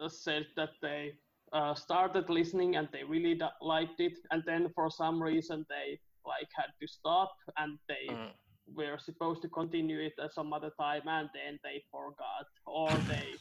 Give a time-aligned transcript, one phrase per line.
[0.00, 1.12] uh, said that they
[1.52, 5.98] uh, started listening and they really da- liked it, and then for some reason they
[6.26, 8.32] like had to stop and they Mm.
[8.74, 13.40] were supposed to continue it at some other time and then they forgot or they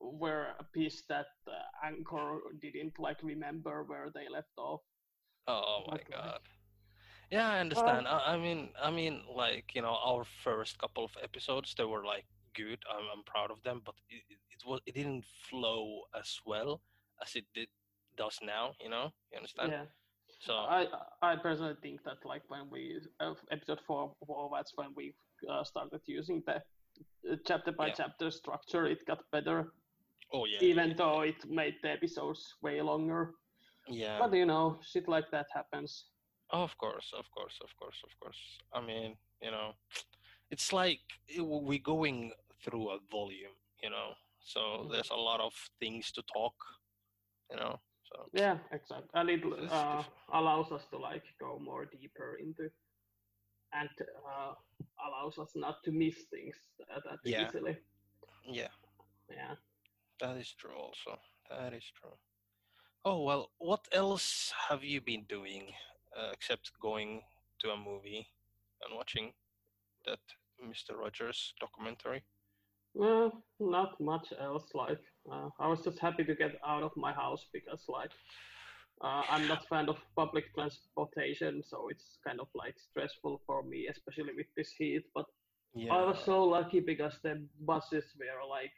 [0.00, 4.80] were pissed that uh, Anchor didn't like remember where they left off.
[5.46, 6.40] Oh my Like, god.
[7.30, 8.06] Yeah, I understand.
[8.08, 12.04] I, I mean, I mean, like you know, our first couple of episodes they were
[12.04, 12.78] like good.
[12.90, 16.80] I'm, I'm proud of them, but it, it, was it didn't flow as well
[17.22, 17.68] as it did
[18.16, 18.72] does now.
[18.80, 19.72] You know, you understand?
[19.72, 19.84] Yeah.
[20.40, 20.86] So I
[21.22, 25.14] I personally think that like when we uh, episode four, four that's when we
[25.48, 26.56] uh, started using the
[27.30, 27.94] uh, chapter by Yeah.
[27.96, 28.86] chapter structure.
[28.86, 29.72] It got better,
[30.32, 33.34] oh yeah, even though it made the episodes way longer.
[33.88, 34.18] yeah.
[34.18, 36.06] But you know, shit like that happens.
[36.50, 38.38] Of course, of course, of course, of course.
[38.74, 39.72] I mean, you know,
[40.50, 41.00] it's like
[41.38, 44.14] we're going through a volume, you know.
[44.40, 44.90] So Mhm.
[44.90, 46.54] there's a lot of things to talk,
[47.50, 47.80] you know.
[48.12, 49.08] So Yeah, exactly.
[49.14, 52.70] And it uh, allows us to like go more deeper into,
[53.72, 53.90] and
[54.26, 54.54] uh,
[55.06, 57.42] allows us not to miss things that, that Yeah.
[57.42, 57.78] easily.
[58.44, 58.68] yeah,
[59.28, 59.54] Yeah.
[60.20, 60.74] that is true.
[60.76, 61.18] Also,
[61.50, 62.16] that is true.
[63.04, 65.72] Oh well, what else have you been doing
[66.16, 67.22] uh, except going
[67.60, 68.28] to a movie
[68.84, 69.32] and watching
[70.06, 70.20] that
[70.60, 70.96] Mr.
[70.96, 72.24] Rogers documentary?
[72.94, 74.64] Well, not much else.
[74.74, 75.00] Like,
[75.30, 78.10] uh, I was just happy to get out of my house because, like,
[79.02, 83.88] uh, I'm not fan of public transportation, so it's kind of like stressful for me,
[83.90, 85.04] especially with this heat.
[85.14, 85.26] But
[85.74, 85.92] Yeah.
[85.94, 88.72] I was so lucky because the buses were like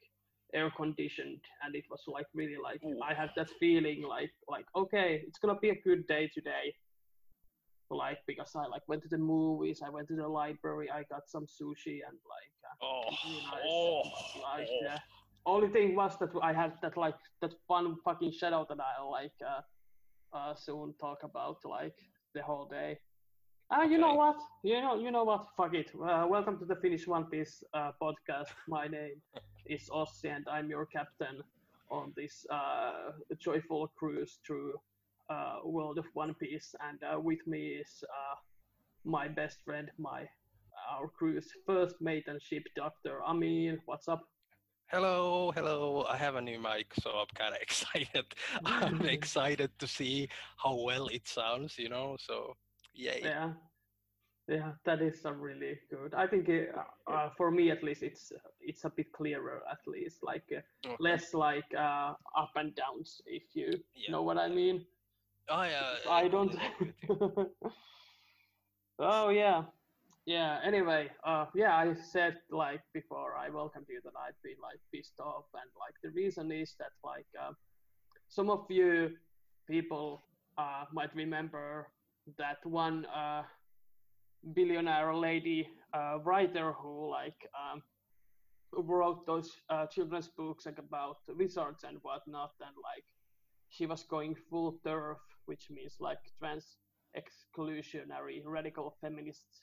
[0.55, 3.01] air conditioned, and it was like really like Ooh.
[3.03, 6.75] I had that feeling like like okay, it's gonna be a good day today.
[7.95, 11.29] Like because I like went to the movies, I went to the library, I got
[11.29, 12.55] some sushi and like.
[12.65, 14.03] Uh, Oh, really nice, oh,
[14.43, 14.79] like, oh.
[14.83, 14.99] yeah.
[15.47, 19.37] Only thing was that I had that like that fun fucking shadow that I'll like
[19.47, 21.95] uh, uh soon talk about like
[22.35, 22.99] the whole day.
[23.71, 24.37] Ah, you know what?
[24.63, 25.47] You know, you know what?
[25.57, 25.91] Fuck it.
[25.95, 28.49] Uh, welcome to the Finnish One Piece uh, podcast.
[28.69, 29.21] My name
[29.67, 31.43] is Ossi, and I'm your captain
[31.91, 34.75] on this uh, joyful cruise through
[35.31, 36.75] uh, world of One Piece.
[36.81, 38.37] And uh, with me is uh,
[39.05, 40.29] my best friend, my
[40.91, 43.23] our crew's first mate and ship doctor.
[43.25, 44.23] Amin, what's up?
[44.87, 46.05] Hello, hello.
[46.09, 48.27] I have a new mic, so I'm kind of excited.
[48.65, 52.17] I'm excited to see how well it sounds, you know.
[52.21, 52.57] So,
[52.95, 53.35] yay.
[53.37, 53.55] Yeah,
[54.49, 56.15] yeah, that is uh, really good.
[56.15, 60.23] I think uh, uh, for me at least, it's it's a bit clearer at least,
[60.23, 60.99] like uh, Okay.
[60.99, 64.85] less like uh, up and downs, if you Yeah, know what I mean.
[65.51, 66.51] I, uh, I don't.
[66.51, 67.51] completely agree with you.
[68.99, 69.63] oh yeah,
[70.27, 70.61] yeah.
[70.65, 75.19] Anyway, uh, yeah, I said like before I welcomed you that I've been like pissed
[75.21, 77.53] off, and like the reason is that like uh,
[78.29, 79.11] some of you
[79.69, 80.23] people
[80.59, 81.89] uh, might remember
[82.39, 83.43] that one uh,
[84.55, 87.83] billionaire lady uh, writer who like um,
[88.77, 93.05] wrote those uh, children's books like about wizards and whatnot, and like
[93.71, 96.77] she was going full turf, which means like trans
[97.17, 99.63] exclusionary radical feminists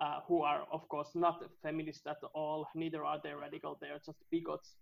[0.00, 4.00] uh, who are of course not feminists at all neither are they radical they are
[4.04, 4.76] just bigots.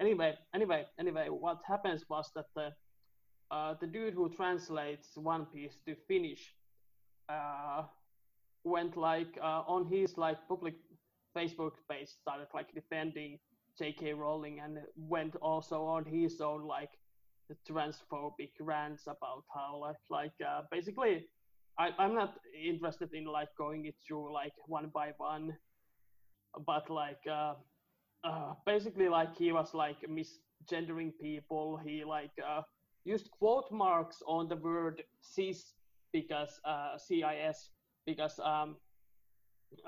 [0.00, 2.70] Anyway anyway anyway what happens was that the
[3.50, 6.54] uh, the dude who translates one piece to finnish
[7.28, 7.82] uh,
[8.64, 10.74] went like uh, on his like public
[11.36, 13.38] facebook page started like defending
[13.80, 16.90] jk rowling and went also on his own like
[17.68, 21.26] transphobic rants about how like like uh, basically
[21.78, 25.56] I, I'm not interested in like going it through like one by one,
[26.66, 27.54] but like uh,
[28.24, 31.80] uh, basically like he was like misgendering people.
[31.84, 32.62] He like uh,
[33.04, 35.74] used quote marks on the word cis
[36.12, 37.70] because uh, CIS
[38.06, 38.76] because um,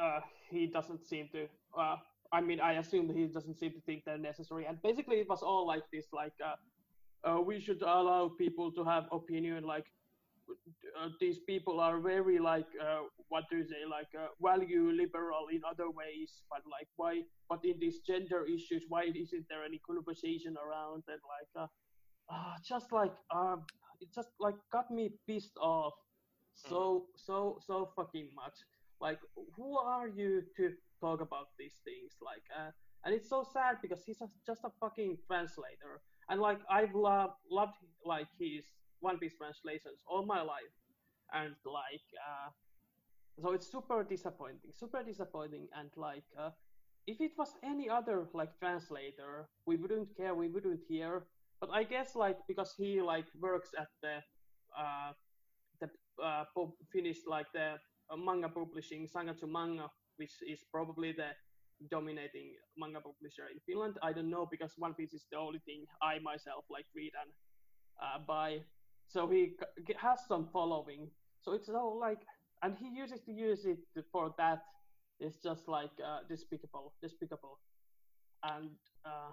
[0.00, 0.20] uh,
[0.50, 1.46] he doesn't seem to.
[1.78, 1.96] Uh,
[2.32, 4.64] I mean, I assume he doesn't seem to think they're necessary.
[4.64, 6.56] And basically, it was all like this, like uh,
[7.26, 9.64] uh, we should allow people to have opinion.
[9.64, 9.86] Like
[11.00, 15.48] uh, these people are very like uh, what do you say, like uh, value liberal
[15.52, 17.22] in other ways, but like why?
[17.48, 21.04] But in these gender issues, why isn't there any conversation around?
[21.08, 21.68] And like, uh,
[22.32, 23.64] uh, just like um,
[24.00, 25.94] it just like got me pissed off
[26.54, 28.54] so so so fucking much.
[29.00, 29.18] Like,
[29.56, 32.12] who are you to talk about these things?
[32.22, 32.70] Like, uh,
[33.04, 37.34] and it's so sad because he's a, just a fucking translator, and like I've loved
[37.50, 38.64] loved like his
[39.00, 40.74] One Piece translations all my life,
[41.32, 42.50] and like, uh,
[43.42, 46.24] so it's super disappointing, super disappointing, and like.
[46.38, 46.50] Uh,
[47.06, 51.26] if it was any other like translator, we wouldn't care, we wouldn't hear.
[51.60, 54.20] but I guess like because he like works at the
[54.76, 55.12] uh,
[55.80, 55.88] the
[56.22, 56.44] uh,
[57.26, 57.76] like the
[58.10, 61.30] uh, manga publishing Sangatsu Manga, which is probably the
[61.90, 63.98] dominating manga publisher in Finland.
[64.02, 67.30] I don't know because One Piece is the only thing I myself like read and
[68.02, 68.60] uh, buy.
[69.08, 69.52] So he
[69.98, 71.10] has some following.
[71.42, 72.20] So it's all like,
[72.62, 73.78] and he uses to use it
[74.10, 74.62] for that.
[75.20, 77.58] It's just like uh, despicable, despicable.
[78.42, 78.70] And
[79.04, 79.32] uh,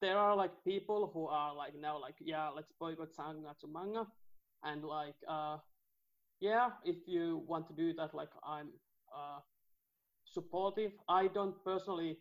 [0.00, 4.06] there are like people who are like now like yeah, let's boycott Sangatsu manga,
[4.64, 5.58] and like uh,
[6.40, 8.68] yeah, if you want to do that, like I'm
[9.14, 9.40] uh,
[10.38, 10.92] supportive.
[11.08, 12.18] I don't personally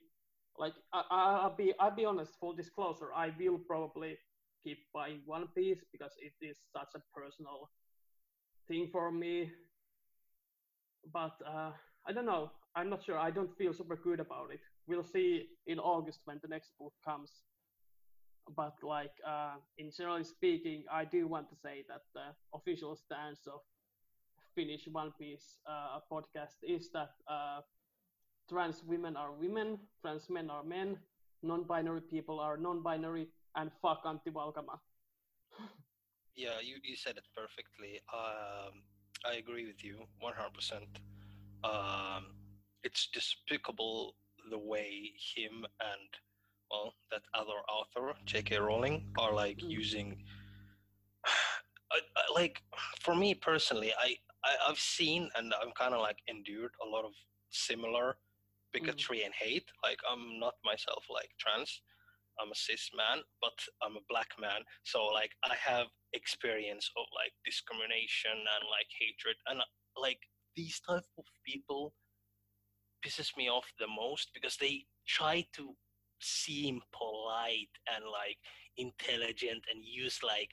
[0.57, 0.73] like.
[0.93, 1.73] I, will be.
[1.79, 2.33] I'll be honest.
[2.39, 3.09] Full disclosure.
[3.15, 4.17] I will probably
[4.63, 7.69] keep buying One Piece because it is such a personal
[8.67, 9.51] thing for me.
[11.13, 11.71] But uh,
[12.07, 12.51] I don't know.
[12.75, 13.17] I'm not sure.
[13.17, 14.59] I don't feel super good about it.
[14.87, 17.31] We'll see in August when the next book comes.
[18.55, 22.27] But like uh, in generally speaking, I do want to say that the
[22.57, 23.59] official stance of
[24.55, 27.61] Finnish One Piece uh, podcast is that uh,
[28.49, 30.97] trans women are women, trans men are men,
[31.43, 34.79] non-binary people are non-binary, and fuck Antti Valkama.
[36.35, 37.99] yeah, you, you said it perfectly.
[38.13, 38.83] Um,
[39.25, 40.83] I agree with you 100%.
[41.63, 42.27] Um,
[42.83, 44.15] it's despicable
[44.49, 46.09] the way him and,
[46.71, 48.57] well, that other author, J.K.
[48.59, 49.69] Rowling, are like mm.
[49.69, 50.17] using.
[51.91, 52.61] I, I, like,
[53.01, 57.05] for me personally, I, I, I've seen and I'm kind of like endured a lot
[57.05, 57.11] of
[57.49, 58.17] similar
[58.73, 59.25] bigotry mm.
[59.25, 59.67] and hate.
[59.83, 61.81] Like I'm not myself like trans.
[62.39, 64.61] I'm a cis man, but I'm a black man.
[64.83, 69.61] So like I have experience of like discrimination and like hatred and
[69.99, 70.19] like
[70.55, 71.93] these type of people
[73.05, 75.73] pisses me off the most because they try to
[76.19, 78.37] seem polite and like
[78.77, 80.49] intelligent and use like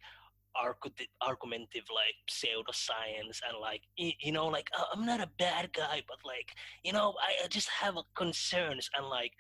[1.23, 6.19] argumentative like pseudoscience and like you know like oh, i'm not a bad guy but
[6.25, 6.51] like
[6.85, 9.33] you know i just have concerns and like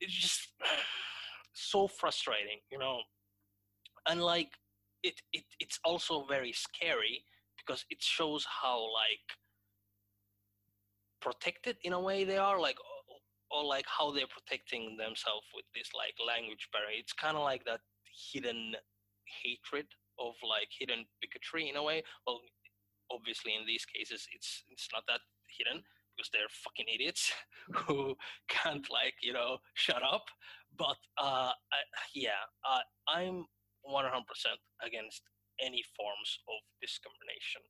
[0.00, 0.48] it's just
[1.52, 3.00] so frustrating you know?
[4.08, 4.50] And like
[5.02, 7.24] it, it it's also very scary
[7.56, 9.26] because it shows how like
[11.20, 15.64] protected in a way they are like or, or like how they're protecting themselves with
[15.74, 16.98] this like language barrier.
[16.98, 17.80] It's kind of like that
[18.32, 18.74] hidden
[19.42, 19.86] hatred
[20.18, 22.02] of like hidden bigotry in a way.
[22.26, 22.40] Well,
[23.10, 25.82] obviously in these cases it's it's not that hidden
[26.16, 27.32] because they're fucking idiots
[27.86, 28.14] who
[28.48, 30.26] can't like you know shut up.
[30.76, 31.78] But uh, I,
[32.14, 32.44] yeah,
[33.08, 33.46] I'm
[33.88, 34.22] 100%
[34.84, 35.22] against
[35.60, 37.62] any forms of discrimination.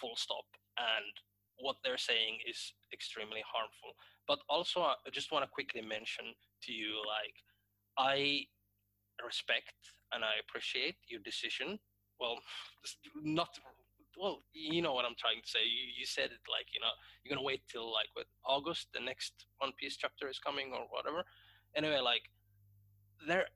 [0.00, 0.46] Full stop.
[0.78, 1.14] And
[1.58, 3.94] what they're saying is extremely harmful.
[4.26, 6.34] But also, I just want to quickly mention
[6.64, 7.36] to you, like,
[7.98, 8.46] I
[9.24, 9.74] respect
[10.14, 11.78] and I appreciate your decision.
[12.20, 12.38] Well,
[13.22, 13.58] not
[14.16, 15.66] well, you know what I'm trying to say.
[15.66, 19.00] You, you said it like you know you're gonna wait till like what August, the
[19.00, 21.24] next One Piece chapter is coming or whatever.
[21.76, 22.22] Anyway, like
[23.26, 23.46] there,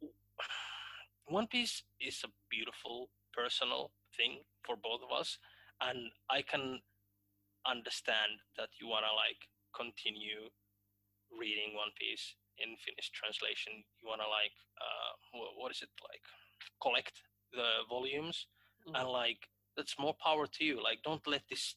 [1.26, 5.38] One Piece is a beautiful personal thing for both of us,
[5.80, 6.80] and I can
[7.66, 10.50] understand that you wanna like continue
[11.30, 15.12] reading One Piece in Finnish translation, you want to like, uh,
[15.56, 16.24] what is it like,
[16.80, 17.16] collect
[17.52, 18.46] the volumes,
[18.86, 18.96] mm-hmm.
[18.96, 20.82] and like that's more power to you.
[20.82, 21.76] Like, don't let this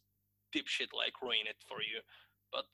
[0.54, 2.00] dipshit like ruin it for you.
[2.52, 2.66] But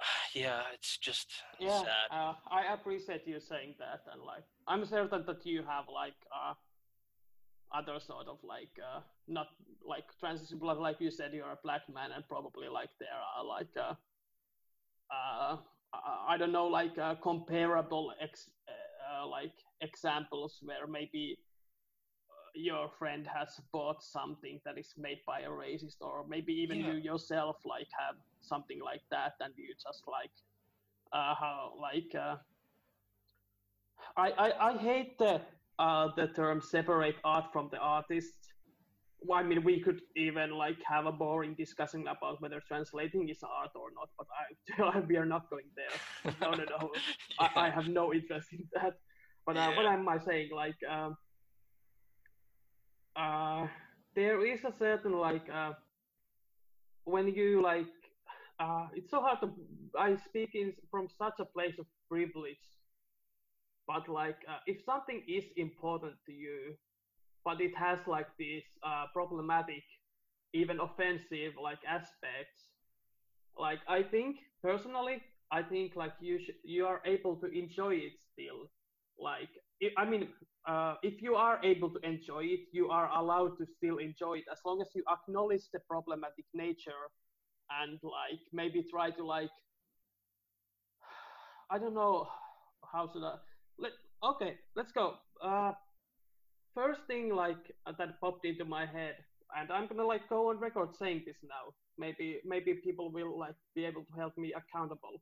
[0.34, 1.80] yeah, it's just yeah.
[1.80, 2.08] Sad.
[2.10, 6.54] Uh, I appreciate you saying that, and like, I'm certain that you have like uh,
[7.72, 9.48] other sort of like uh, not
[9.86, 13.44] like transition, but like you said, you're a black man, and probably like there are
[13.44, 13.94] like uh,
[15.10, 15.56] uh,
[16.28, 21.38] I don't know, like uh, comparable ex, uh, like examples where maybe
[22.30, 26.78] uh, your friend has bought something that is made by a racist, or maybe even
[26.78, 26.92] yeah.
[26.92, 30.30] you yourself like have something like that, and you just like
[31.12, 32.36] uh, how like uh,
[34.16, 35.40] I, I I hate the
[35.78, 38.52] uh, the term separate art from the artist
[39.32, 43.70] I mean, we could even like have a boring discussion about whether translating is art
[43.74, 46.34] or not, but I, we are not going there.
[46.40, 46.90] No, no, no.
[47.40, 47.48] yeah.
[47.56, 48.94] I, I, have no interest in that.
[49.44, 49.76] But uh, yeah.
[49.76, 50.50] what am I saying?
[50.54, 51.16] Like, um,
[53.16, 53.66] uh,
[54.14, 55.72] there is a certain like uh,
[57.04, 57.86] when you like,
[58.60, 59.50] uh, it's so hard to.
[59.98, 62.66] I speak in from such a place of privilege,
[63.86, 66.74] but like, uh, if something is important to you,
[67.46, 69.84] but it has like these uh, problematic,
[70.52, 72.70] even offensive like aspects.
[73.58, 78.14] Like I think personally, I think like you sh- you are able to enjoy it
[78.32, 78.70] still.
[79.18, 79.50] Like
[79.96, 80.28] I mean,
[80.68, 84.44] uh, if you are able to enjoy it, you are allowed to still enjoy it
[84.52, 87.04] as long as you acknowledge the problematic nature
[87.82, 89.50] and like maybe try to like
[91.70, 92.28] I don't know
[92.92, 93.36] how I
[93.78, 95.14] let okay let's go.
[95.42, 95.72] Uh,
[96.76, 97.64] first thing like
[97.98, 99.16] that popped into my head,
[99.58, 101.72] and I'm gonna like go on record saying this now.
[101.98, 105.16] Maybe maybe people will like be able to help me accountable.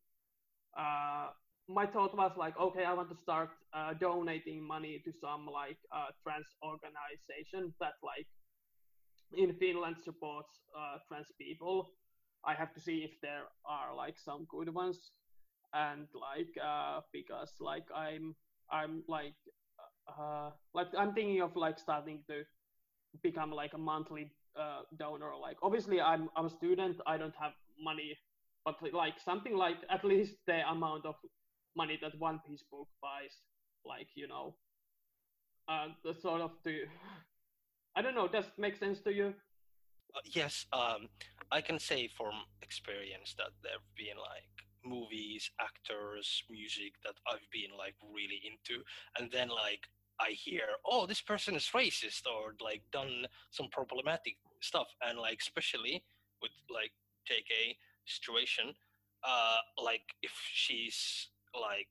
[0.76, 1.28] Uh,
[1.68, 5.78] my thought was like, okay, I want to start uh, donating money to some like
[5.92, 8.28] uh, trans organization that like
[9.36, 11.90] in Finland supports uh, trans people.
[12.44, 15.12] I have to see if there are like some good ones,
[15.72, 18.34] and like uh, because like I'm
[18.70, 19.38] I'm like
[20.08, 22.44] uh, like I'm thinking of like starting to
[23.22, 25.32] become like a monthly uh, donor.
[25.40, 28.16] Like obviously I'm I'm a student, I don't have money,
[28.64, 31.14] but like something like at least the amount of
[31.76, 33.34] money that One Piece book buys,
[33.84, 34.54] like you know,
[35.68, 36.84] uh, the sort of to,
[37.96, 38.28] I don't know.
[38.28, 39.34] Does make sense to you?
[40.14, 41.08] Uh, yes, um,
[41.50, 47.76] I can say from experience that there've been like movies, actors, music that I've been
[47.76, 48.82] like really into,
[49.18, 49.88] and then like
[50.20, 55.38] I hear, oh, this person is racist or like done some problematic stuff, and like
[55.40, 56.02] especially
[56.40, 56.92] with like
[57.28, 58.74] JK situation,
[59.24, 61.88] uh, like if she's like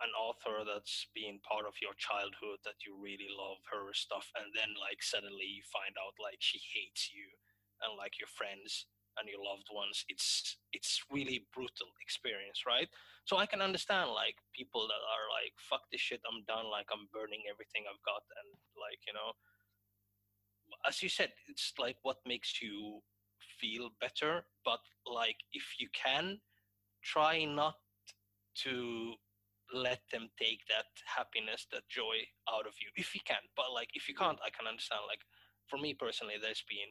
[0.00, 4.46] an author that's been part of your childhood that you really love her stuff and
[4.54, 7.26] then like suddenly you find out like she hates you
[7.82, 8.86] and like your friends
[9.18, 12.88] and your loved ones it's it's really brutal experience right
[13.24, 16.86] so i can understand like people that are like fuck this shit i'm done like
[16.92, 18.48] i'm burning everything i've got and
[18.78, 19.30] like you know
[20.86, 23.00] as you said it's like what makes you
[23.60, 26.38] feel better but like if you can
[27.02, 27.74] try not
[28.54, 29.14] to
[29.72, 33.42] let them take that happiness, that joy out of you if you can.
[33.56, 35.02] But like if you can't, I can understand.
[35.08, 35.20] Like
[35.68, 36.88] for me personally, there's been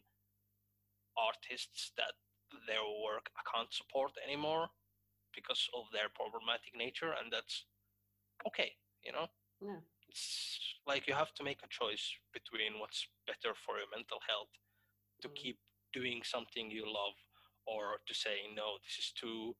[1.17, 2.13] artists that
[2.67, 4.69] their work I can't support anymore
[5.35, 7.65] because of their problematic nature, and that's
[8.47, 9.27] okay, you know.
[9.61, 9.81] Yeah.
[10.09, 14.53] It's like you have to make a choice between what's better for your mental health
[15.21, 15.35] to mm.
[15.35, 15.57] keep
[15.93, 17.17] doing something you love
[17.65, 19.55] or to say no this is too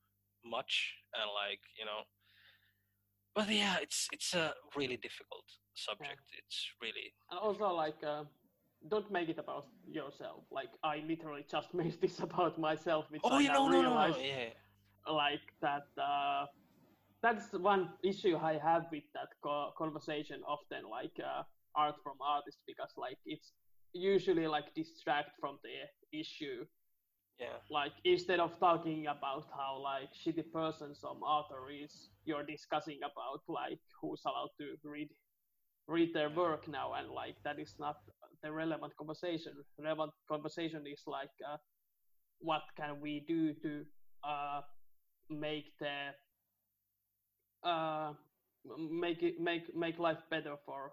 [0.46, 2.02] much and like you know
[3.36, 6.40] but yeah it's it's a really difficult subject yeah.
[6.40, 8.24] it's really and also like uh,
[8.90, 10.44] don't make it about yourself.
[10.52, 14.18] Like i literally just made this about myself which oh, i yeah, no, no, realized
[14.18, 15.14] no, no, yeah.
[15.14, 16.46] like that uh,
[17.22, 21.42] that's one issue i have with that co- conversation often like uh,
[21.76, 23.54] art from artists because like it's
[23.94, 26.66] usually like distract from the issue.
[27.40, 27.62] Yeah.
[27.70, 33.42] Like instead of talking about how like shitty person some author is you're discussing about
[33.48, 35.10] like who's allowed to read
[35.88, 37.98] read their work now and like that is not
[38.44, 39.54] the relevant conversation.
[39.80, 41.58] Relevant conversation is like uh,
[42.40, 43.84] what can we do to
[44.24, 44.62] uh,
[45.30, 46.14] make the
[47.64, 48.14] uh,
[48.92, 50.92] make it make make life better for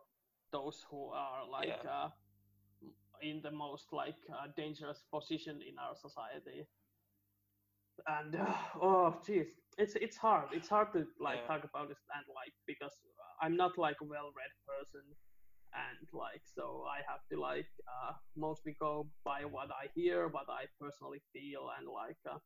[0.52, 1.90] those who are like yeah.
[1.90, 2.08] uh,
[3.22, 6.66] in the most like uh, dangerous position in our society.
[8.06, 9.48] And uh, oh jeez.
[9.78, 10.48] It's it's hard.
[10.52, 11.46] It's hard to like Yeah.
[11.46, 12.94] talk about this and like because
[13.42, 15.02] i'm not like a well-read person
[15.74, 20.46] and like so i have to like uh, mostly go by what i hear what
[20.48, 22.38] i personally feel and like uh,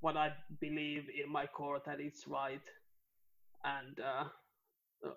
[0.00, 2.66] what i believe in my core that it's right
[3.64, 4.24] and uh,
[5.04, 5.10] uh,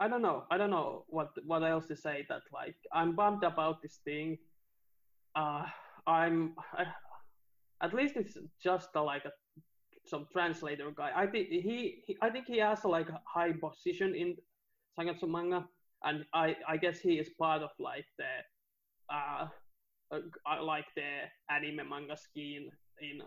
[0.00, 0.44] I don't know.
[0.50, 2.26] I don't know what what else to say.
[2.28, 4.38] That like I'm bummed about this thing.
[5.36, 5.66] Uh,
[6.06, 6.86] I'm I,
[7.82, 9.32] at least it's just a, like a
[10.06, 11.10] some translator guy.
[11.14, 14.36] I think he, he I think he has a, like a high position in
[14.98, 15.66] Sangatsu manga,
[16.04, 18.32] and I I guess he is part of like the
[19.14, 19.48] uh,
[20.12, 22.70] uh like the anime manga scene
[23.00, 23.22] in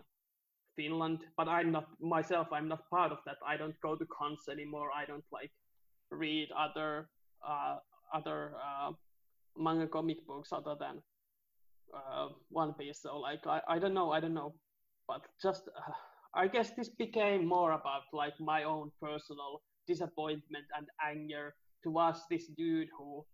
[0.76, 1.20] Finland.
[1.36, 2.48] But I'm not myself.
[2.52, 3.36] I'm not part of that.
[3.46, 4.90] I don't go to cons anymore.
[4.94, 5.50] I don't like
[6.10, 7.08] read other
[7.46, 7.76] uh,
[8.14, 8.92] other uh,
[9.56, 11.02] manga comic books other than
[11.94, 13.02] uh, One Piece.
[13.02, 14.54] So like I, I don't know, I don't know,
[15.06, 15.92] but just uh,
[16.34, 22.46] I guess this became more about like my own personal disappointment and anger towards this
[22.56, 23.24] dude who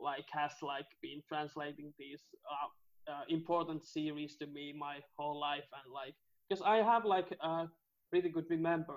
[0.00, 5.68] like has like been translating these uh, uh, important series to me my whole life
[5.78, 6.14] and like
[6.48, 7.66] because I have like a
[8.12, 8.96] really good remember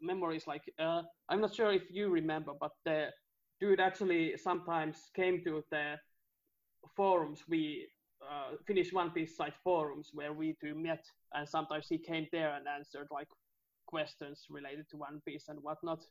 [0.00, 3.08] memories like uh, i'm not sure if you remember but the
[3.60, 5.94] dude actually sometimes came to the
[6.96, 7.86] forums we
[8.22, 12.54] uh, Finnish One Piece site forums where we two met, and sometimes he came there
[12.54, 13.28] and answered like
[13.86, 16.02] questions related to One Piece and whatnot.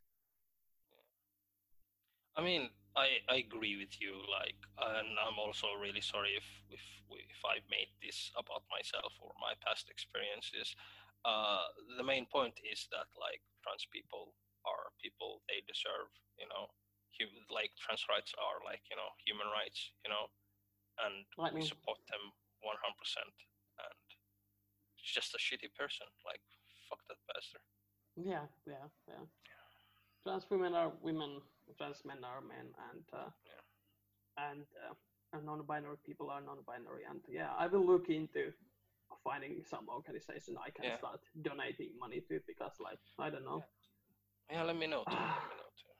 [2.37, 4.13] I mean, I, I agree with you.
[4.29, 6.81] Like, and I'm also really sorry if if
[7.13, 10.73] if I've made this about myself or my past experiences.
[11.25, 11.63] Uh,
[11.97, 14.33] the main point is that like trans people
[14.65, 16.09] are people they deserve.
[16.41, 16.69] You know,
[17.17, 19.93] hum- like trans rights are like you know human rights.
[20.05, 20.25] You know,
[21.05, 21.67] and Like we me.
[21.69, 23.29] support them 100%.
[23.81, 24.05] And
[24.97, 26.07] it's just a shitty person.
[26.25, 26.41] Like,
[26.89, 27.65] fuck that bastard.
[28.15, 29.25] Yeah, yeah, yeah.
[30.23, 31.41] Trans women are women,
[31.77, 33.29] trans men are men, and uh,
[34.37, 34.93] and uh,
[35.33, 37.03] and non-binary people are non-binary.
[37.09, 38.51] And yeah, I will look into
[39.23, 40.97] finding some organization I can Yeah.
[40.97, 43.63] start donating money to because, like, I don't know.
[44.51, 45.15] Yeah, let me know too.
[45.15, 45.93] let me know too.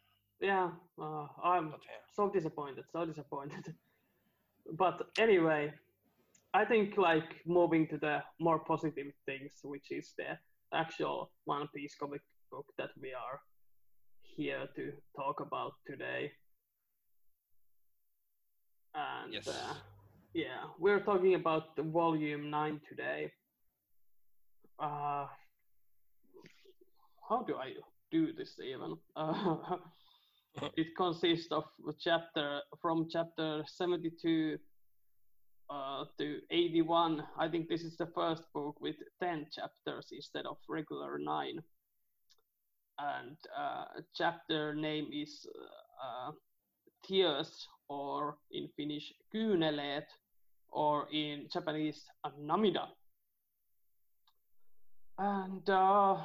[0.46, 3.76] Yeah, uh, I'm But yeah, so disappointed, so disappointed.
[4.78, 5.74] but anyway,
[6.54, 10.38] I think like moving to the more positive things, which is the
[10.74, 13.40] actual One Piece comic book that we are
[14.36, 16.32] here to talk about today.
[18.96, 19.48] And Yes.
[19.48, 19.74] uh,
[20.34, 23.32] yeah, we're talking about the volume nine today.
[24.80, 25.26] Uh,
[27.30, 27.74] how do I
[28.12, 28.98] do this even?
[29.16, 29.58] Uh,
[30.78, 34.58] it consists of a chapter from chapter 72
[35.70, 37.24] uh, to 81.
[37.40, 41.60] I think this is the first book with 10 chapters instead of regular nine.
[43.00, 43.86] And uh,
[44.16, 45.48] chapter name is
[46.02, 46.32] uh,
[47.06, 50.06] Tears, or in Finnish, Kyyneleet,
[50.72, 52.04] or in Japanese,
[52.40, 52.88] Namida.
[55.18, 56.18] And uh,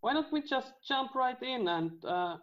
[0.00, 2.36] why don't we just jump right in and uh,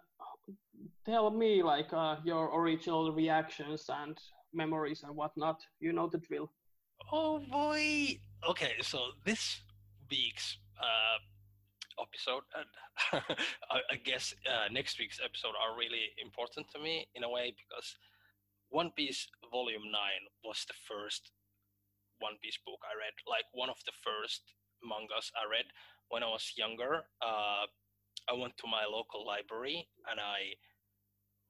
[1.05, 4.17] tell me like uh, your original reactions and
[4.53, 5.61] memories and whatnot.
[5.79, 6.51] You know the drill.
[7.11, 8.19] Oh boy.
[8.49, 9.61] Okay, so this
[10.09, 11.17] week's uh,
[12.01, 12.69] episode and
[13.71, 17.53] I, I guess uh, next week's episode are really important to me in a way
[17.53, 17.95] because
[18.69, 21.31] One Piece Volume Nine was the first
[22.19, 24.41] One Piece book I read, like one of the first
[24.81, 25.69] mangas I read
[26.09, 27.05] when I was younger.
[27.21, 27.65] Uh,
[28.29, 30.55] I went to my local library and I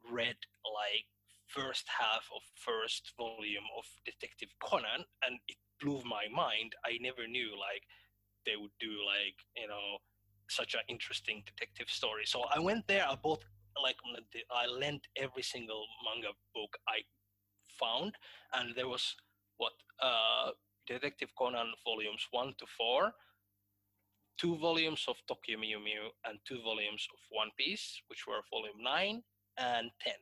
[0.08, 1.08] read like
[1.48, 6.74] first half of first volume of Detective Conan and it blew my mind.
[6.86, 7.84] I never knew like
[8.46, 10.00] they would do like, you know,
[10.52, 12.24] such an interesting detective story.
[12.26, 13.44] So I went there, I bought
[13.82, 13.96] like
[14.52, 17.00] I lent every single manga book I
[17.80, 18.14] found
[18.54, 19.16] and there was
[19.58, 20.52] what uh
[20.88, 23.14] Detective Conan volumes 1 to 4
[24.42, 28.82] two volumes of Tokyo Mew Mew and two volumes of One Piece, which were volume
[28.82, 29.22] 9
[29.60, 30.14] and 10.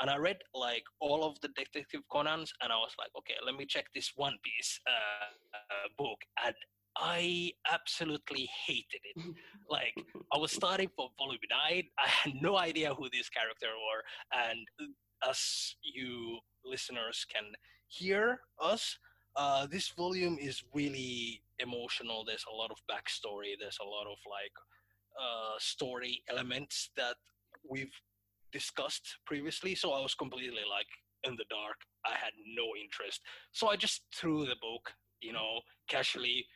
[0.00, 3.56] And I read like all of the Detective Conans, and I was like, okay, let
[3.56, 6.18] me check this One Piece uh, uh, book.
[6.46, 6.54] And
[6.96, 9.34] I absolutely hated it.
[9.70, 9.94] like,
[10.32, 14.02] I was starting from volume 9, I had no idea who these characters were.
[14.32, 14.66] And
[15.28, 17.44] as you listeners can
[17.88, 18.98] hear us,
[19.36, 22.24] uh, this volume is really emotional.
[22.24, 23.54] There's a lot of backstory.
[23.58, 24.54] There's a lot of like
[25.20, 27.16] uh, story elements that
[27.68, 27.92] we've
[28.52, 29.74] discussed previously.
[29.74, 30.86] So I was completely like
[31.24, 31.78] in the dark.
[32.06, 33.20] I had no interest.
[33.52, 36.46] So I just threw the book, you know, casually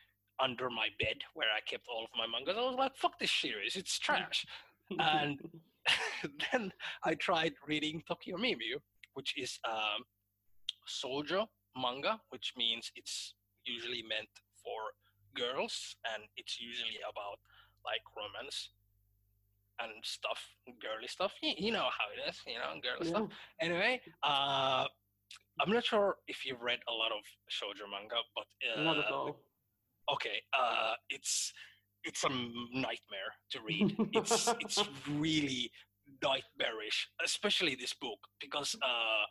[0.41, 2.57] under my bed where I kept all of my mangas.
[2.57, 3.77] I was like, fuck this series.
[3.77, 4.47] It's trash.
[4.99, 5.39] And
[6.53, 6.73] then
[7.05, 8.79] I tried reading Tokyo Mew,
[9.13, 10.01] which is um,
[10.89, 11.47] shoujo
[11.77, 13.35] manga, which means it's
[13.67, 14.31] usually meant
[14.65, 14.81] for
[15.35, 17.39] girls and it's usually about
[17.85, 18.71] like romance
[19.81, 20.41] and stuff,
[20.81, 21.33] girly stuff.
[21.43, 23.17] You, you know how it is, you know, girly yeah.
[23.17, 23.29] stuff.
[23.61, 24.87] Anyway, uh,
[25.61, 28.47] I'm not sure if you've read a lot of shoujo manga, but
[28.77, 29.41] uh, Not at all.
[30.13, 31.53] Okay, uh, it's
[32.05, 33.97] it's a nightmare to read.
[34.13, 35.71] It's it's really
[36.23, 39.25] nightmarish, especially this book because uh,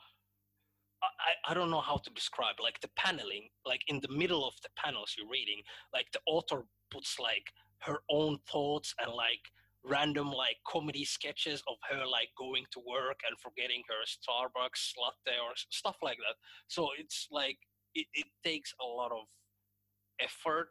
[1.04, 4.54] I I don't know how to describe like the paneling, like in the middle of
[4.64, 5.62] the panels you're reading,
[5.94, 9.42] like the author puts like her own thoughts and like
[9.84, 15.38] random like comedy sketches of her like going to work and forgetting her Starbucks latte
[15.40, 16.36] or stuff like that.
[16.68, 17.58] So it's like
[17.96, 19.26] it, it takes a lot of
[20.20, 20.70] effort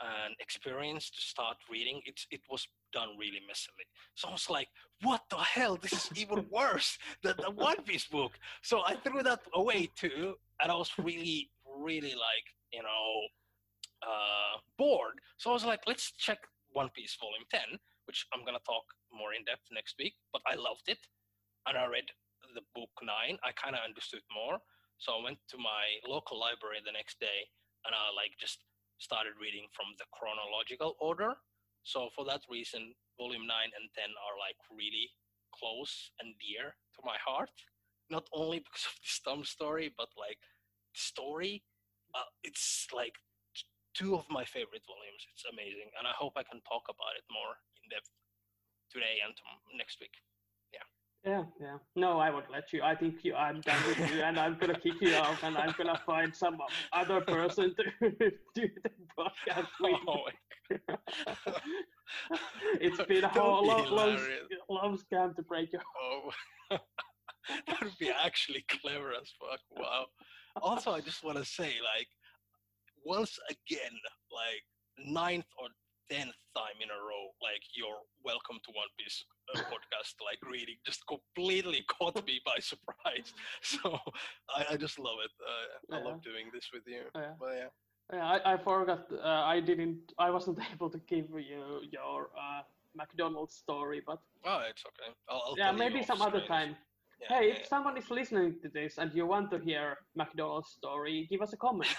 [0.00, 2.00] and experience to start reading.
[2.06, 3.86] It's it was done really messily.
[4.14, 4.68] So I was like,
[5.02, 5.76] what the hell?
[5.76, 8.32] This is even worse than the One Piece book.
[8.62, 13.08] So I threw that away too, and I was really, really like, you know,
[14.02, 15.20] uh, bored.
[15.36, 16.38] So I was like, let's check
[16.72, 20.14] One Piece Volume 10, which I'm gonna talk more in depth next week.
[20.32, 20.98] But I loved it,
[21.66, 22.08] and I read
[22.54, 23.38] the book nine.
[23.44, 24.58] I kind of understood more.
[24.98, 27.48] So I went to my local library the next day,
[27.86, 28.64] and I like just
[28.98, 31.34] started reading from the chronological order.
[31.82, 35.08] So for that reason, volume nine and ten are like really
[35.56, 37.50] close and dear to my heart.
[38.10, 40.40] Not only because of the Stump story, but like
[40.92, 41.64] the story.
[42.14, 43.14] Uh, it's like
[43.94, 45.22] two of my favorite volumes.
[45.32, 48.10] It's amazing, and I hope I can talk about it more in depth
[48.92, 50.14] today and tom- next week.
[51.24, 51.76] Yeah, yeah.
[51.96, 52.82] No, I won't let you.
[52.82, 53.34] I think you.
[53.34, 56.56] I'm done with you, and I'm gonna kick you out, and I'm gonna find some
[56.94, 58.10] other person to
[58.54, 60.24] do the podcast oh
[60.70, 60.80] with.
[60.88, 61.54] Oh,
[62.80, 64.18] it's been a whole long, long,
[64.70, 65.82] long scam to break your.
[66.00, 66.30] oh.
[67.66, 69.60] that would be actually clever as fuck.
[69.76, 70.06] Wow.
[70.62, 72.08] Also, I just want to say, like,
[73.04, 73.92] once again,
[74.32, 75.68] like ninth or
[76.10, 80.74] tenth time in a row, like you're welcome to One Piece uh, podcast, like reading
[80.84, 83.32] just completely caught me by surprise.
[83.62, 83.98] So
[84.56, 85.34] I, I just love it.
[85.38, 87.02] Uh, I love doing this with you.
[87.14, 87.34] Yeah.
[87.38, 87.70] But yeah.
[88.12, 89.06] Yeah, I, I forgot.
[89.12, 90.12] Uh, I didn't.
[90.18, 92.62] I wasn't able to give you your uh,
[92.96, 95.10] McDonald's story, but Oh, it's okay.
[95.28, 96.74] I'll, I'll yeah, maybe some other time.
[97.20, 100.70] Yeah, hey, yeah, if someone is listening to this and you want to hear McDonald's
[100.70, 101.94] story, give us a comment.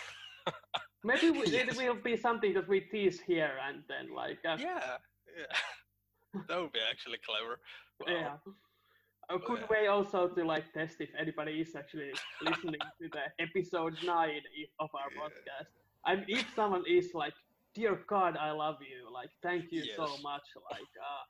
[1.04, 4.98] Maybe we, it will be something that we tease here and then, like, uh, yeah,
[5.38, 6.42] yeah.
[6.48, 7.60] that would be actually clever.
[8.00, 8.08] Wow.
[8.08, 9.36] yeah.
[9.36, 9.68] A good yeah.
[9.70, 12.12] way also to like test if anybody is actually
[12.42, 14.42] listening to the episode nine
[14.80, 15.22] of our Yeah.
[15.22, 15.70] podcast.
[16.06, 17.34] And if someone is like,
[17.74, 20.44] "Dear God, I love you," like, thank you so much.
[20.72, 21.24] Like, uh,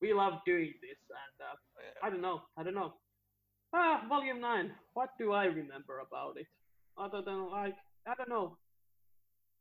[0.00, 2.06] we love doing this, and uh, Yeah.
[2.06, 2.42] I don't know.
[2.56, 2.94] I don't know.
[3.74, 4.72] Ah, volume nine.
[4.94, 6.46] What do I remember about it?
[6.96, 8.56] Other than like, I don't know.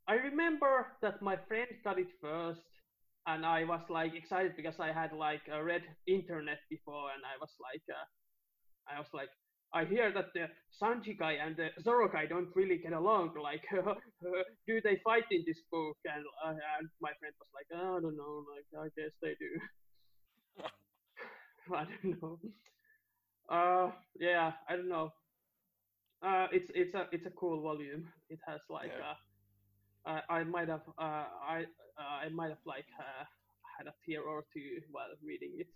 [0.08, 2.62] I remember that my friend got it first,
[3.28, 7.38] and I was like excited because I had like a read internet before, and I
[7.40, 8.06] was like, uh,
[8.96, 9.30] I was like,
[9.74, 10.48] I hear that the
[10.82, 13.32] Sanji guy and the Zoro guy don't really get along.
[13.42, 13.64] Like,
[14.68, 15.98] do they fight in this book?
[16.06, 18.46] And, uh, and my friend was like, I don't know.
[18.54, 19.60] Like, I guess they do.
[21.74, 22.40] I don't know.
[23.50, 25.12] Uh, yeah, I don't know.
[26.22, 28.08] Uh, it's it's a it's a cool volume.
[28.30, 29.12] It has like Yeah.
[29.12, 29.16] uh,
[30.06, 31.66] I I might have uh I
[31.98, 33.26] uh, I might have like uh,
[33.78, 35.68] had a tear or two while reading it.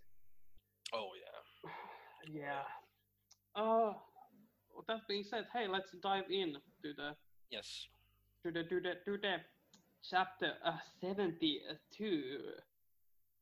[0.94, 1.70] Oh yeah.
[2.42, 2.64] yeah.
[3.56, 3.94] Uh,
[4.76, 7.16] with that being said, hey, let's dive in to the
[7.50, 7.88] Yes.
[8.44, 9.38] to the to the to the
[10.04, 12.40] chapter uh, 72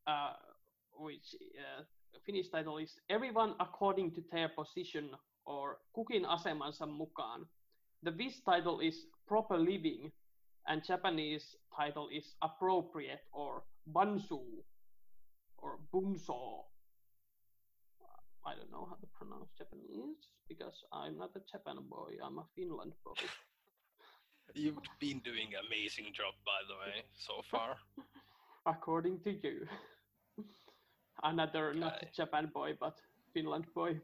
[0.08, 0.34] uh,
[0.98, 1.84] which uh,
[2.26, 5.10] Finnish title is Everyone According to Their Position
[5.46, 7.46] or Kukin asemansa mukaan.
[8.04, 10.12] The Viz title is Proper Living
[10.68, 14.42] and Japanese title is Appropriate or Bansu
[15.58, 16.66] or Bunso.
[18.46, 22.46] I don't know how to pronounce Japanese because I'm not a Japan boy, I'm a
[22.56, 23.14] Finland boy.
[24.54, 27.78] You've been doing amazing job by the way so far.
[28.66, 29.68] according to you.
[31.24, 32.06] Another not.
[32.16, 32.98] Japan boy, but
[33.34, 34.00] Finland boy.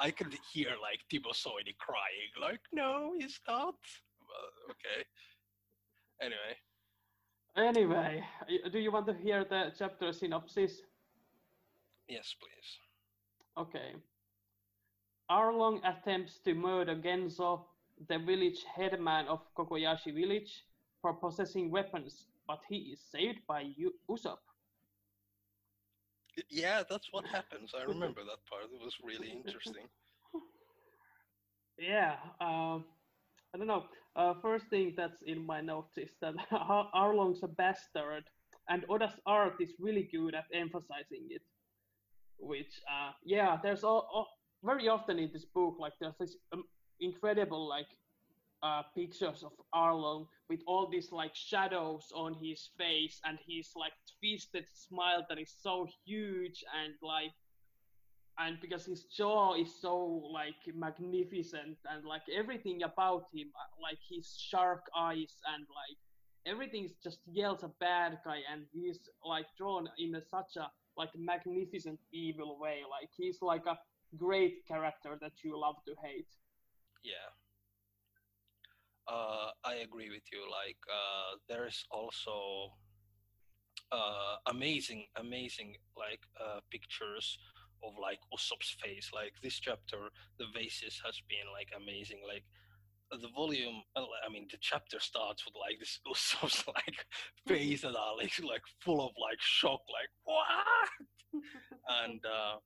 [0.00, 3.74] I could hear like Timo Soini crying, like, no, he's not.
[4.20, 5.04] Uh, okay.
[6.22, 6.56] Anyway,
[7.56, 8.22] Anyway,
[8.72, 10.82] do you want to hear the chapter synopsis?
[12.08, 12.70] yes, please.
[13.58, 13.92] Okay.
[15.30, 17.64] Arlong attempts to murder Genzo,
[18.08, 20.64] the village headman of Kokoyashi village,
[21.02, 24.38] for possessing weapons, but he is saved by Yu- Usopp.
[26.48, 27.72] Yeah, that's what happens.
[27.78, 28.64] I remember that part.
[28.64, 29.88] It was really interesting.
[31.78, 32.84] Yeah, um,
[33.54, 33.84] I don't know.
[34.16, 38.24] Uh, first thing that's in my notes is that Ar- Arlong's a bastard,
[38.68, 41.42] and Oda's art is really good at emphasizing it.
[42.38, 44.28] Which, uh, yeah, there's all, all
[44.64, 46.64] very often in this book, like there's this um,
[47.00, 47.86] incredible like
[48.62, 53.92] uh, pictures of Arlong with all these like shadows on his face and his like
[54.18, 57.32] twisted smile that is so huge and like
[58.38, 63.98] and because his jaw is so like magnificent and like everything about him uh, like
[64.08, 65.96] his shark eyes and like
[66.46, 71.10] everything just yells a bad guy and he's like drawn in a, such a like
[71.16, 73.76] magnificent evil way like he's like a
[74.16, 76.28] great character that you love to hate
[77.04, 77.39] Yeah.
[79.08, 80.40] Uh, I agree with you.
[80.50, 82.74] Like, uh, there's also
[83.92, 87.38] uh, amazing, amazing like uh, pictures
[87.82, 89.10] of like Usopp's face.
[89.14, 92.20] Like this chapter, the vases has been like amazing.
[92.26, 92.44] Like
[93.10, 97.04] the volume, I mean, the chapter starts with like this Usopp's like
[97.46, 101.42] face and are like like full of like shock, like what?
[102.04, 102.56] and uh,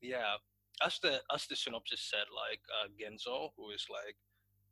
[0.00, 0.36] yeah,
[0.84, 4.16] as the as the synopsis said, like uh, Genzo, who is like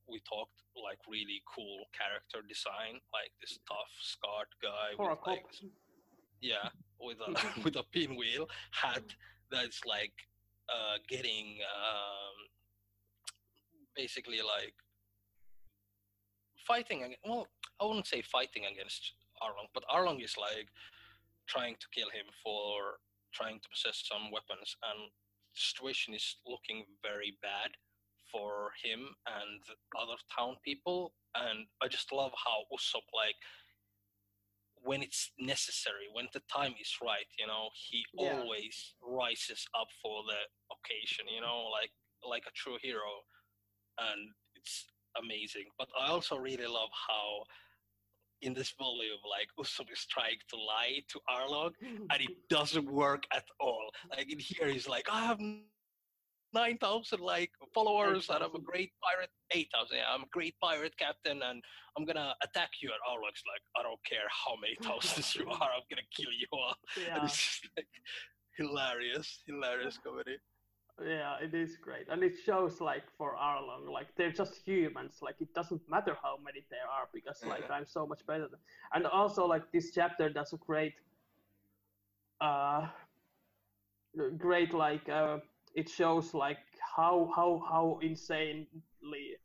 [0.09, 5.51] we talked like really cool character design, like this tough scarred guy for with like
[5.51, 5.65] this-
[6.41, 6.69] yeah,
[7.01, 7.31] with a
[7.65, 9.05] with a pinwheel hat
[9.51, 10.13] that's like
[10.73, 12.37] uh, getting um,
[13.97, 14.75] basically like
[16.67, 17.03] fighting.
[17.05, 17.47] ag- Well,
[17.81, 20.69] I wouldn't say fighting against Arlong, but Arlong is like
[21.47, 22.99] trying to kill him for
[23.33, 25.11] trying to possess some weapons, and
[25.55, 27.71] the situation is looking very bad
[28.33, 29.61] for him and
[30.01, 31.15] other town people.
[31.35, 33.37] And I just love how Usopp like
[34.83, 38.41] when it's necessary, when the time is right, you know, he Yeah.
[38.41, 40.41] always rises up for the
[40.77, 41.93] occasion, you know, like
[42.25, 43.25] like a true hero,
[43.99, 44.87] and it's
[45.17, 45.67] amazing.
[45.79, 47.45] But I also really love how
[48.43, 51.73] in this volume, like Usopp is trying to lie to Arlong,
[52.11, 53.91] and it doesn't work at all.
[54.17, 55.41] Like in here, he's like, I have
[56.55, 59.31] nine thousand like followers, and I'm a great pirate.
[59.53, 61.63] Eight thousand, yeah, I'm a great pirate captain, and
[61.97, 62.91] I'm gonna attack you.
[62.91, 66.47] And Arlong's like, I don't care how many thousands you are, I'm gonna kill you
[66.53, 66.75] all.
[67.15, 67.89] And it's just like
[68.57, 70.37] hilarious, hilarious comedy.
[71.05, 75.19] yeah, it is great, and it shows like for Arlong, like they're just humans.
[75.23, 77.75] Like it doesn't matter how many there are because like Mhm.
[77.77, 78.49] I'm so much better.
[78.49, 78.61] Than...
[78.95, 80.95] And also like this chapter does a great,
[82.41, 82.89] uh,
[84.37, 85.39] great like uh,
[85.75, 86.59] it shows like
[86.97, 89.37] how how how insanely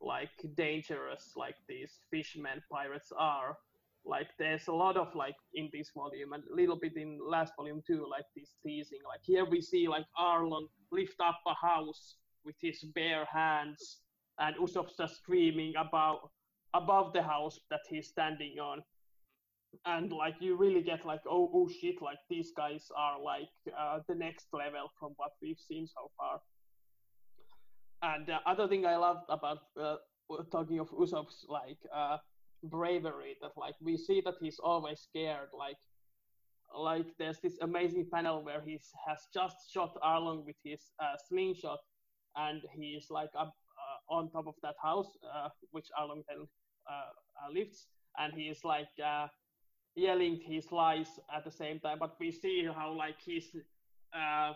[0.00, 3.56] like dangerous like these fishmen pirates are.
[4.04, 7.52] Like there's a lot of like in this volume and a little bit in last
[7.56, 12.16] volume too like this teasing like here we see like arlong lift up a house
[12.44, 13.98] with his bare hands
[14.40, 16.30] and usopp's just screaming about
[16.74, 18.82] above the house that he's standing on
[19.86, 23.98] and like you really get like oh oh shit like these guys are like uh,
[24.08, 26.40] the next level from what we've seen so far.
[28.02, 29.96] And the other thing i loved about uh,
[30.50, 32.18] talking of usopp's like uh,
[32.64, 35.76] bravery that like we see that he's always scared like
[36.76, 41.80] like there's this amazing panel where he has just shot arlong with his uh, slingshot
[42.36, 46.46] and he's like up uh, on top of that house uh, which arlong then
[46.88, 47.86] uh, uh, lifts
[48.18, 49.26] and he's like uh,
[49.94, 53.54] yelling his lies at the same time but we see how like his
[54.14, 54.52] uh,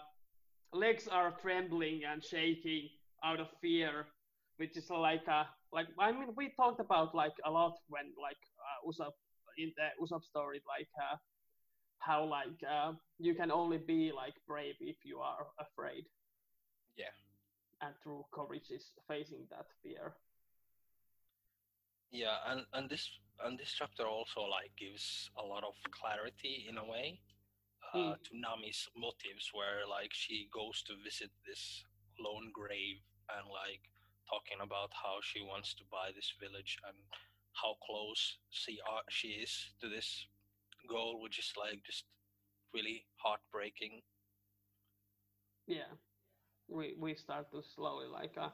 [0.72, 2.88] legs are trembling and shaking
[3.24, 4.06] out of fear
[4.56, 8.42] which is like a like i mean we talked about like a lot when like
[8.60, 9.14] uh, usopp
[9.58, 11.16] in the usopp story like uh,
[11.98, 16.04] how like uh, you can only be like brave if you are afraid
[16.96, 17.10] Yeah.
[17.80, 20.16] and true courage is facing that fear
[22.10, 23.08] Yeah, and and this
[23.44, 27.20] and this chapter also like gives a lot of clarity in a way
[27.94, 28.22] uh, Mm.
[28.24, 31.84] to Nami's motives, where like she goes to visit this
[32.20, 33.00] lone grave
[33.36, 33.82] and like
[34.28, 36.96] talking about how she wants to buy this village and
[37.54, 40.26] how close she are, she is to this
[40.88, 42.04] goal, which is like just
[42.74, 44.02] really heartbreaking.
[45.66, 45.90] yeah
[46.68, 48.48] we we start to slowly like uh,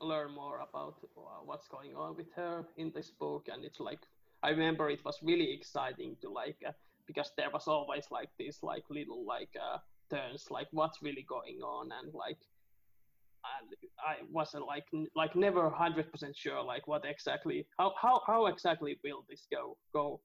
[0.00, 4.00] learn more about uh, what's going on with her in this book and it's like
[4.46, 6.72] i remember it was really exciting to like uh,
[7.06, 9.78] because there was always like these like little like uh,
[10.10, 12.38] turns like what's really going on and like
[13.54, 13.68] and
[14.10, 18.96] i wasn't like n- like never 100% sure like what exactly how how, how exactly
[19.04, 20.20] will this go go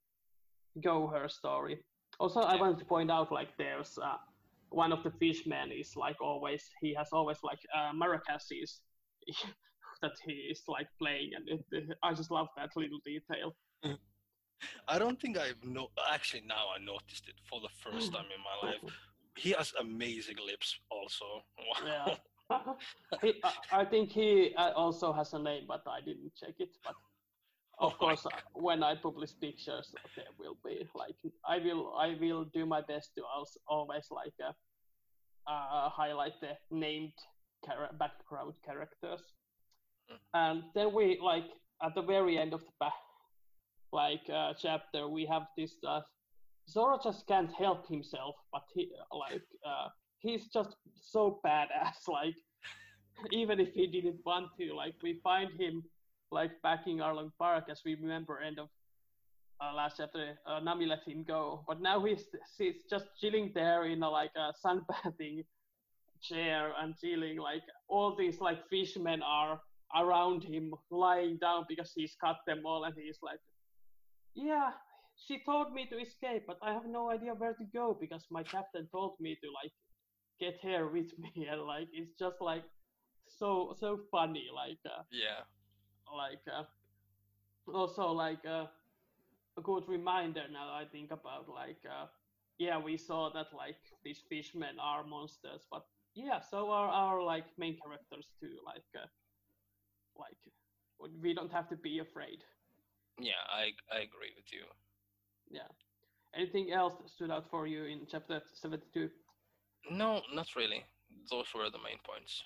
[0.83, 1.77] go her story.
[2.19, 4.17] Also i wanted to point out like there's uh,
[4.69, 8.79] one of the fishmen is like always he has always like uh, maracasses
[10.01, 13.53] that he is like playing and it, i just love that little detail
[14.87, 18.41] I don't think I've no actually now I noticed it for the first time in
[18.43, 18.93] my life.
[19.37, 21.25] He has amazing lips also.
[21.57, 21.85] Wow.
[21.85, 22.15] Yeah.
[23.21, 26.75] he, I- I think he uh, also has a name but i didn't check it
[26.83, 26.95] but
[27.79, 28.33] Oh of my course God.
[28.33, 31.15] uh, when i publish pictures there will be like
[31.47, 34.51] i will i will do my best to also always like uh,
[35.49, 37.13] uh, highlight the named
[37.65, 39.21] chara- background characters
[40.11, 40.17] Mm.
[40.33, 41.45] and then we like
[41.81, 42.91] at the very end of the ba-
[43.91, 46.01] like uh, chapter we have this uh,
[46.69, 49.87] Zoro just can't help himself but he like uh,
[50.19, 52.35] he's just so badass like
[53.31, 55.83] even if he didn't want to like we find him
[56.31, 58.69] like backing Arlong Park as we remember end of
[59.61, 61.63] uh, last chapter uh, Nami let him go.
[61.67, 62.25] But now he's
[62.57, 65.43] he's just chilling there in a like a sunbathing
[66.21, 69.59] chair and chilling like all these like fishmen are
[69.95, 73.39] around him lying down because he's cut them all and he's like
[74.35, 74.71] yeah
[75.15, 78.43] she told me to escape but i have no idea where to go because my
[78.43, 79.71] captain told me to like
[80.39, 82.63] get here with me and like it's just like
[83.27, 85.43] so so funny like uh, Yeah.
[86.15, 86.63] like uh,
[87.73, 88.65] also like uh,
[89.57, 92.07] a good reminder now i think about like uh,
[92.59, 97.45] yeah, we saw that like these fishmen are monsters, but yeah, so are our like
[97.57, 98.55] main characters too.
[98.65, 99.07] Like, uh,
[100.17, 100.37] like
[101.21, 102.43] we don't have to be afraid.
[103.19, 104.63] Yeah, I I agree with you.
[105.49, 105.67] Yeah.
[106.35, 109.09] Anything else that stood out for you in chapter seventy-two?
[109.89, 110.83] No, not really.
[111.29, 112.43] Those were the main points.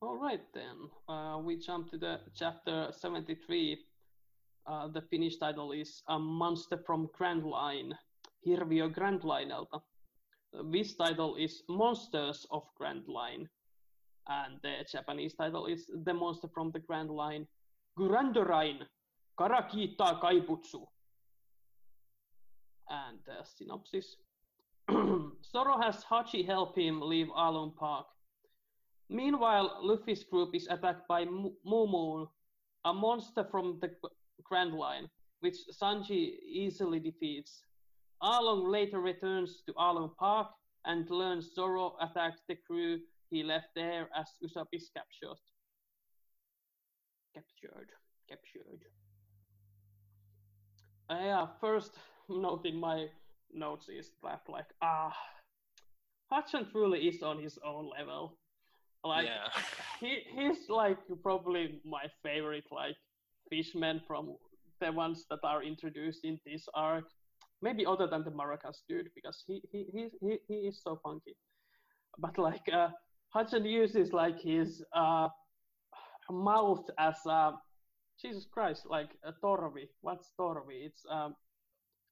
[0.00, 0.88] All right then.
[1.08, 3.84] Uh, we jump to the chapter seventy-three.
[4.66, 7.94] Uh, the Finnish title is A Monster from Grand Line,
[8.46, 9.80] Hirviö Grand Lineelta.
[10.70, 13.48] This title is Monsters of Grand Line,
[14.28, 17.46] and the Japanese title is The Monster from the Grand Line,
[17.98, 18.86] Gurandorain,
[19.38, 20.86] Karakita Kaibutsu.
[22.90, 24.16] And the synopsis.
[24.90, 28.06] Zoro has Hachi help him leave Arlong Park.
[29.10, 32.28] Meanwhile, Luffy's group is attacked by Mumu,
[32.84, 33.90] a monster from the
[34.42, 35.08] Grand Line,
[35.40, 37.62] which Sanji easily defeats.
[38.22, 40.48] Arlong later returns to Arlong Park
[40.84, 42.98] and learns Zoro attacked the crew
[43.30, 45.38] he left there as Usopp is captured.
[47.34, 47.90] Captured.
[48.28, 48.84] Captured.
[51.10, 51.92] Uh, yeah, first
[52.28, 53.06] note in my
[53.52, 55.16] notes is that like ah
[56.30, 58.36] Hudson truly is on his own level.
[59.04, 59.48] Like yeah.
[60.00, 62.96] he he's like probably my favorite like
[63.50, 64.36] fishman from
[64.80, 67.04] the ones that are introduced in this arc
[67.62, 71.34] maybe other than the Maracas dude because he he he he, he is so funky.
[72.18, 72.88] But like uh,
[73.30, 75.28] Hudson uses like his uh,
[76.30, 77.52] mouth as a
[78.20, 79.88] Jesus Christ, like a torvi.
[80.00, 80.86] What's torvi?
[80.86, 81.36] It's um,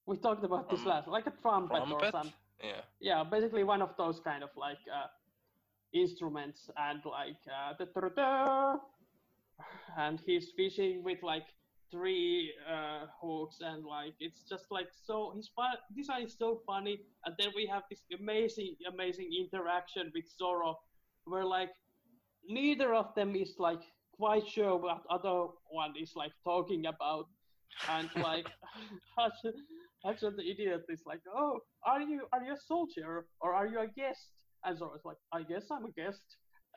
[0.07, 2.33] we talked about this um, last, like a trumpet, trumpet, or something.
[2.63, 2.81] Yeah.
[3.01, 5.09] Yeah, basically one of those kind of like uh,
[5.93, 7.87] instruments and like uh, the
[9.99, 11.45] and he's fishing with like
[11.91, 16.99] three uh, hooks and like it's just like so his fun- design is so funny
[17.25, 20.79] and then we have this amazing amazing interaction with Zoro
[21.25, 21.71] where like
[22.49, 23.83] neither of them is like
[24.19, 27.27] quite sure what other one is like talking about
[27.91, 28.47] and like
[29.21, 33.79] actually the idiot is like oh are you are you a soldier or are you
[33.81, 34.31] a guest
[34.65, 36.23] and Zoro's like I guess I'm a guest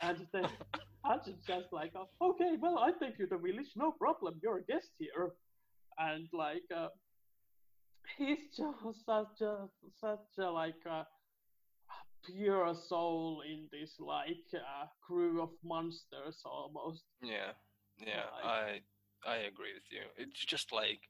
[0.01, 0.47] and then
[1.05, 4.63] Hansen's just like, okay, well, I take you to the village, no problem, you're a
[4.63, 5.31] guest here.
[5.97, 6.87] And like, uh,
[8.17, 9.67] he's just such a,
[9.99, 11.05] such a like, a
[12.25, 17.03] pure soul in this like uh, crew of monsters almost.
[17.21, 17.51] Yeah,
[17.99, 18.83] yeah, like,
[19.25, 20.01] I, I agree with you.
[20.17, 21.01] It's just like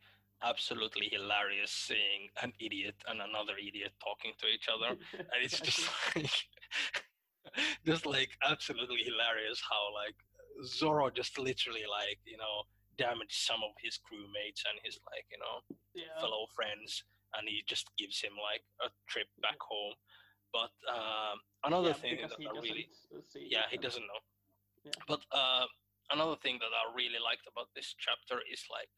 [0.43, 5.89] absolutely hilarious seeing an idiot and another idiot talking to each other, and it's just
[6.15, 6.31] like
[7.85, 10.15] just like absolutely hilarious how like
[10.65, 12.63] Zoro just literally like you know
[12.97, 15.63] damaged some of his crewmates and his like you know
[15.95, 16.19] yeah.
[16.19, 17.03] fellow friends,
[17.37, 19.93] and he just gives him like a trip back home.
[20.51, 22.89] But um, another yeah, thing that I really
[23.35, 24.21] yeah he doesn't know.
[24.85, 24.91] Yeah.
[25.07, 25.65] But uh,
[26.11, 28.89] another thing that I really liked about this chapter is like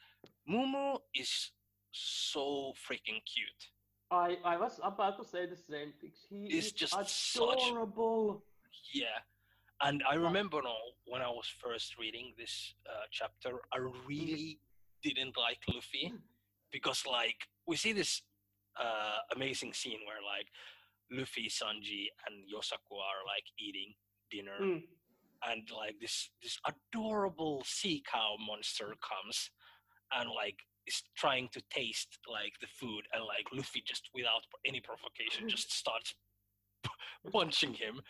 [0.48, 1.52] Mumu is
[1.92, 3.64] so freaking cute.
[4.12, 6.12] I, I was about to say the same thing.
[6.30, 8.44] He is just adorable.
[8.64, 9.20] Such, yeah,
[9.82, 14.60] and I remember now when I was first reading this uh, chapter, I really
[15.02, 16.14] didn't like Luffy
[16.72, 18.22] because like we see this
[18.80, 20.48] uh, amazing scene where like
[21.12, 23.94] Luffy, Sanji, and Yosaku are like eating
[24.32, 24.82] dinner, mm.
[25.50, 29.52] and like this this adorable sea cow monster comes
[30.14, 33.04] and like is trying to taste like the food.
[33.14, 36.16] And like Luffy just without any provocation just starts
[37.32, 38.02] punching him.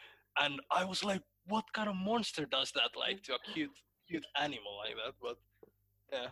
[0.42, 3.72] And I was like what kind of monster does that like to a cute
[4.08, 5.14] cute animal like that?
[5.22, 5.38] But
[6.12, 6.28] yeah.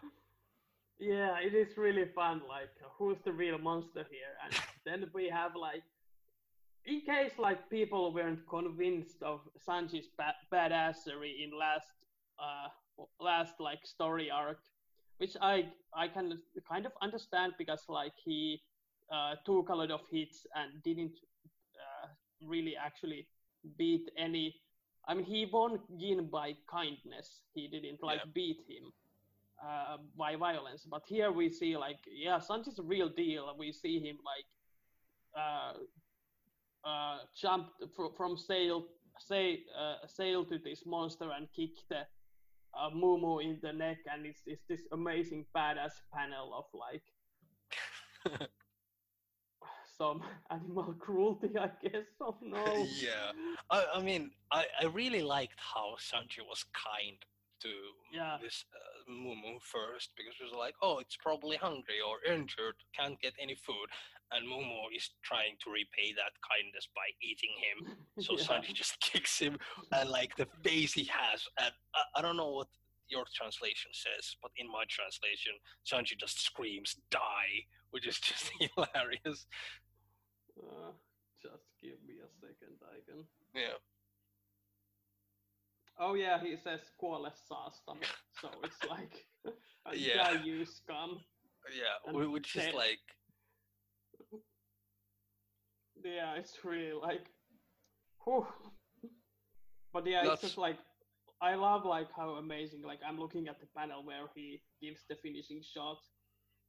[0.99, 4.34] Yeah it is really fun like who's the real monster here?
[4.43, 4.53] And
[4.86, 5.84] then we have like
[6.85, 11.87] in case like people weren't convinced of Sanji's ba- badassery in last
[12.39, 12.67] uh
[13.19, 14.60] last like story arc
[15.19, 18.62] which I I can kind of understand because like he
[19.12, 21.19] uh, took a lot of hits and didn't
[21.75, 22.08] uh,
[22.47, 23.27] really actually
[23.77, 24.56] beat any.
[25.08, 27.41] I mean, he won Gin by kindness.
[27.54, 28.31] He didn't like yeah.
[28.33, 28.91] beat him
[29.63, 30.85] uh, by violence.
[30.89, 33.54] But here we see like yeah, Sanji's a real deal.
[33.58, 34.47] We see him like
[35.37, 35.73] uh,
[36.84, 38.86] uh, jump fr- from sail
[39.19, 42.06] sail uh, sail to this monster and kick the
[42.77, 47.02] uh, Mumu in the neck, and it's, it's this amazing badass panel of like
[49.98, 50.21] some
[50.52, 52.06] animal cruelty, I guess.
[52.21, 52.88] Oh no.
[53.02, 53.32] Yeah,
[53.69, 57.17] I, I mean, I, I really liked how Sanji was kind
[57.62, 57.69] to
[58.13, 58.38] yeah.
[58.42, 63.19] this uh, Mumu first because it was like, oh, it's probably hungry or injured, can't
[63.19, 63.90] get any food,
[64.32, 67.77] and Momo is trying to repay that kindness by eating him.
[68.25, 68.44] So Yeah.
[68.46, 69.58] Sanji just kicks him,
[69.92, 72.67] and like the face he has, and I, I don't know what
[73.08, 75.54] your translation says, but in my translation,
[75.90, 77.54] Sanji just screams "die,"
[77.92, 79.48] which is just hilarious.
[80.62, 80.92] Uh,
[81.42, 83.23] just give me a second, I can.
[83.56, 83.77] Yeah,
[86.02, 90.32] Oh yeah, he says kuole so it's like, uh, Yeah.
[90.44, 91.19] you scum.
[91.75, 93.00] yeah, And whi- which is like,
[96.04, 97.25] Yeah, it's really like,
[98.23, 98.47] whew.
[99.93, 100.77] But yeah, it's just like,
[101.41, 102.81] I love like how amazing.
[102.83, 105.97] Like I'm looking at the panel where he gives the finishing shot.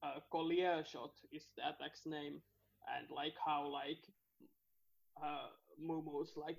[0.03, 2.41] Uh, Collier shot is the attack's name,
[2.97, 4.01] and like how like
[5.23, 6.57] uh, Mumu's like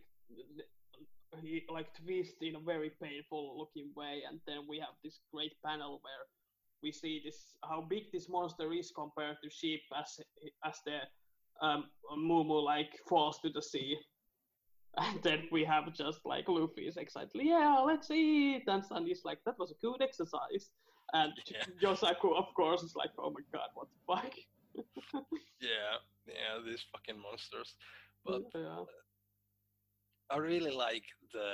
[1.41, 5.53] he like twist in a very painful looking way, and then we have this great
[5.65, 6.25] panel where
[6.83, 10.19] we see this how big this monster is compared to sheep as
[10.65, 10.99] as the
[11.61, 11.85] um,
[12.17, 13.97] Mumu like falls to the sea.
[14.97, 18.63] And then we have just like Luffy is excited, yeah, let's eat.
[18.67, 20.69] And Sanji's like, that was a good exercise.
[21.13, 21.63] And Yeah.
[21.81, 24.33] Yosaku, of course, is like, oh my god, what the fuck?
[25.61, 25.95] yeah,
[26.27, 27.75] yeah, these fucking monsters.
[28.25, 28.83] But yeah.
[30.29, 31.51] I really like the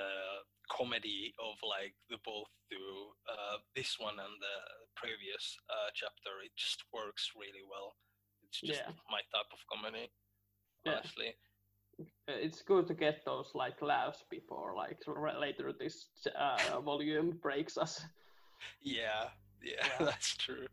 [0.70, 2.78] comedy of like the both do
[3.26, 4.58] uh, this one and the
[4.95, 6.41] previous uh, chapter.
[6.43, 7.95] It just works really well.
[8.50, 8.91] It's just Yeah.
[9.10, 10.10] my type of comedy,
[10.86, 11.00] Yeah.
[11.00, 11.36] honestly.
[12.00, 15.00] Uh, it's good to get those like laughs before like
[15.39, 18.06] later this uh, volume breaks us.
[18.82, 19.30] Yeah,
[19.64, 20.06] yeah, Yeah.
[20.06, 20.68] that's true.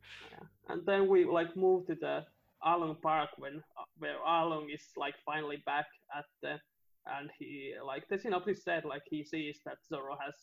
[0.69, 2.27] And then we like move to the
[2.63, 6.61] Arlong Park when uh, where Arlong is like finally back at the
[7.07, 10.35] and he like the synopsis said like he sees that Zoro has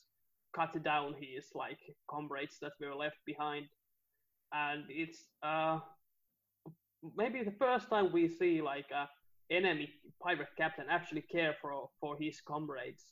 [0.54, 3.66] cut down his like comrades that were left behind
[4.54, 5.80] and it's uh
[7.18, 9.08] maybe the first time we see like a
[9.54, 9.90] enemy
[10.22, 13.06] pirate captain actually care for for his comrades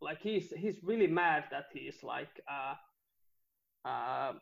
[0.00, 2.74] like he's he's really mad that he's like uh
[3.88, 4.32] uh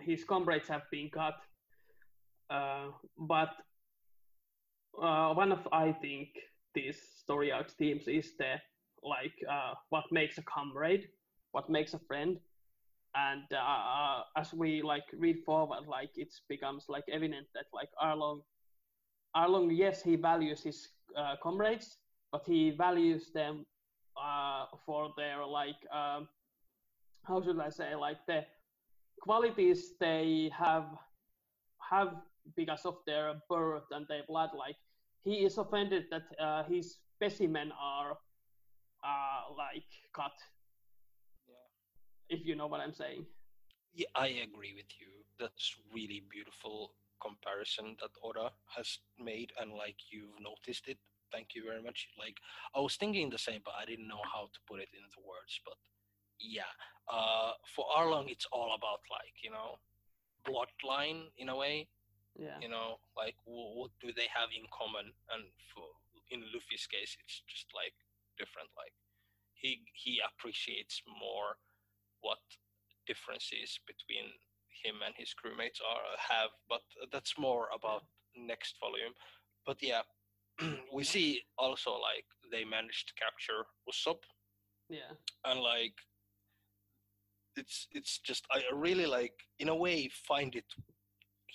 [0.00, 1.34] his comrades have been cut.
[2.50, 3.50] Uh, but
[5.02, 6.28] uh, one of I think
[6.74, 8.54] these story arcs themes is the
[9.02, 11.06] like uh, what makes a comrade,
[11.52, 12.38] what makes a friend,
[13.16, 18.40] and uh, as we like read forward, like it becomes like evident that like Arlong,
[19.34, 21.98] Arlong, yes, he values his uh, comrades,
[22.30, 23.64] but he values them
[24.16, 26.28] uh, for their like um,
[27.24, 28.44] how should I say like the
[29.20, 30.86] qualities they have
[31.90, 32.16] have
[32.56, 34.76] because of their birth and their blood like
[35.24, 38.12] he is offended that uh, his specimen are
[39.04, 40.32] uh, like cut.
[42.28, 43.26] If you know what i'm saying
[43.94, 45.10] Yeah, I agree with you.
[45.40, 50.98] That's really beautiful comparison that Oda has made, and like you've noticed it.
[51.32, 52.08] Thank you very much.
[52.18, 52.38] Like
[52.76, 55.54] I was thinking the same, but I didn't know how to put it into words.
[55.64, 55.78] But
[56.40, 56.72] yeah,
[57.08, 59.78] uh, for Arlong, it's all about like you know,
[60.46, 61.88] bloodline in a way.
[62.36, 65.12] yeah You know, like w- what do they have in common?
[65.32, 65.86] And for
[66.30, 67.94] in Luffy's case, it's just like
[68.38, 68.70] different.
[68.76, 68.94] Like
[69.54, 71.58] he he appreciates more
[72.20, 72.38] what
[73.06, 74.26] differences between
[74.84, 78.04] him and his crewmates are uh, have, but that's more about
[78.36, 79.12] next volume.
[79.64, 80.02] But yeah,
[80.92, 84.22] we see also like they managed to capture Usopp,
[84.88, 85.12] yeah.
[85.44, 85.94] And like
[87.56, 90.66] it's it's just I really like in a way find it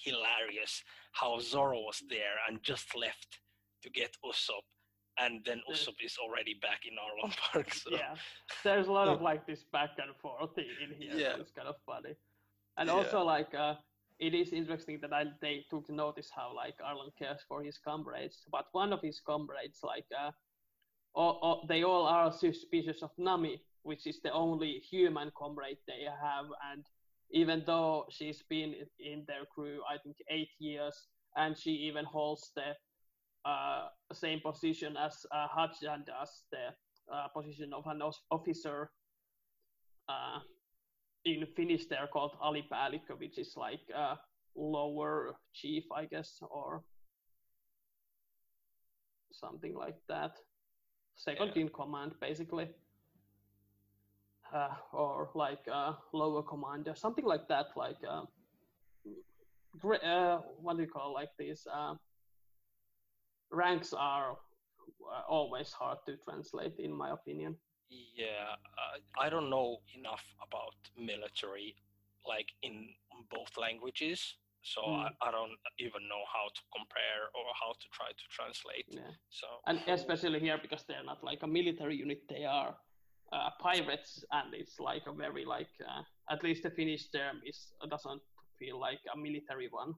[0.04, 0.84] hilarious
[1.14, 3.40] how Zoro was there and just left
[3.84, 4.66] to get Usopp,
[5.22, 5.60] and then.
[5.72, 7.74] Usopp is already back in Arlong Park.
[7.74, 8.16] So yeah
[8.64, 11.34] there's a lot of like this back and forth in here Yeah.
[11.36, 12.14] so it's kind of funny
[12.78, 12.96] and Yeah.
[12.98, 13.76] also like uh
[14.20, 18.38] it is interesting that I, they took notice how like Arlong cares for his comrades,
[18.52, 20.30] but one of his comrades, like, uh,
[21.16, 26.04] all, all, they all are suspicious of Nami, which is the only human comrade they
[26.06, 26.46] have.
[26.72, 26.86] And
[27.32, 30.96] even though she's been in their crew, I think eight years,
[31.36, 32.76] and she even holds the
[33.46, 35.48] uh, same position as uh,
[36.06, 36.74] does, the
[37.12, 38.92] uh, position of an officer.
[40.10, 40.40] Uh,
[41.26, 44.18] in Finnish, they're called alipäällikkö, which is like a
[44.56, 46.84] lower chief, I guess, or
[49.32, 50.38] something like that.
[51.16, 51.62] Second Yeah.
[51.62, 52.68] in command, basically.
[54.54, 57.68] Uh, or like uh, lower commander, something like that.
[57.78, 58.26] Like, uh,
[59.84, 61.68] uh, what do you call like these?
[63.52, 67.56] Ranks are uh, always hard to translate, in my opinion.
[67.90, 71.76] Yeah, uh, I don't know enough about military,
[72.28, 72.88] like in
[73.30, 74.38] both languages.
[74.64, 75.06] so Mm.
[75.06, 78.86] I, I don't even know how to compare or how to try to translate.
[78.88, 79.14] Yeah.
[79.30, 82.78] So And especially here because they're not like a military unit, they are
[83.34, 87.74] uh, pirates, and it's like a very like uh, at least the Finnish term is
[87.90, 88.22] doesn't
[88.60, 89.96] feel like a military one.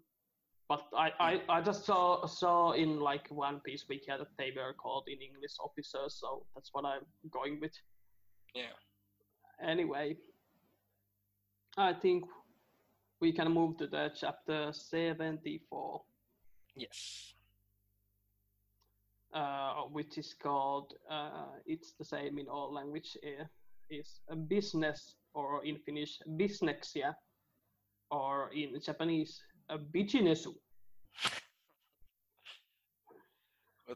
[0.69, 4.73] But I, I, I just saw saw in like One Piece wiki that they were
[4.73, 7.73] called in English officers, so that's what I'm going with.
[8.55, 8.73] yeah,
[9.61, 10.17] Anyway,
[11.77, 12.23] I think
[13.19, 16.01] we can move to the chapter 74.
[16.75, 17.33] yes,
[19.33, 23.43] uh, which is called uh, it's the same in all language uh,
[23.89, 27.13] is a business or in Finnish bisneksia
[28.11, 29.41] or in Japanese
[29.73, 29.77] a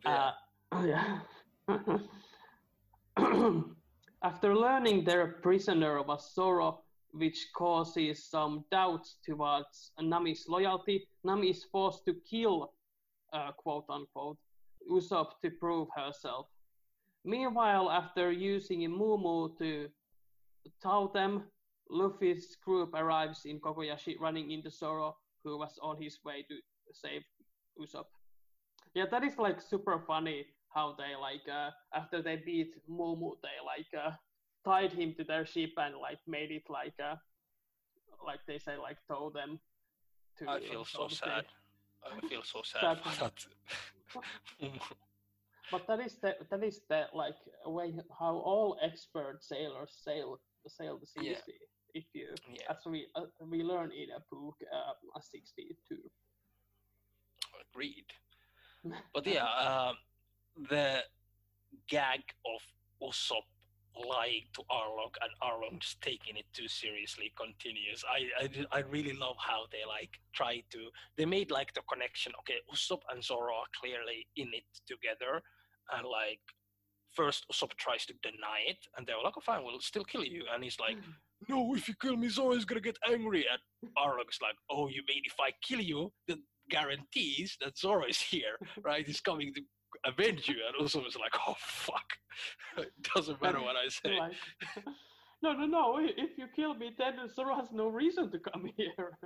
[0.03, 0.31] yeah,
[0.71, 1.19] Uh, yeah.
[4.23, 11.63] After learning their prisoner was Zoro, which causes some doubts towards Nami's loyalty, Nami is
[11.71, 12.73] forced to kill,
[13.33, 14.37] uh, quote unquote,
[14.91, 16.47] Usopp to prove herself.
[17.23, 19.89] Meanwhile, after using Mumu to
[20.81, 21.43] tow them,
[21.89, 25.15] Luffy's group arrives in Kokoyashi running into Zoro,
[25.47, 26.55] who was on his way to
[26.93, 27.23] save
[27.79, 28.07] Usopp.
[28.93, 33.57] Yeah, that is like super funny how they like uh, after they beat Mumu, they
[33.73, 34.11] like uh,
[34.65, 37.15] tied him to their ship and like made it like uh,
[38.25, 39.59] like they say like tow them.
[40.39, 41.45] To, I feel so to say- sad.
[42.05, 42.97] I feel so sad Sad.
[44.07, 44.21] for
[44.61, 44.71] that.
[45.69, 47.35] But that is the that is the like
[47.65, 51.39] way how all expert sailors sail sail the seas.
[51.93, 55.97] If you yeah, as we uh, we learn in a book uh, 62.
[57.71, 58.05] agreed.
[59.13, 59.95] But yeah, um,
[60.69, 61.01] the
[61.89, 62.61] gag of
[63.01, 63.47] Usopp
[64.05, 68.03] lying to Arlong and Arlong just taking it too seriously continues.
[68.07, 70.79] I, I, I really love how they like try to
[71.17, 72.33] they made like the connection.
[72.39, 75.41] Okay, Usopp and Zoro are clearly in it together,
[75.93, 76.41] and like
[77.13, 80.43] first Usopp tries to deny it, and they're like, "Oh, fine, we'll still kill you,"
[80.53, 80.97] and he's like,
[81.49, 85.03] "No, if you kill me, Zoro is gonna get angry." And Arlong's like, "Oh, you
[85.07, 89.05] mean if I kill you, that guarantees that Zoro is here, right?
[89.05, 89.61] He's coming to
[90.05, 92.09] avenge you." And Usopp is like, "Oh fuck,
[92.77, 94.33] it doesn't matter what I say." Like,
[95.43, 95.99] no, no, no.
[95.99, 99.17] If you kill me, then Zoro has no reason to come here.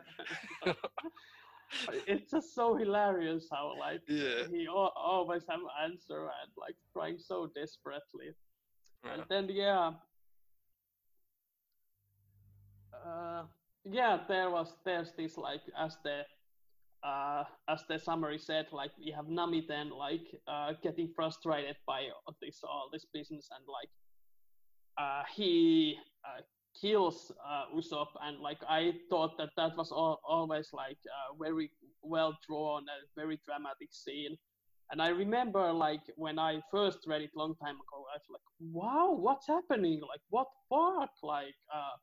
[2.08, 4.44] it's just so hilarious how like Yeah.
[4.52, 8.32] he always have an answer and like trying so desperately.
[9.06, 9.14] Yeah.
[9.14, 9.92] And then yeah,
[13.06, 13.44] uh,
[13.86, 16.24] yeah, there was there's this like as the
[17.04, 22.08] uh, as the summary said, like we have Nami then like uh, getting frustrated by
[22.42, 23.90] this all this business and like
[24.98, 25.96] uh, he
[26.26, 26.42] uh,
[26.80, 31.72] kills uh, Usopp and like I thought that that was all, always like a very
[32.04, 34.38] well drawn and very dramatic scene.
[34.92, 38.42] And I remember like when I first read it long time ago, I was like,
[38.60, 40.02] wow, what's happening?
[40.02, 41.12] Like what fuck?
[41.24, 41.96] Like uh,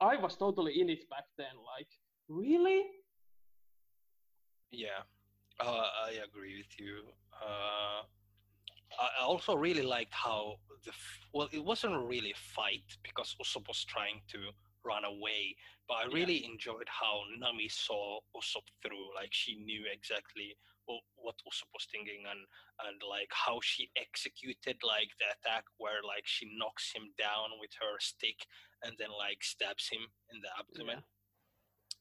[0.00, 1.54] I, was totally in it back then.
[1.76, 1.88] Like
[2.28, 2.82] really?
[4.70, 5.02] Yeah,
[5.60, 7.02] uh, I agree with you.
[7.42, 8.02] Uh,
[9.00, 13.68] I also really liked how the f- well, it wasn't really a fight because Usopp
[13.68, 14.38] was trying to
[14.84, 15.56] run away,
[15.88, 16.14] but I Yeah.
[16.14, 19.14] really enjoyed how Nami saw Usopp through.
[19.14, 20.56] Like she knew exactly
[20.86, 22.42] what, was thinking, and
[22.86, 27.70] and like how she executed like the attack where like she knocks him down with
[27.80, 28.46] her stick
[28.82, 30.02] and then like stabs him
[30.32, 31.02] in the abdomen.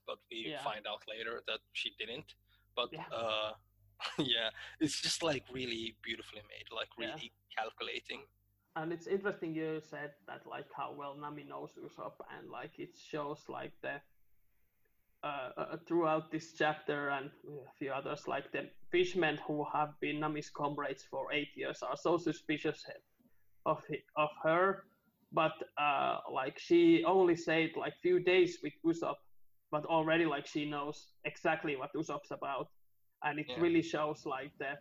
[0.08, 0.64] But we Yeah.
[0.64, 2.36] find out later that she didn't
[2.76, 3.06] but Yeah.
[3.12, 3.54] uh
[4.18, 7.14] yeah it's just like really beautifully made like Yeah.
[7.14, 8.22] really calculating
[8.76, 12.96] and it's interesting you said that like how well Nami knows Usopp and like it
[12.98, 14.02] shows like the
[15.24, 20.20] uh, uh, throughout this chapter and a few others like the fishmen who have been
[20.20, 22.84] Nami's comrades for eight years are so suspicious
[23.66, 23.84] of
[24.18, 24.84] of her
[25.32, 29.16] but uh, like she only stayed like few days with Usopp
[29.72, 32.68] but already like she knows exactly what Usopp's about
[33.24, 33.62] and it Yeah.
[33.62, 34.74] really shows like the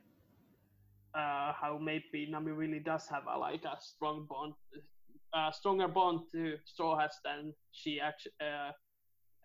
[1.15, 4.55] uh, how maybe Nami really does have a like a strong bond,
[5.35, 8.33] a stronger bond to Straw Hats than she actually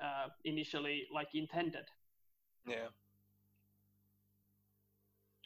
[0.02, 1.86] uh, initially like intended.
[2.68, 2.88] yeah.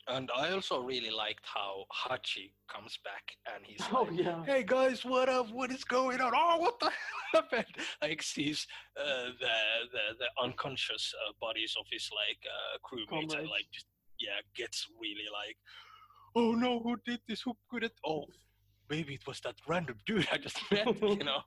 [0.08, 4.64] And i also really liked how hachi comes back and he's Oh like yeah, hey
[4.66, 5.52] guys what up?
[5.52, 6.32] What is going on?
[6.36, 7.76] Oh what the hell happened?
[8.02, 8.66] Like sees
[9.00, 9.56] uh, the,
[9.94, 13.86] the the unconscious uh, bodies of his like uh, crewmates and like just
[14.20, 15.58] yeah gets really like
[16.36, 17.42] oh no who did this?
[17.44, 17.94] Who could it?
[18.04, 18.26] Oh
[18.90, 20.88] maybe it was that random dude i just met
[21.20, 21.42] you know?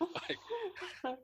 [0.00, 1.16] Like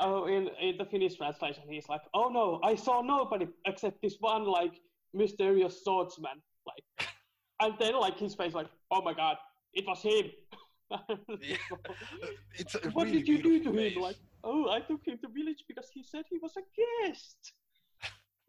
[0.00, 4.16] oh, in, in the Finnish translation, he's like, oh no, I saw nobody except this
[4.20, 4.72] one like
[5.14, 7.08] mysterious swordsman, like,
[7.62, 9.36] and then like his face like, oh my god,
[9.74, 10.26] it was him.
[11.40, 11.56] Yeah.
[12.58, 14.02] It's a what really did you do to beautiful him?
[14.02, 17.52] Like, oh, I took him to village because he said he was a guest.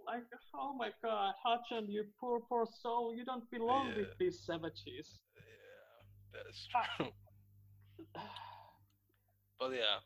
[0.08, 0.24] like,
[0.56, 5.22] oh my god, Hachan, you poor, poor soul, you don't belong with these savages.
[5.36, 6.88] Yeah, that's Ah.
[6.98, 7.12] true.
[9.60, 10.00] but yeah,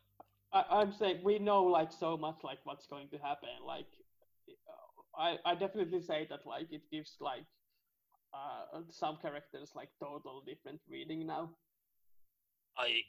[0.52, 3.48] I, I'm saying we know like so much like what's going to happen.
[3.66, 3.86] Like,
[5.18, 7.46] I I definitely say that like it gives like
[8.34, 11.50] uh some characters like total different reading now.
[12.78, 13.00] I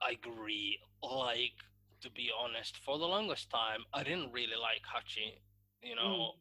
[0.00, 0.78] I agree.
[1.02, 1.58] Like
[2.02, 5.38] to be honest, for the longest time, I didn't really like Hachi.
[5.82, 6.34] You know,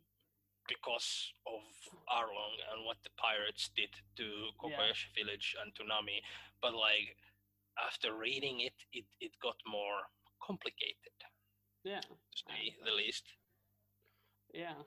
[0.68, 1.62] because of
[2.10, 4.24] Arlong and what the pirates did to
[4.62, 6.22] Kokoyashi Village and to Nami.
[6.62, 7.18] But like
[7.78, 10.08] after reading it, it it got more
[10.52, 11.16] complicated,
[11.84, 13.24] Yeah, to say the least.
[14.54, 14.84] yeah,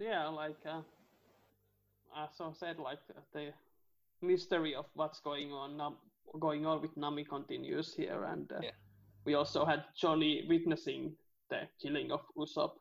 [0.00, 0.28] yeah.
[0.28, 0.82] Like uh,
[2.16, 3.52] as I said, like uh, the
[4.20, 5.96] mystery of what's going on Nam-
[6.40, 8.74] going on with Nami continues here, and uh, Yeah.
[9.26, 11.16] we also had Johnny witnessing
[11.50, 12.72] the killing of Usopp,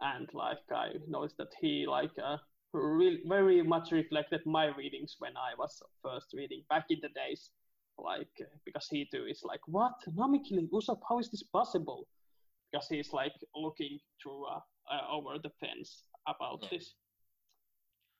[0.00, 2.36] and like I noticed that he like uh,
[2.72, 7.50] really very much reflected my readings when I was first reading back in the days,
[8.02, 11.00] like uh, because he too is like what Nami killing Usopp?
[11.08, 12.06] How is this possible?
[12.70, 16.68] Because he's like looking through uh, uh, over the fence about Yeah.
[16.78, 16.94] this.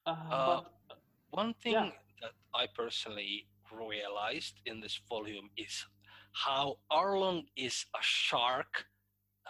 [0.07, 0.99] Uh, Uh, but
[1.31, 1.91] One thing Yeah.
[2.23, 5.87] that I personally realized in this volume is
[6.33, 8.87] how Arlong is a shark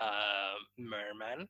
[0.01, 1.49] uh, merman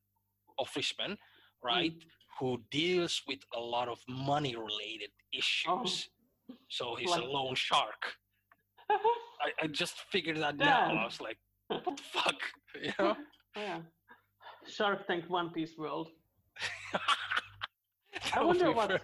[0.58, 1.18] or fishman,
[1.62, 1.94] right?
[2.38, 6.10] Who deals with a lot of money related issues.
[6.68, 8.19] So he's a Like- lone shark.
[8.90, 10.66] I, I just figured that Damn.
[10.94, 11.02] now.
[11.02, 11.38] I was like,
[11.68, 12.36] what the fuck?
[12.80, 13.16] You know?
[13.56, 13.80] yeah.
[14.68, 16.08] Shark Tank One Piece World.
[18.34, 19.00] I wonder what fair.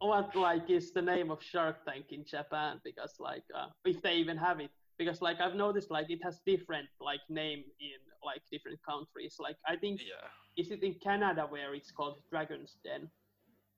[0.00, 4.14] what like is the name of Shark Tank in Japan because like uh, if they
[4.14, 8.40] even have it because like I've noticed like it has different like name in like
[8.50, 13.10] different countries like I think Yeah, is it in Canada where it's called Dragon's Den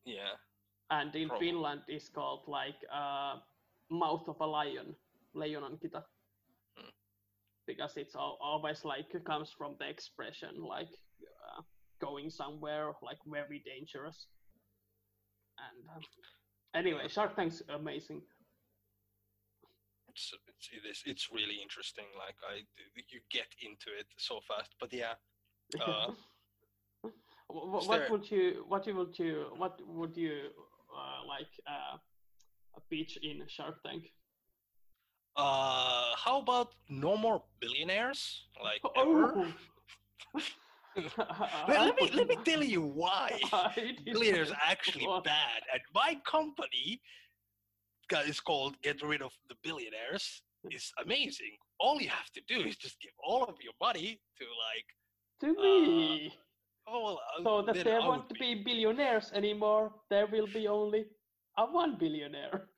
[0.05, 0.35] yeah.
[0.91, 1.47] and in Probably.
[1.49, 3.37] Finland it's called like uh,
[3.91, 4.95] Mouth of a Lion
[5.37, 6.01] Leionan kita
[6.77, 6.93] Hmm.
[7.69, 10.93] because it's al- always like comes from the expression like
[11.25, 11.61] uh,
[12.01, 14.29] going somewhere like very dangerous
[15.57, 16.05] and um,
[16.77, 18.21] anyway Shark Tank's amazing
[20.13, 22.61] it's, it's it is it's really interesting like i
[23.09, 25.17] you get into it so fast but yeah
[25.83, 26.15] Uh,
[27.51, 30.55] Wh- wh- what there- would you what would you what would you
[30.95, 31.99] uh, like uh,
[32.87, 34.07] pitch in Shark Tank?
[35.37, 39.47] Uh how about no more billionaires like Oh.
[41.69, 43.39] let, let me let me tell you why
[44.05, 47.01] billionaires are actually bad and my company
[48.27, 52.77] is called get rid of the billionaires is amazing all you have to do is
[52.77, 54.89] just give all of your money to like
[55.41, 56.33] to me.
[56.87, 59.93] oh well, uh, so that there won't be billionaires anymore.
[60.11, 61.07] There will be only
[61.59, 62.69] a one billionaire.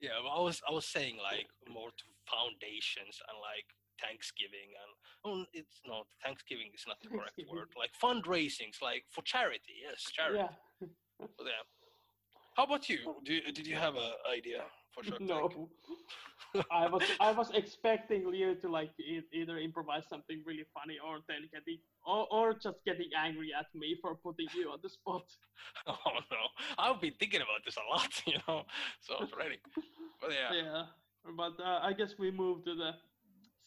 [0.00, 3.66] Yeah, I was I was saying like more to foundations and like
[4.00, 4.90] Thanksgiving and
[5.24, 7.68] oh, it's not Thanksgiving is not the correct word.
[7.76, 9.84] Like fundraisings, like for charity.
[9.84, 10.38] Yes, charity.
[10.80, 10.88] Yeah.
[11.40, 11.64] Yeah.
[12.56, 13.16] How about you?
[13.24, 15.68] Do you, did you have an idea for Shark No.
[16.70, 21.20] I was I was expecting Leo to like e- either improvise something really funny or
[21.28, 25.24] then getting or, or just getting angry at me for putting you on the spot.
[25.86, 25.94] Oh
[26.30, 26.42] no,
[26.78, 28.64] I've been thinking about this a lot, you know.
[29.00, 29.58] So I was ready.
[30.20, 30.82] But yeah, Yeah.
[31.36, 32.92] But uh, I guess we move to the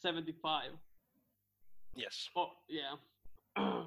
[0.02, 0.72] 75.
[1.96, 2.30] yes.
[2.36, 2.98] Oh, yeah.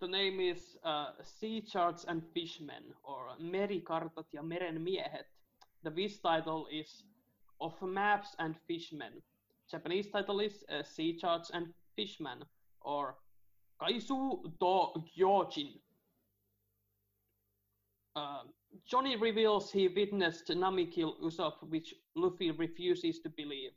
[0.00, 5.26] the name is uh, Sea Charts and Fishmen, or Merikartat ja Merenmiehet.
[5.82, 7.02] The Viz title is
[7.62, 9.22] Of Maps and Fishmen.
[9.70, 12.42] Japanese title is uh, Sea Charts and Fishmen,
[12.80, 13.14] or
[13.80, 15.78] Kaizu do Gyojin.
[18.16, 18.42] Uh,
[18.84, 23.70] Johnny reveals he witnessed Nami kill Usopp, which Luffy refuses to believe.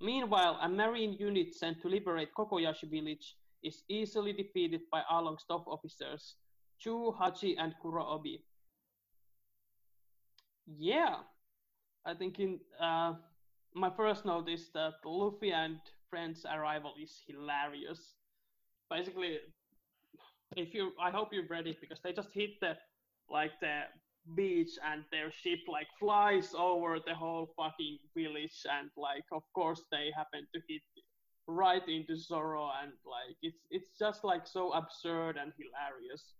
[0.00, 5.66] Meanwhile, a marine unit sent to liberate Kokoyashi village is easily defeated by Arlong's top
[5.66, 6.36] officers,
[6.78, 8.40] Chu, Hachi, and Kurobi.
[10.66, 11.16] Yeah,
[12.06, 13.14] I think in uh,
[13.74, 15.78] my first note is that Luffy and
[16.10, 18.14] friends' arrival is hilarious.
[18.90, 19.38] Basically,
[20.56, 22.76] if you, I hope you've read it because they just hit the
[23.30, 23.82] like the
[24.36, 29.82] beach and their ship like flies over the whole fucking village and like of course
[29.90, 30.80] they happen to hit
[31.46, 36.34] right into Zoro, and like it's it's just like so absurd and hilarious.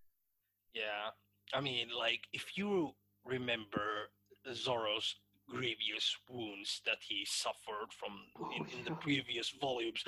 [0.74, 1.12] Yeah,
[1.52, 2.92] I mean, like if you
[3.24, 4.10] remember
[4.52, 5.14] Zoro's
[5.48, 8.12] grievous wounds that he suffered from
[8.50, 10.04] in, in the Oh, previous volumes,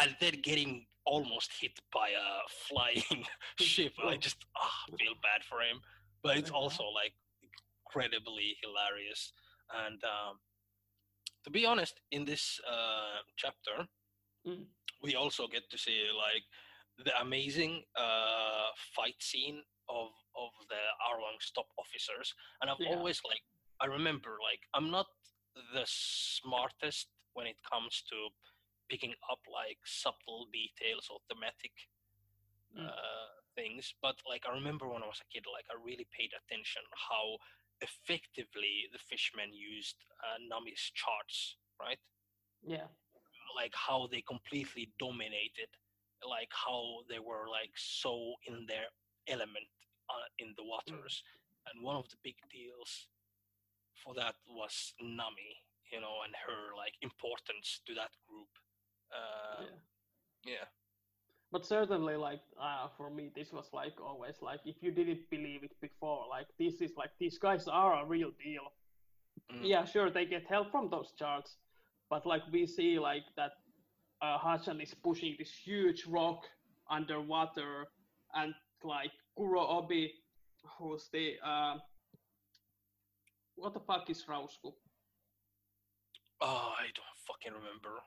[0.00, 3.24] and then getting almost hit by a flying
[3.58, 4.16] ship, I Oh.
[4.16, 5.80] just ah, feel bad for him.
[6.22, 7.14] But it's also like
[7.84, 9.32] incredibly hilarious.
[9.86, 10.38] And um,
[11.44, 13.88] to be honest, in this uh, chapter,
[14.46, 14.66] Mm.
[15.02, 16.42] we also get to see like
[17.04, 22.34] the amazing uh, fight scene of of the Arlong's top officers.
[22.60, 22.96] And I've Yeah.
[22.96, 23.42] always like
[23.82, 25.06] I remember like I'm not
[25.74, 28.16] the smartest when it comes to
[28.90, 31.72] picking up like subtle details or thematic
[32.72, 32.88] Mm.
[32.88, 36.30] uh, things, but like I remember when I was a kid, like I really paid
[36.32, 36.80] attention
[37.10, 37.36] how
[37.82, 41.98] effectively the fishmen used uh, Nami's charts, right?
[42.64, 42.88] Yeah,
[43.56, 45.68] like how they completely dominated
[46.28, 48.86] like how they were like so in their
[49.28, 49.68] element
[50.10, 51.22] uh, in the waters
[51.68, 53.08] and one of the big deals
[54.02, 55.52] for that was nami
[55.92, 58.48] you know and her like importance to that group
[59.12, 60.52] uh, yeah.
[60.54, 60.66] yeah
[61.52, 65.62] But certainly, like uh, for me, this was like always like if you didn't believe
[65.62, 68.72] it before, like this is like these guys are a real deal.
[69.52, 69.60] Mm.
[69.62, 71.58] Yeah, sure, they get help from those charts,
[72.08, 73.52] but like we see like that
[74.22, 76.40] uh, Hachan is pushing this huge rock
[76.88, 77.86] underwater,
[78.32, 80.04] and like Kuro Obi,
[80.78, 81.76] who's the uh,
[83.62, 84.72] what the fuck is Rausku?
[86.40, 88.00] oh i don't fucking remember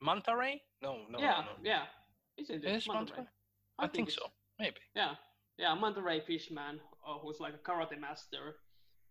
[0.00, 1.84] manta ray no no yeah, no, yeah,
[2.38, 2.76] isn't it?
[2.76, 3.20] Is Manta Manta Ray?
[3.20, 3.26] Ray?
[3.80, 4.30] i, think, it's- so
[4.60, 5.14] maybe Yeah,
[5.58, 8.56] yeah, Manta Ray Fishman, uh, who's like a karate master,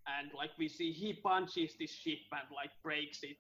[0.07, 3.37] and like we see he punches this ship and like breaks it,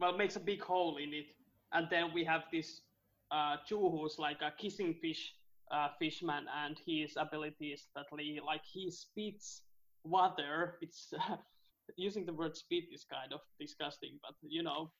[0.00, 1.26] well makes a big hole in it,
[1.72, 2.80] and then we have this
[3.30, 5.34] uh, Chu who's like a kissing fish
[5.70, 8.06] uh, fishman, and his abilities that
[8.46, 9.62] like he spits
[10.04, 10.78] water.
[10.80, 11.12] It's
[11.96, 14.90] using the word spit is kind of disgusting, but you know,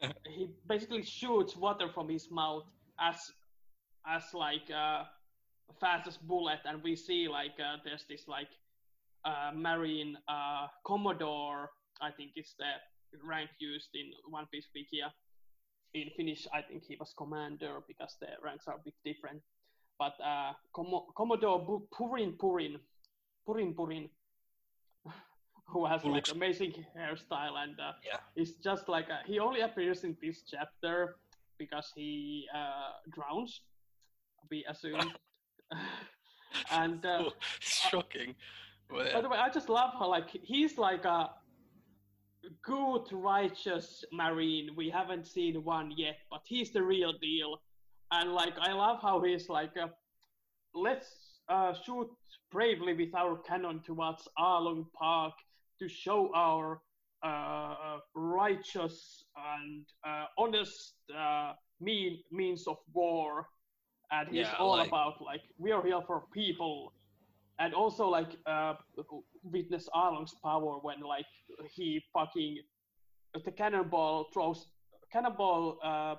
[0.28, 2.64] he basically shoots water from his mouth
[3.00, 3.16] as
[4.06, 5.04] as like uh,
[5.80, 8.48] fastest bullet, and we see like uh, there's this like
[9.24, 11.70] uh, marine uh, commodore.
[12.00, 12.72] I think is the
[13.24, 15.12] rank used in One Piece Wikia.
[15.94, 19.42] In Finnish, I think he was commander because the ranks are a bit different.
[19.98, 22.80] But uh, Commo- Commodore Bu- Purin Purin,
[23.46, 24.08] Purin Purin,
[25.72, 29.38] who has Who like looks- amazing hairstyle and uh, yeah it's just like a, he
[29.38, 31.16] only appears in this chapter
[31.58, 33.60] because he uh, drowns,
[34.50, 35.12] we assume.
[36.72, 37.32] and uh, So
[37.90, 38.34] shocking
[38.90, 39.14] But, yeah.
[39.14, 41.30] by the way, I just love how like he's like a
[42.62, 44.70] good, righteous marine.
[44.76, 47.62] We haven't seen one yet, but he's the real deal.
[48.10, 49.88] And like I love how he's like, uh,
[50.74, 51.08] let's
[51.48, 52.08] uh, shoot
[52.50, 55.34] bravely with our cannon towards Arlong Park
[55.82, 56.80] to show our
[57.24, 59.24] uh, righteous
[59.54, 63.46] and uh, honest uh, mean means of war.
[64.12, 66.92] And he's Yeah, all like- about like we are here for people,
[67.58, 68.74] and also like uh,
[69.42, 71.26] witness Arlong's power when like
[71.76, 72.58] he fucking
[73.46, 74.66] the cannonball throws
[75.12, 76.14] cannonball uh,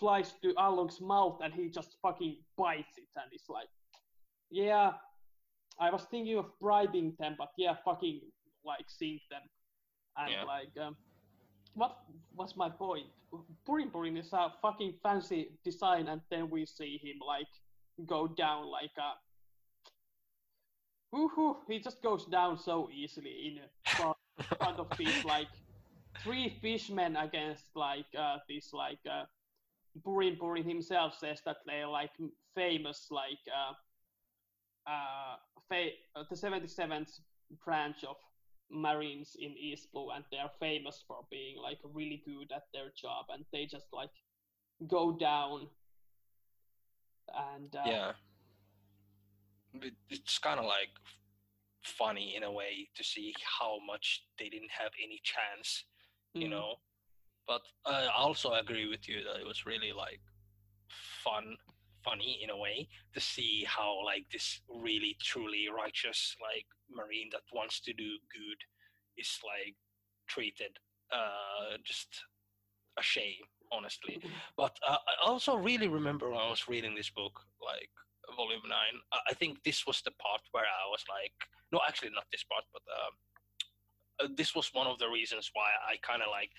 [0.00, 3.68] flies to Arlong's mouth and he just fucking bites it and it's like,
[4.50, 4.92] yeah,
[5.80, 8.20] I was thinking of bribing them, but yeah, fucking
[8.64, 9.42] like seeing them
[10.16, 10.44] and Yeah.
[10.44, 10.96] like um,
[11.74, 11.96] what
[12.36, 13.06] was my point?
[13.66, 17.48] Purin Purin is a fucking fancy design, and then we see him like
[18.06, 19.10] go down like a.
[21.14, 21.56] Woohoo!
[21.68, 23.58] He just goes down so easily in
[23.96, 24.16] front,
[24.58, 25.48] front of these like
[26.22, 29.24] three fishmen against like uh, this like uh,
[30.06, 32.10] Purin Purin himself says that they're like
[32.54, 35.36] famous like uh, uh,
[35.68, 37.20] fa- the 77th
[37.64, 38.16] branch of
[38.70, 43.26] Marines in East Blue, and they're famous for being like really good at their job,
[43.32, 44.10] and they just like
[44.86, 45.68] go down.
[47.34, 48.12] And uh, yeah
[50.10, 50.90] it's kind of like
[51.82, 55.84] funny in a way to see how much they didn't have any chance
[56.38, 56.74] you mm, know
[57.46, 60.20] but uh, i also agree with you that it was really like
[61.22, 61.56] fun
[62.04, 67.42] funny in a way to see how like this really truly righteous like marine that
[67.52, 68.60] wants to do good
[69.16, 69.74] is like
[70.28, 70.78] treated
[71.12, 72.08] uh just
[72.98, 74.22] a shame honestly
[74.56, 77.90] but uh, I also really remember when I was reading this book, like
[78.36, 78.96] volume nine.
[79.12, 81.34] I I think this was the part where I was like,
[81.72, 83.12] no, actually not this part, but um,
[84.22, 86.50] uh, this was one of the reasons why I kind of like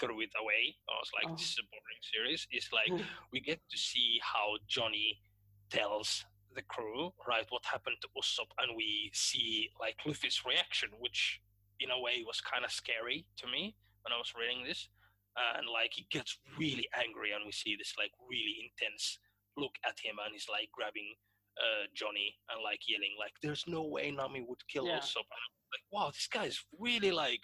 [0.00, 0.74] threw it away.
[0.88, 1.36] I was like, Oh.
[1.36, 2.46] this is a boring series.
[2.50, 2.90] It's like
[3.32, 5.18] we get to see how Johnny
[5.70, 6.24] tells
[6.54, 11.40] the crew, right, what happened to Usopp, and we see like Luffy's reaction, which
[11.80, 14.88] in a way was kind of scary to me when I was reading this.
[15.58, 19.18] And like he gets really angry, and we see this like really intense
[19.56, 21.10] look at him, and he's like grabbing
[21.58, 24.98] uh, Johnny and like yelling, like, "There's no way Nami would kill Yeah.
[25.00, 27.42] Usopp." And I'm like, wow, this guy's really like.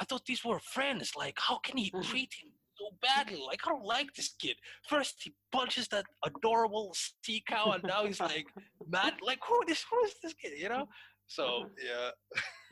[0.00, 1.12] I thought these were friends.
[1.16, 2.02] Like, how can he mm-hmm.
[2.02, 3.36] treat him so badly?
[3.36, 3.46] Mm-hmm.
[3.46, 4.56] Like, I don't like this kid.
[4.88, 8.46] First, he punches that adorable sea cow, and now he's like
[8.88, 9.14] mad.
[9.22, 9.84] Like, who this?
[9.90, 10.58] Who is this kid?
[10.58, 10.88] You know?
[11.28, 11.68] So mm-hmm.
[11.84, 12.10] yeah,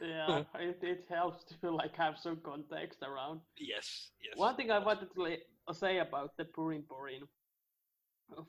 [0.01, 3.41] yeah, it, it helps to like have some context around.
[3.59, 4.37] yes, yes.
[4.37, 7.29] One thing I wanted to la- say about the Purin Purin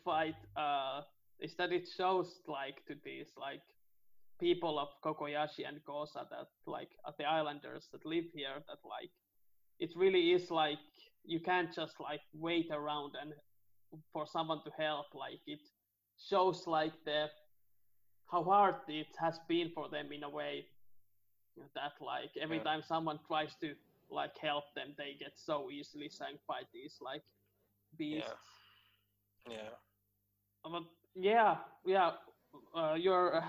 [0.05, 1.01] fight uh,
[1.41, 3.61] is that it shows like to these like
[4.39, 9.11] people of Kokoyashi and Kosa that like the islanders that live here that like
[9.79, 10.79] it really is like
[11.25, 13.33] you can't just like wait around and
[14.13, 15.59] for someone to help like it
[16.17, 17.27] shows like the
[18.31, 20.65] how hard it has been for them in a way
[21.75, 22.63] that like every Yeah.
[22.63, 23.75] time someone tries to
[24.09, 27.23] like help them they get so easily sank by these like
[27.97, 28.31] beasts.
[29.49, 29.69] Yeah,
[30.63, 30.83] but
[31.15, 32.11] yeah yeah
[32.75, 33.43] uh, your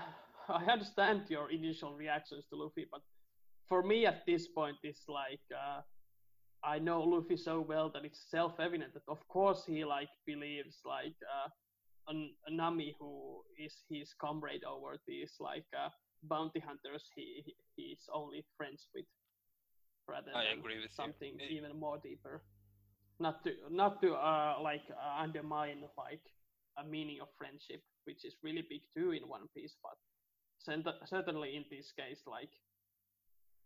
[0.49, 3.01] i understand your initial reactions to luffy but
[3.67, 5.81] for me at this point it's like uh,
[6.63, 11.15] i know luffy so well that it's self-evident that of course he like believes like
[11.35, 11.49] uh,
[12.09, 15.89] an, a nami who is his comrade over these like uh,
[16.23, 19.05] bounty hunters he he- he's only friends with
[20.07, 22.41] rather I than agree with something It- even more deeper.
[23.19, 26.23] Not to not to uh, like uh, undermine like
[26.77, 29.97] a meaning of friendship which is really big too in one piece but
[30.59, 32.49] certainly in this case like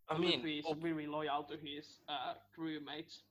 [0.10, 3.22] I mean, is very loyal to his uh, crewmates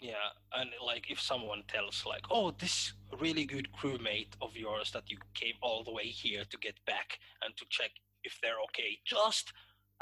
[0.00, 5.10] Yeah, and like if someone tells like, "Oh, this really good crewmate of yours that
[5.10, 7.92] you came all the way here to get back and to check
[8.22, 9.52] if they're okay, just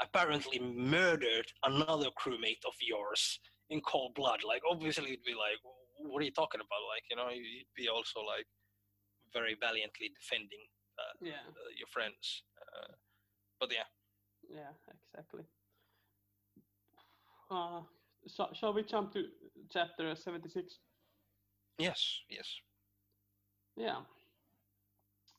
[0.01, 3.39] apparently murdered another crewmate of yours
[3.69, 5.59] in cold blood." Like, obviously, it'd be like,
[5.97, 8.47] "What are you talking about?" Like, you know, you'd be also like
[9.33, 10.67] very valiantly defending
[11.21, 12.43] yeah uh, your friends.
[12.59, 12.93] Uh,
[13.59, 13.87] but yeah,
[14.49, 15.43] yeah exactly
[17.51, 17.81] uh,
[18.27, 19.23] so, shall we jump to
[19.69, 20.79] chapter 76
[21.77, 22.47] yes, yes,
[23.77, 24.01] Yeah.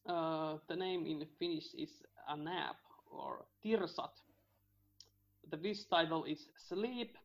[0.07, 1.91] Uh, the name in Finnish is
[2.31, 2.77] Anap
[3.11, 4.13] or Tirsat.
[5.51, 7.17] The Finnish title is Sleep.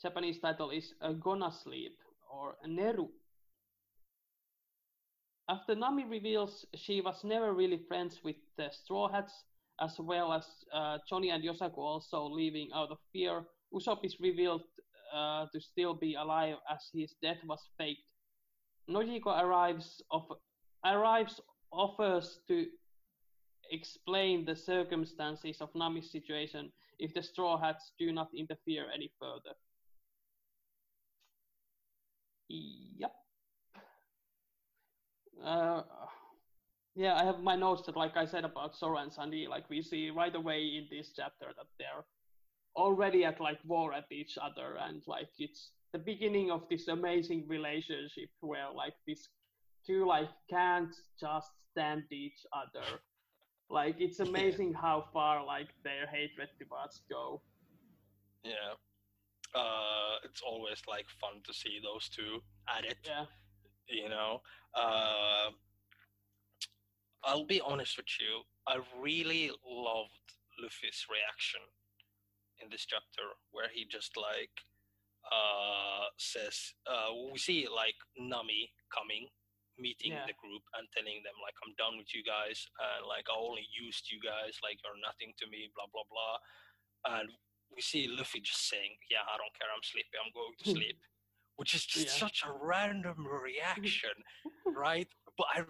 [0.00, 1.98] Japanese title is uh, Gonna Sleep
[2.30, 3.08] or Neru.
[5.48, 9.44] After Nami reveals she was never really friends with the Straw Hats,
[9.80, 14.62] as well as uh, Johnny and Yosaku also leaving out of fear, Usopp is revealed
[15.12, 18.02] uh, to still be alive as his death was faked.
[18.88, 20.02] Nojiko arrives
[20.84, 21.40] arrives
[21.72, 22.66] offers to
[23.70, 29.54] explain the circumstances of Nami's situation if the Straw Hats do not interfere any further.
[32.48, 33.21] Yep.
[35.44, 35.82] Uh,
[36.94, 39.82] yeah, I have my notes that, like I said about Zoro and Sanji, like we
[39.82, 42.04] see right away in this chapter that they're
[42.76, 47.46] already at like war at each other, and like it's the beginning of this amazing
[47.48, 49.28] relationship where like these
[49.86, 53.00] two like can't just stand each other.
[53.70, 54.26] Like it's Yeah.
[54.26, 57.42] amazing how far like their hatred towards go.
[58.44, 58.74] yeah.
[59.54, 62.40] Uh, it's always like fun to see those two
[62.74, 62.98] at it.
[63.04, 63.26] Yeah.
[63.88, 64.40] you know
[64.74, 65.50] uh,
[67.24, 70.26] i'll be honest with you i really loved
[70.62, 71.60] luffy's reaction
[72.62, 74.52] in this chapter where he just like
[75.30, 79.26] uh, says uh, we see like nami coming
[79.78, 80.26] meeting Yeah.
[80.26, 83.64] the group and telling them like i'm done with you guys and like i only
[83.72, 86.36] used you guys like you're nothing to me blah blah blah
[87.16, 87.30] and
[87.72, 90.98] we see luffy just saying yeah i don't care i'm sleepy i'm going to sleep
[91.56, 92.12] which is just Yeah.
[92.26, 94.10] such a random reaction,
[94.74, 95.08] right?
[95.36, 95.64] But I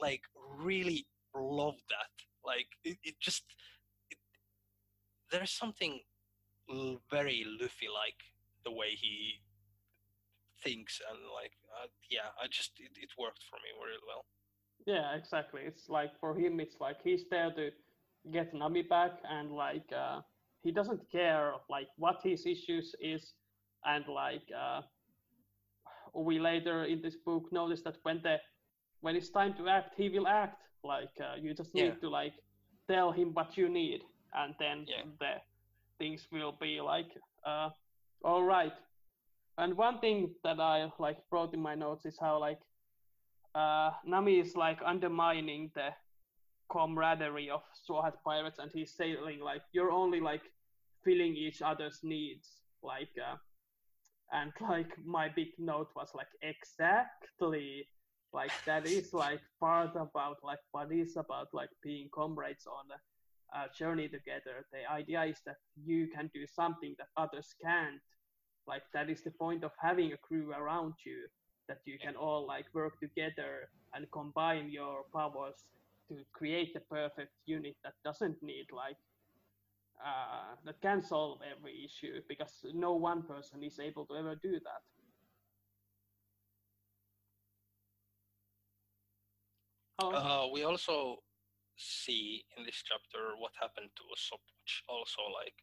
[0.00, 0.22] like
[0.58, 2.12] really love that.
[2.44, 3.44] Like it, it just
[4.10, 4.18] it,
[5.30, 6.00] there's something
[6.70, 8.20] l- very Luffy-like
[8.64, 9.40] the way he
[10.62, 14.24] thinks and like uh, yeah, I just it, it worked for me really well.
[14.86, 15.62] Yeah, exactly.
[15.64, 17.70] It's like for him, it's like he's there to
[18.32, 20.20] get Nami back, and like uh,
[20.62, 23.34] he doesn't care like what his issues is,
[23.84, 24.82] and like uh,
[26.14, 28.36] we later in this book notice that when the
[29.00, 30.62] when it's time to act, he will act.
[30.84, 32.00] Like uh, you just need Yeah.
[32.02, 32.34] to like
[32.88, 34.02] tell him what you need,
[34.34, 35.02] and then Yeah.
[35.20, 35.32] the
[35.98, 37.10] things will be like
[37.44, 37.70] uh,
[38.24, 38.72] all right.
[39.58, 42.60] and one thing that I like brought in my notes is how like
[43.54, 45.88] uh, Nami is like undermining the
[46.70, 50.42] camaraderie of Straw Hat Pirates, and he's saying like you're only like
[51.04, 52.48] filling each other's needs,
[52.82, 53.10] like.
[53.18, 53.36] Uh,
[54.32, 57.86] and like my big note was like exactly
[58.32, 62.98] like that is like part about like what is about like being comrades on a,
[63.78, 64.66] journey together.
[64.70, 68.02] The idea is that you can do something that others can't.
[68.66, 71.20] Like that is the point of having a crew around you
[71.68, 75.64] that you can all like work together and combine your powers
[76.10, 78.98] to create a perfect unit that doesn't need like
[80.04, 84.60] uh, that can solve every issue because no one person is able to ever do
[84.60, 84.82] that.
[89.98, 91.16] Uh, we also
[91.76, 95.56] see in this chapter what happened to Usopp, which also like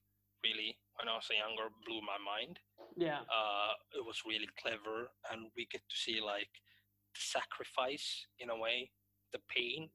[0.43, 2.57] really when I was younger blew my mind.
[2.97, 3.21] Yeah.
[3.29, 6.49] Uh, it was really clever, and we get to see like
[7.13, 8.89] the sacrifice in a way,
[9.31, 9.89] the pain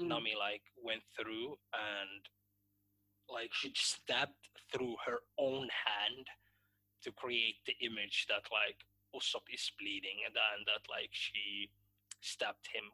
[0.00, 0.08] mm.
[0.08, 2.22] Nami like went through, and
[3.32, 6.26] like she stabbed through her own hand
[7.02, 8.76] to create the image that like
[9.14, 11.70] Usopp is bleeding and, and that like she
[12.20, 12.84] stabbed him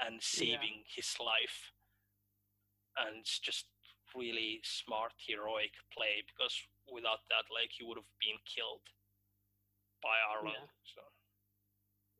[0.00, 0.94] and saving yeah.
[0.94, 1.72] his life.
[2.96, 3.66] And it's just
[4.14, 6.54] really smart heroic play because
[6.88, 8.84] without that like he would have been killed
[10.00, 10.56] by Arlong.
[10.56, 10.70] Yeah.
[10.84, 11.02] So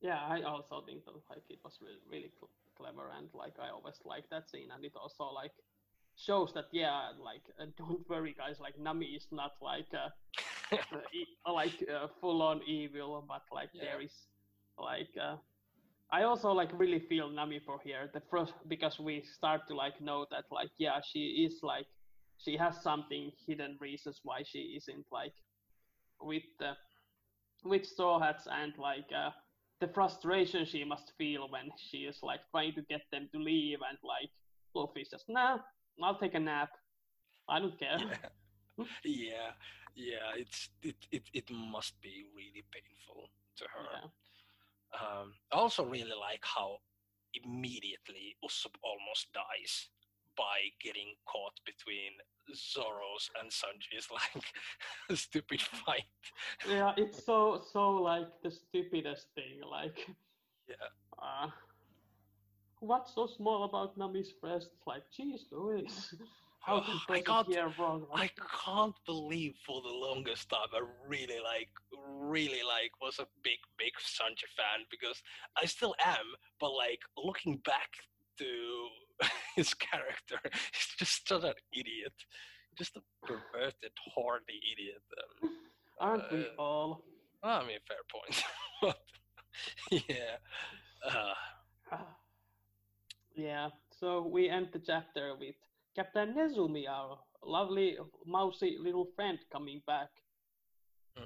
[0.02, 3.72] yeah, I also think that like it was really really cl- clever and like I
[3.72, 5.56] always like that scene and it also like
[6.16, 8.56] shows that yeah, like uh, don't worry, guys.
[8.60, 10.78] Like Nami is not like uh,
[11.52, 13.84] like uh, full on evil, but like yeah.
[13.84, 14.12] there is
[14.78, 15.36] like uh,
[16.10, 18.10] I also like really feel Nami for here.
[18.12, 21.86] The first because we start to like know that like yeah, she is like
[22.38, 25.32] she has something hidden reasons why she isn't like
[26.20, 26.72] with the
[27.64, 29.30] with straw hats and like uh,
[29.80, 33.78] the frustration she must feel when she is like trying to get them to leave
[33.88, 34.30] and like
[34.74, 35.58] Luffy's just nah
[36.02, 36.70] I'll take a nap.
[37.48, 37.98] I don't care.
[37.98, 39.50] Yeah, yeah,
[39.94, 40.28] yeah.
[40.36, 43.88] It's it, it it must be really painful to her.
[43.92, 44.08] Yeah.
[45.00, 46.78] Um, I also really like how
[47.34, 49.88] immediately Usopp almost dies
[50.36, 52.12] by getting caught between
[52.54, 54.44] Zoro's and Sanji's like
[55.16, 56.04] stupid fight.
[56.68, 59.60] Yeah, it's so so like the stupidest thing.
[59.68, 60.06] Like,
[60.68, 60.90] yeah.
[61.18, 61.48] Uh,
[62.86, 64.70] what's so small about Nami's breasts?
[64.86, 66.14] Like, geez Louise.
[66.66, 67.46] How I can't,
[67.78, 68.06] wrong?
[68.12, 68.28] I
[68.64, 71.68] can't believe for the longest time I really like,
[72.18, 75.22] really like, was a big, big Sanji fan because
[75.62, 76.24] I still am,
[76.58, 77.90] but like looking back
[78.38, 78.88] to
[79.56, 80.40] his character,
[80.72, 82.14] he's just such an idiot.
[82.76, 85.02] Just a perverted, horny idiot.
[85.44, 85.50] Um,
[86.00, 87.04] Aren't uh, we all?
[87.44, 88.42] I mean, fair point.
[88.82, 88.98] but,
[90.08, 90.38] yeah.
[91.08, 91.32] Uh,
[91.92, 92.16] ah.
[93.36, 93.68] Yeah,
[94.00, 95.54] so we end the chapter with
[95.94, 100.08] Captain Nezumi, our lovely mousy little friend, coming back
[101.18, 101.22] mm.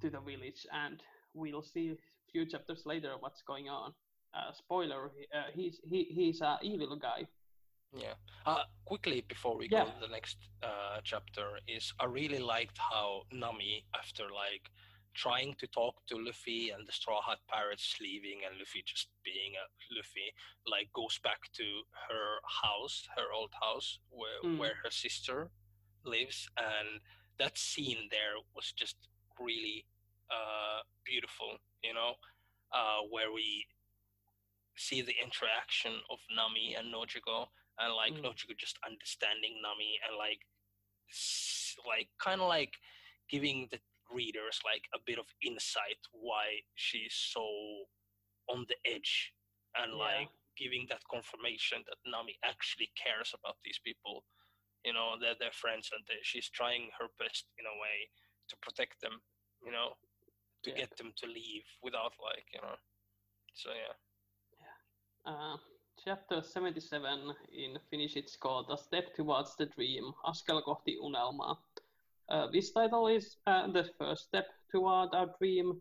[0.00, 1.00] to the village, and
[1.32, 3.92] we'll see a few chapters later what's going on.
[4.34, 7.24] Uh, spoiler: uh, he's he, he's a evil guy.
[7.96, 8.14] Yeah.
[8.44, 9.84] Uh, quickly before we yeah.
[9.84, 14.70] go to the next uh, chapter, is I really liked how Nami, after like
[15.14, 19.54] trying to talk to Luffy and the Straw Hat Pirates leaving and Luffy just being
[19.54, 20.32] a Luffy,
[20.66, 21.64] like goes back to
[22.08, 24.58] her house, her old house where mm.
[24.58, 25.50] where her sister
[26.04, 27.00] lives, and
[27.38, 28.96] that scene there was just
[29.40, 29.86] really
[30.30, 32.14] uh, beautiful, you know,
[32.72, 33.64] uh, where we
[34.76, 37.46] see the interaction of Nami and Nojiko,
[37.78, 38.22] and like mm.
[38.22, 40.40] Nojiko just understanding Nami and like
[41.86, 42.72] like kind of like
[43.30, 43.78] giving the
[44.14, 47.44] readers like a bit of insight why she's so
[48.48, 49.32] on the edge
[49.76, 49.98] and yeah.
[49.98, 54.24] like giving that confirmation that Nami actually cares about these people.
[54.84, 58.08] You know, they're their friends and she's trying her best in a way
[58.50, 59.18] to protect them,
[59.64, 59.96] you know,
[60.62, 60.84] to yeah.
[60.84, 62.76] get them to leave without like, you know.
[63.54, 63.96] So yeah.
[64.60, 64.76] Yeah.
[65.32, 65.56] Uh,
[66.04, 71.56] chapter 77 in Finnish it's called A Step Towards the Dream, Askel kohti unelmaa.
[72.30, 75.80] Uh, this title is uh, the first step toward our dream.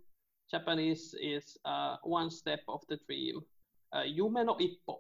[0.52, 3.42] Japanese is uh, one step of the dream.
[3.94, 4.98] Uh, Yume no Ippo.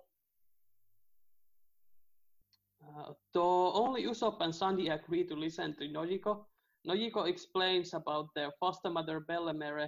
[2.83, 6.45] Uh, though only Usopp and Sanji agree to listen to Nojiko,
[6.87, 9.87] Nojiko explains about their foster mother Bellemere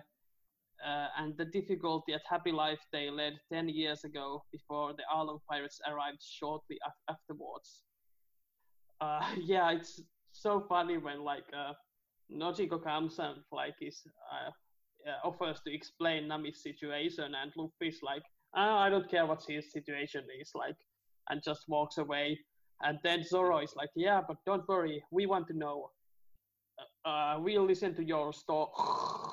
[0.85, 5.39] uh, and the difficulty at happy life they led 10 years ago before the Arlong
[5.49, 7.83] pirates arrived shortly af- afterwards.
[9.01, 10.01] Uh, yeah, it's
[10.41, 11.73] so funny when like uh,
[12.31, 14.51] Nojiko comes and like is uh,
[15.09, 18.23] uh, offers to explain Nami's situation, and Luffy's like,
[18.55, 20.77] oh, I don't care what his situation is like,
[21.29, 22.39] and just walks away.
[22.81, 25.91] And then Zoro is like, yeah, but don't worry, we want to know.
[27.05, 28.69] Uh, uh we'll listen to your story.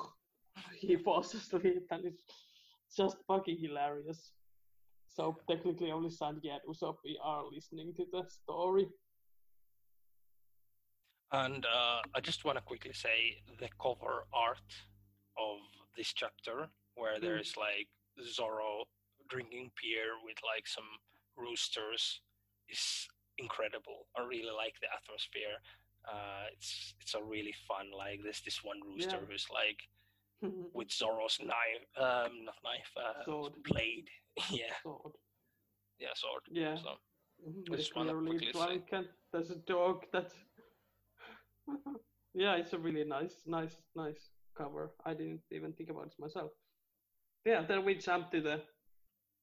[0.79, 2.23] he falls asleep, and it's
[2.95, 4.31] just fucking hilarious.
[5.07, 8.87] So technically, only Sanji and Usopp are listening to the story.
[11.33, 14.69] And uh, I just want to quickly say the cover art
[15.35, 15.57] of
[15.97, 17.21] this chapter, where mm.
[17.21, 17.89] there's like
[18.23, 18.85] Zoro
[19.29, 20.85] drinking beer with like some
[21.35, 22.21] roosters,
[22.69, 23.07] is
[23.39, 24.05] incredible.
[24.15, 25.57] I really like the atmosphere.
[26.05, 27.87] Uh, it's it's a really fun.
[27.97, 29.27] Like there's this one rooster yeah.
[29.27, 29.81] who's like
[30.73, 33.53] with Zoro's knife, um, not knife, uh, sword.
[33.63, 34.07] blade.
[34.51, 34.77] yeah.
[34.83, 35.13] Sword.
[35.99, 36.43] Yeah, sword.
[36.51, 36.75] Yeah.
[36.75, 36.89] So,
[37.47, 38.01] mm-hmm.
[38.01, 40.31] clearly drunk, and there's a dog that.
[42.33, 44.91] yeah, it's a really nice, nice, nice cover.
[45.05, 46.51] I didn't even think about it myself.
[47.45, 48.61] Yeah, then we jump to the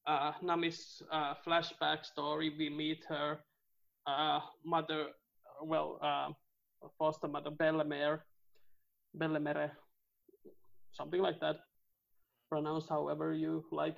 [0.07, 2.55] uh, Nami's uh, flashback story.
[2.59, 3.39] We meet her
[4.07, 5.09] uh, mother,
[5.63, 6.31] well, uh,
[6.99, 8.21] foster mother Bellemere,
[9.17, 9.71] Bellemere,
[10.93, 11.57] something like that.
[12.51, 13.97] Pronounce however you like,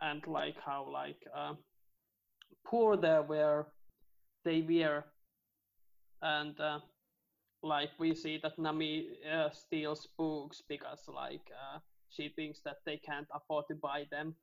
[0.00, 1.54] and like how like uh,
[2.66, 3.66] poor they were,
[4.44, 5.04] they were,
[6.22, 6.80] and uh,
[7.64, 11.78] like we see that Nami uh, steals books because like uh,
[12.10, 14.34] she thinks that they can't afford to buy them,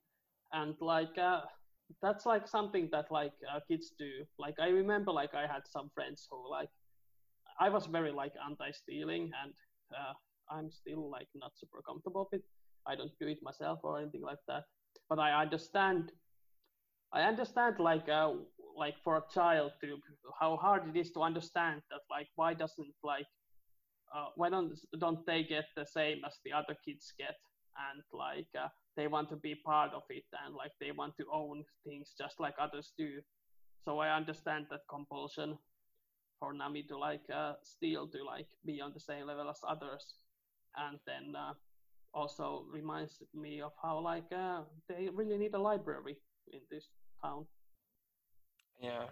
[0.53, 1.41] and like uh,
[2.01, 4.09] that's like something that like uh, kids do.
[4.39, 6.69] Like I remember like I had some friends who like
[7.59, 9.53] I was very like anti-stealing and
[9.95, 10.13] uh,
[10.49, 12.41] I'm still like not super comfortable with.
[12.87, 14.63] I don't do it myself or anything like that.
[15.09, 16.11] But I understand.
[17.13, 18.31] I understand like uh,
[18.77, 19.97] like for a child to
[20.39, 23.27] how hard it is to understand that like why doesn't like
[24.15, 27.35] uh, why don't don't they get the same as the other kids get?
[27.91, 28.67] And like uh,
[28.97, 32.39] they want to be part of it and like they want to own things just
[32.39, 33.21] like others do.
[33.85, 35.57] So i understand that compulsion
[36.39, 40.15] for nami to like uh, steal to like be on the same level as others.
[40.75, 41.53] And then uh,
[42.13, 46.17] also reminds me of how like uh, they really need a library
[46.51, 46.89] in this
[47.23, 47.45] town
[48.81, 49.05] yeah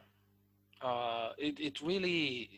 [0.81, 2.49] uh, it, it really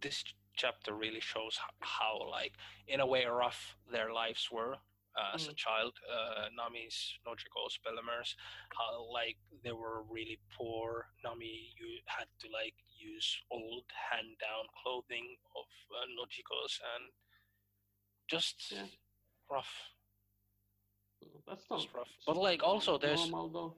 [0.00, 0.24] this
[0.56, 2.52] chapter really shows how like
[2.86, 4.74] in a way rough their lives were
[5.16, 5.52] uh, as mm.
[5.52, 8.36] a child uh, nami's nojiko's bellemere's
[8.70, 14.64] how like they were really poor nami you had to like use old hand down
[14.82, 17.10] clothing of uh, nojiko's and
[18.28, 18.86] just yeah.
[19.50, 19.72] rough.
[21.46, 22.08] That's not just rough.
[22.26, 23.74] But like also there's normal though.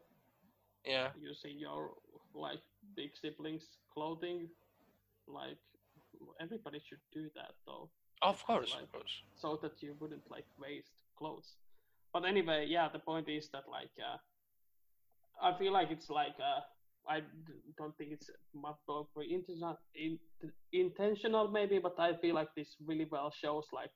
[0.84, 1.08] Yeah.
[1.20, 1.90] Using your
[2.36, 2.60] like
[2.96, 4.48] big siblings' clothing,
[5.26, 5.58] like
[6.40, 7.90] everybody should do that though.
[8.22, 9.22] Of course, like, of course.
[9.36, 11.56] So that you wouldn't like waste clothes.
[12.12, 14.18] But anyway, yeah, the point is that like uh,
[15.42, 16.60] I feel like it's like uh,
[17.08, 17.22] I
[17.78, 18.76] don't think it's much
[19.16, 19.78] intentional,
[20.72, 23.90] intentional maybe, but I feel like this really well shows like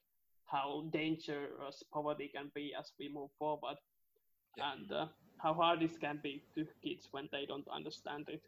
[0.46, 3.76] how dangerous poverty can be as we move forward
[4.56, 4.72] yeah.
[4.72, 5.06] and uh,
[5.42, 8.42] how hard this can be to kids when they don't understand it.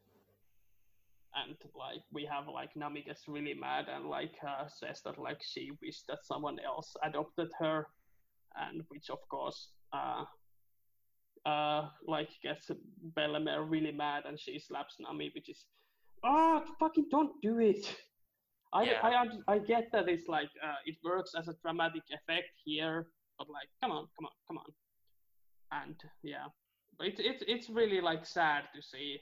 [1.34, 5.41] And like we have like Nami gets really mad and like uh, says that like
[5.42, 7.87] she wished that someone else adopted her.
[8.54, 10.25] And which of course uh,
[11.46, 12.71] uh, like gets
[13.16, 15.64] Bellemere really mad and she slaps Nami which is
[16.22, 17.96] ah oh, fucking don't do it.
[18.75, 19.00] I, yeah.
[19.03, 23.07] I, I get that it's like uh, it works as a dramatic effect here,
[23.38, 26.46] but like, come on, come on, come on, and yeah,
[27.00, 29.20] it's it's it's really like sad to see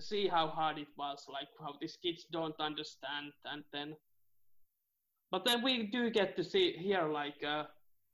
[0.00, 3.94] see how hard it was, like how these kids don't understand, and then,
[5.30, 7.64] but then we do get to see here like uh,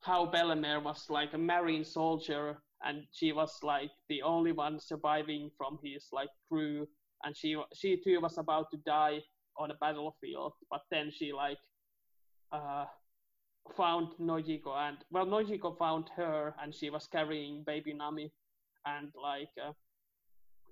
[0.00, 5.50] how Bellemere was like a marine soldier, and she was like the only one surviving
[5.56, 6.86] from his like crew,
[7.24, 9.20] and she she too was about to die
[9.58, 11.58] on a battlefield, but then she like
[12.52, 12.84] uh,
[13.76, 18.32] found Nojiko and well Nojiko found her and she was carrying baby Nami
[18.86, 19.72] and like uh,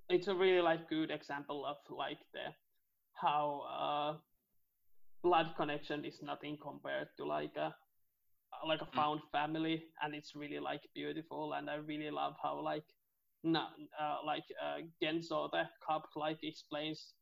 [0.09, 2.53] it's a really like good example of like the
[3.13, 4.17] how uh,
[5.23, 7.73] blood connection is nothing compared to like a
[8.67, 8.93] like a mm.
[8.93, 9.31] found mm.
[9.31, 12.85] family and it's really like beautiful and I really love how like
[13.43, 13.65] no,
[13.99, 17.13] uh, like uh, Genzo the cop like explains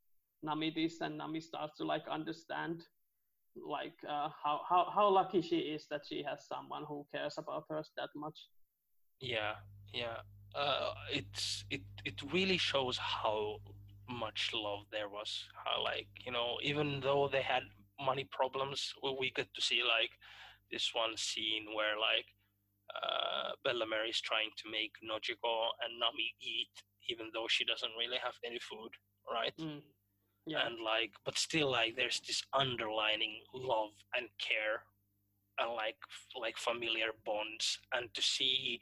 [0.42, 2.84] Nami this and Nami starts to like understand
[3.56, 7.66] like uh, how, how how lucky she is that she has someone who cares about
[7.70, 8.48] her that much.
[9.20, 9.56] Yeah,
[9.94, 10.18] yeah.
[10.56, 13.58] Uh, it's it it really shows how
[14.10, 15.46] much love there was.
[15.66, 17.64] How like you know even though they had
[18.00, 20.12] money problems, we get to see like
[20.72, 22.26] this one scene where like
[22.94, 26.74] uh, Bellemere is trying to make Nojiko and Nami eat,
[27.10, 28.92] even though she doesn't really have any food,
[29.32, 29.54] right?
[29.60, 29.82] Mm.
[30.46, 30.66] Yeah.
[30.66, 34.84] And like, but still, like, there's this underlining love and care,
[35.60, 35.96] and like,
[36.40, 38.82] like familiar bonds, and to see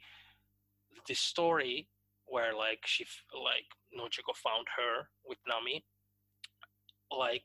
[1.08, 1.88] this story
[2.26, 3.66] where like she, like
[3.96, 5.84] Nojiko found her with Nami,
[7.16, 7.44] like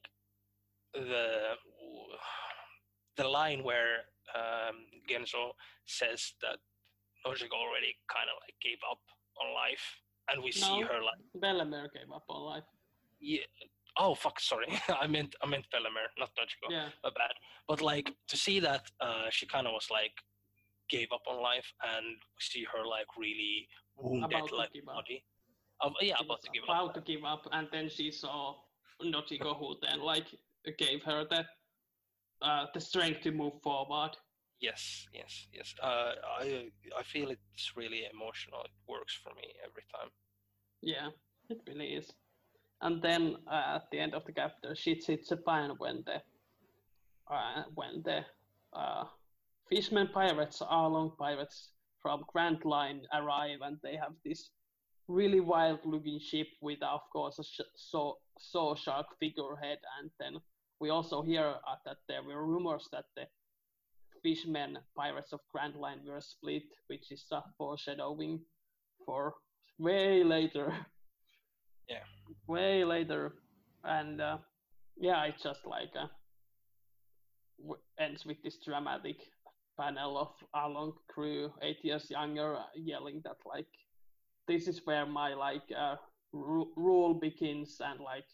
[0.93, 1.53] the
[3.17, 4.77] the line where um,
[5.09, 5.51] Genzo
[5.85, 6.57] says that
[7.25, 8.99] Nojiko already kind of like gave up
[9.41, 9.85] on life,
[10.31, 12.63] and we see her like Bellemere gave up on life.
[13.19, 13.41] yeah.
[13.99, 14.39] Oh fuck!
[14.39, 14.67] Sorry,
[15.01, 16.69] I meant I meant Bellemere, not Nojiko.
[16.69, 16.89] Yeah.
[17.03, 17.33] My bad.
[17.67, 20.13] But like to see that uh, she kind of was like
[20.89, 22.05] gave up on life, and
[22.39, 23.67] see her like really
[23.97, 25.23] wounded, About to like body.
[25.83, 26.93] Um, yeah, She about to give about up.
[26.95, 28.55] to give up, and then she saw
[29.03, 30.27] Nojiko, who then like
[30.77, 31.45] gave her the
[32.41, 34.11] uh, the strength to move forward.
[34.59, 35.73] Yes, yes, yes.
[35.81, 38.61] Uh, I I feel it's really emotional.
[38.63, 40.09] It works for me every time.
[40.81, 41.09] Yeah,
[41.49, 42.11] it really is.
[42.81, 46.21] And then uh, at the end of the hits the fan when the
[47.33, 48.23] uh, when the
[48.73, 49.05] uh,
[49.69, 51.71] fishermen pirates, Arlong pirates
[52.01, 54.51] from Grand Line arrive, and they have this
[55.07, 59.79] really wild-looking ship with, of course, a sh- saw saw shark figurehead.
[59.99, 60.41] And then
[60.79, 63.25] we also hear uh, that there were rumors that the
[64.21, 68.39] fishermen pirates of Grand Line were split, which is a foreshadowing
[69.05, 69.33] for
[69.79, 70.73] way later.
[71.89, 72.03] Yeah.
[72.47, 73.33] Way later,
[73.83, 74.37] and uh,
[74.97, 76.07] yeah, it just like uh,
[77.59, 79.17] w- ends with this dramatic
[79.79, 83.67] panel of Arlong crew, eight years younger, uh, yelling that like
[84.47, 85.95] this is where my like uh,
[86.33, 88.27] ru- rule begins, and like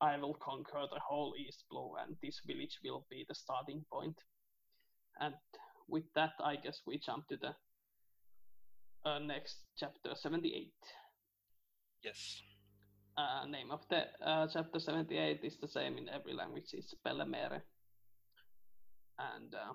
[0.00, 4.16] I will conquer the whole East Blue, and this village will be the starting point.
[5.20, 5.34] And
[5.88, 7.54] with that, I guess we jump to the
[9.08, 10.72] uh, next chapter 78
[12.02, 12.42] Yes.
[13.18, 17.62] Uh, name of the uh, chapter 78 is the same in every language it's Bellemere.
[19.18, 19.72] and uh,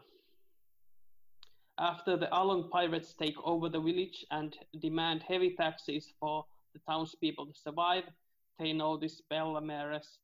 [1.79, 6.45] after the Arlong pirates take over the village and demand heavy taxes for
[6.75, 8.03] the townspeople to survive
[8.59, 10.19] they notice Bellemere's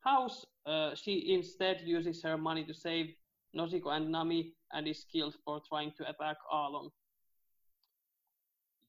[0.00, 0.46] house
[0.94, 3.12] she instead uses her money to save
[3.54, 6.88] Nojiko and Nami and is killed for trying to attack Arlong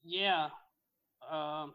[0.02, 0.48] yeah
[1.30, 1.74] um,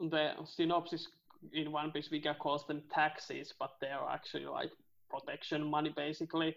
[0.00, 1.06] the synopsis
[1.52, 4.70] in One Piece Wiki calls them taxes, but they are actually like
[5.10, 6.56] protection money, basically.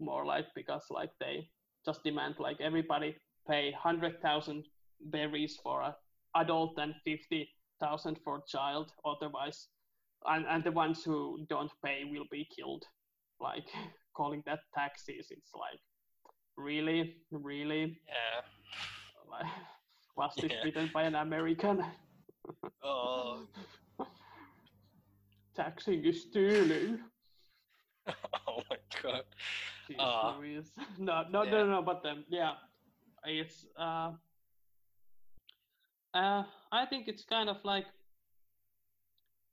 [0.00, 1.48] More like because like they
[1.84, 3.16] just demand like everybody
[3.48, 4.64] pay hundred thousand
[5.00, 5.96] berries for a
[6.34, 7.48] adult and fifty
[7.80, 9.68] thousand for a child, otherwise,
[10.26, 12.84] and and the ones who don't pay will be killed.
[13.40, 13.68] Like
[14.16, 15.80] calling that taxes, it's like
[16.56, 18.42] really, really Yeah.
[19.30, 19.46] like
[20.16, 20.62] was Yeah.
[20.64, 21.84] written by an American?
[22.84, 23.46] Oh.
[25.54, 26.98] Taxing is stealing.
[28.48, 29.24] oh my god.
[29.98, 30.36] Ah.
[30.98, 31.50] No, no, Yeah.
[31.50, 32.54] no, no, but um, yeah,
[33.24, 34.12] it's uh,
[36.14, 37.86] uh, I think it's kind of like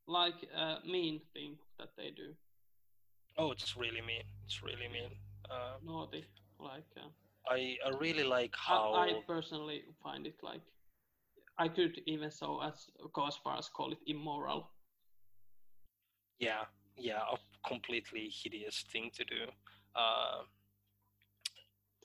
[0.07, 2.33] like a mean thing that they do,
[3.37, 4.23] Oh, it's really mean.
[4.45, 5.11] It's really mean.
[5.49, 6.25] Uh, naughty.
[6.59, 7.09] Like uh,
[7.47, 10.61] I I really like how I personally find it like
[11.57, 14.71] I could even so as go as far as call it immoral.
[16.39, 16.63] yeah
[16.97, 17.37] yeah a
[17.67, 19.41] completely hideous thing to do.
[19.95, 20.43] Uh,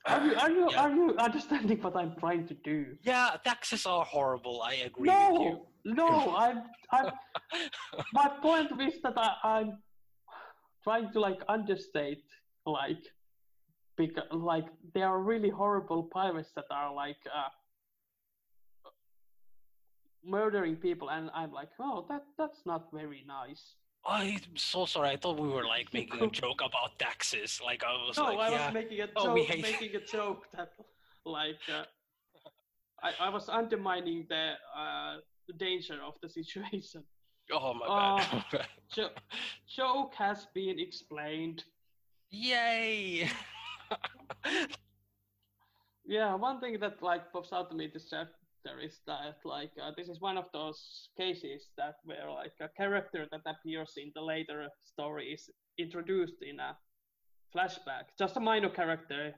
[0.06, 0.82] Are you are you yeah.
[0.82, 2.96] are you understanding what I'm trying to do?
[3.02, 4.60] Yeah, taxes are horrible.
[4.62, 5.52] I agree with you.
[5.84, 6.58] No, no, I'm,
[6.92, 7.08] I'm
[8.12, 9.78] my point is that I, I'm
[10.82, 12.24] trying to like understate
[12.66, 13.02] like
[13.96, 17.48] because like there are really horrible pirates that are like uh,
[20.24, 23.74] murdering people and I'm like oh that that's not very nice.
[24.06, 25.08] I'm so sorry.
[25.08, 27.58] I thought we were like making a joke about taxes.
[27.64, 28.66] Like I was no, like, I yeah.
[28.66, 30.72] was making a joke, Oh, we hate- making a joke that
[31.24, 31.84] like uh,
[33.02, 35.16] I, I was undermining the uh,
[35.46, 37.02] the danger of the situation.
[37.52, 38.66] oh my Uh, bad.
[38.94, 39.10] Jo-
[39.68, 41.64] joke has been explained.
[42.30, 43.28] Yay!
[46.06, 49.92] Yeah, one thing that like pops out to me this chapter is that like uh,
[49.96, 54.20] this is one of those cases that where like a character that appears in the
[54.22, 56.76] later story is introduced in a
[57.54, 59.34] flashback, just a minor character,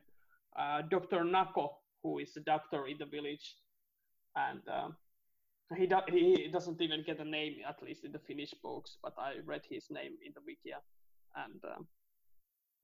[0.59, 1.69] uh, Doctor Nako,
[2.03, 3.57] who is a doctor in the village,
[4.37, 4.97] and um,
[5.77, 9.15] he do- he doesn't even get a name at least in the Finnish books, but
[9.19, 10.75] I read his name in the wiki,
[11.37, 11.89] and um,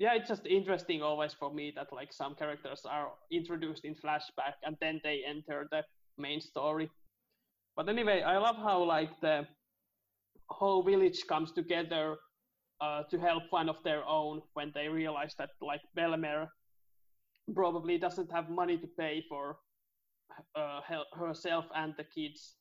[0.03, 4.59] yeah, it's just interesting always for me that like some characters are introduced in flashback
[4.65, 5.85] and then they enter the
[6.19, 6.91] main story.
[7.77, 9.47] But anyway, I love how like the
[10.49, 12.17] whole village comes together
[12.81, 16.49] uh, to help one of their own when they realize that like Bellemere
[17.55, 19.59] probably doesn't have money to pay for
[20.57, 20.81] uh,
[21.15, 22.57] herself and the kids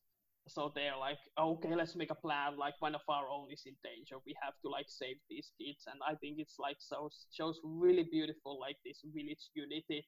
[0.47, 3.75] so they're like okay let's make a plan like one of our own is in
[3.83, 5.85] danger we have to like save these kids.
[5.87, 10.05] And i think it's like so shows really beautiful like this village unity.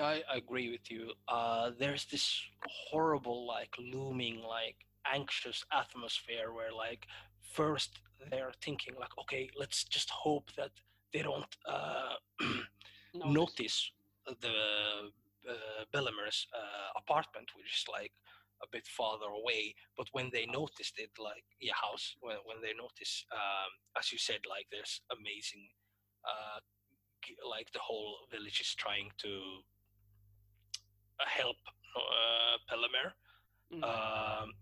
[0.00, 1.12] I agree with you.
[1.28, 2.42] Uh there's this
[2.90, 7.06] horrible like looming like anxious atmosphere where like
[7.42, 8.00] first
[8.30, 10.70] they're thinking like okay let's just hope that
[11.12, 12.14] they don't uh
[13.14, 13.34] notice.
[13.34, 13.92] notice
[14.40, 15.10] the
[15.48, 15.84] uh,
[16.54, 18.12] uh, apartment, which is like
[18.62, 19.74] a bit farther away.
[19.96, 24.18] But when they noticed it, like yeah, house, when when they notice, um, as you
[24.18, 25.68] said, like there's amazing,
[26.24, 26.60] uh,
[27.48, 29.32] like the whole village is trying to
[31.26, 31.56] help
[31.96, 33.14] uh.
[33.72, 33.84] Mm-hmm.
[33.84, 34.52] Um,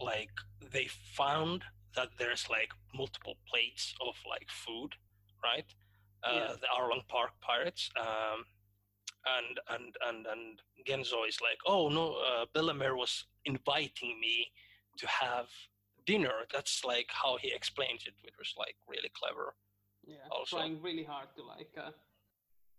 [0.00, 0.30] like
[0.72, 1.64] they found
[1.94, 4.90] that there's like multiple plates of like food,
[5.42, 5.66] right?
[6.24, 6.52] Uh, yeah.
[6.60, 7.90] The Arlong Park pirates.
[7.98, 8.44] Um,
[9.26, 14.50] and and and and Genzo is like, oh no, uh, Bellemere was inviting me
[14.98, 15.46] to have
[16.06, 16.46] dinner.
[16.52, 19.54] That's like how he explains it, which was like really clever.
[20.06, 20.58] Yeah, also.
[20.58, 21.90] trying really hard to like uh,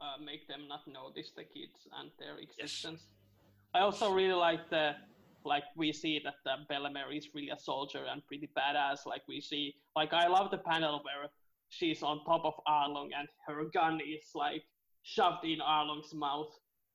[0.02, 3.02] uh, make them not notice the kids and their existence.
[3.04, 3.74] Yes.
[3.74, 4.96] I also really like the
[5.44, 9.06] like we see that uh, Bellemere is really a soldier and pretty badass.
[9.06, 11.30] Like we see, like I love the panel where
[11.70, 14.64] she's on top of Arlong and her gun is like
[15.08, 16.52] shoved in Arlong's mouth.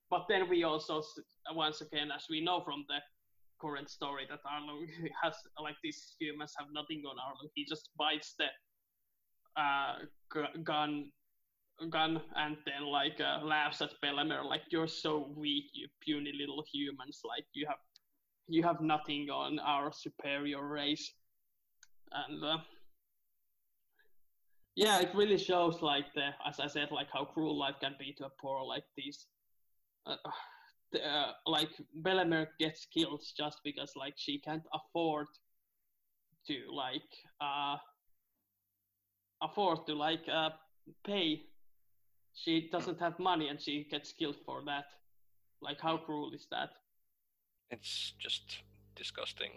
[0.09, 1.01] But then we also,
[1.51, 2.99] once again, as we know from the
[3.59, 4.85] current story, that Arlong
[5.23, 7.49] has, like, these humans have nothing on Arlong.
[7.55, 8.47] He just bites the
[9.59, 9.95] uh,
[10.33, 11.11] g- gun
[11.89, 16.63] gun and then like uh, laughs at Bellemere like you're so weak you puny little
[16.71, 17.79] humans like you have
[18.47, 21.11] you have nothing on our superior race
[22.11, 22.57] and uh,
[24.75, 28.13] yeah, it really shows like the, as I said, like how cruel life can be
[28.17, 29.27] to a poor like these.
[30.05, 30.15] Uh,
[30.91, 31.69] the, uh, like
[32.01, 35.27] Bellemere gets killed just because like she can't afford
[36.47, 37.01] to like
[37.39, 37.77] uh
[39.41, 40.49] afford to like uh
[41.05, 41.43] pay.
[42.35, 44.85] She doesn't have money and she gets killed for that.
[45.61, 46.69] Like how cruel is that?
[47.69, 48.57] It's just
[48.95, 49.51] disgusting.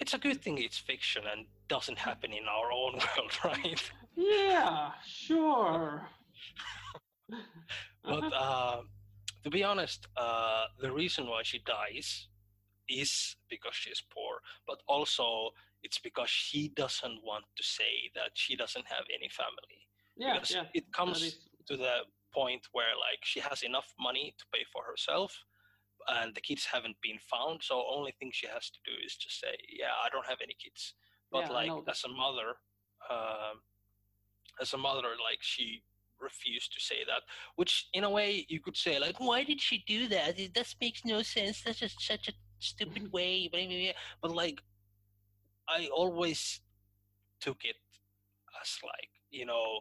[0.00, 3.90] It's a good thing it's fiction and doesn't happen in our own world, right?
[4.18, 6.08] Yeah, sure.
[8.04, 8.80] but uh,
[9.44, 12.26] to be honest, uh, the reason why she dies
[12.88, 15.50] is because she's poor, but also
[15.84, 19.86] it's because she doesn't want to say that she doesn't have any family.
[20.16, 21.38] Yeah, because yeah, it comes
[21.68, 21.98] to the
[22.34, 25.32] point where like she has enough money to pay for herself
[26.08, 29.40] and the kids haven't been found so only thing she has to do is just
[29.40, 30.94] say yeah i don't have any kids
[31.32, 32.56] but yeah, like as a mother
[33.10, 33.60] um,
[34.60, 35.82] as a mother like she
[36.20, 37.22] refused to say that
[37.56, 40.36] which in a way you could say like why did she do that?
[40.54, 41.62] That makes no sense.
[41.62, 43.48] That's just such a stupid way
[44.20, 44.60] but like
[45.68, 46.60] i always
[47.40, 47.76] took it
[48.60, 49.80] as like you know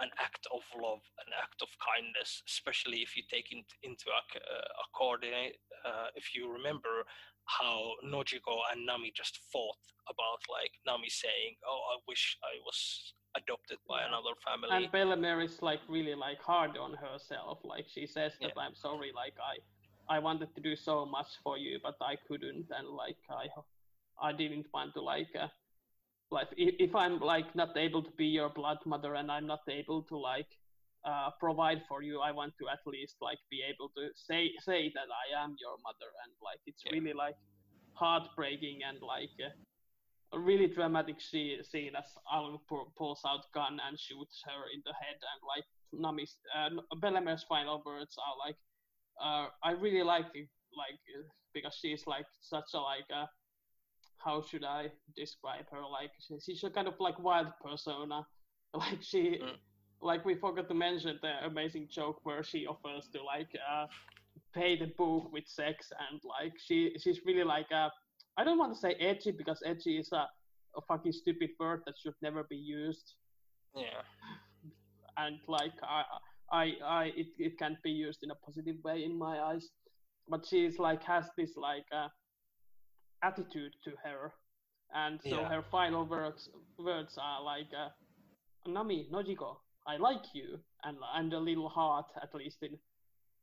[0.00, 4.98] an act of love an act of kindness especially if you take it into a
[4.98, 7.04] coordinate uh, if you remember
[7.46, 13.14] how Nojiko and Nami just fought about like Nami saying, "Oh, I wish I was
[13.36, 14.70] adopted by another family.
[14.84, 17.58] And Bellemere is like really like hard on herself.
[17.64, 18.62] Like she says that yeah.
[18.62, 19.58] I'm sorry, like I
[20.16, 23.46] I wanted to do so much for you, but I couldn't, and like I
[24.20, 25.48] I didn't want to like uh,
[26.30, 29.62] like if, if I'm like not able to be your blood mother and I'm not
[29.68, 30.50] able to like
[31.04, 34.90] uh, provide for you, I want to at least like be able to say say
[34.94, 36.92] that I am your mother, and like it's yeah.
[36.92, 37.36] really like
[37.94, 39.36] heartbreaking and like.
[39.38, 39.50] Uh,
[40.32, 41.58] a really dramatic scene
[41.96, 42.60] as Arlong
[42.96, 47.82] pulls out gun and shoots her in the head, and like Nami's uh, Bellemere's final
[47.84, 48.56] words are like,
[49.20, 50.98] uh, "I really like it, like
[51.52, 53.28] because she's like such a like a,
[54.18, 55.82] how should I describe her?
[55.90, 58.26] Like she's a kind of like wild persona,
[58.74, 59.56] like she." Mm.
[60.02, 63.84] Like we forgot to mention the amazing joke where she offers to like uh,
[64.54, 67.90] pay the book with sex and like she she's really like a
[68.40, 70.24] I don't want to say edgy because edgy is a,
[70.78, 73.14] a fucking stupid word that should never be used.
[73.76, 74.02] Yeah.
[75.18, 76.02] And like I,
[76.60, 79.68] I, I, it, it can't be used in a positive way in my eyes.
[80.28, 82.08] But she's like has this like uh,
[83.22, 84.32] attitude to her
[84.94, 85.48] and so Yeah.
[85.48, 86.48] her final words
[86.78, 87.90] words are like uh,
[88.66, 89.56] Nami Nojiko,
[89.86, 92.78] I like you, and and a little heart at least in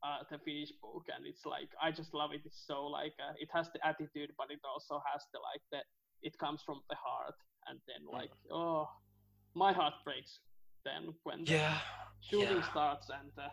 [0.02, 2.42] uh, the Finnish book, and it's like I just love it.
[2.44, 5.80] It's so like uh, it has the attitude, but it also has the like the
[6.22, 7.34] it comes from the heart,
[7.68, 8.88] and then like oh,
[9.54, 10.40] my heart breaks
[10.84, 11.78] then when the Yeah.
[12.20, 12.70] shooting yeah.
[12.70, 13.50] starts, and uh,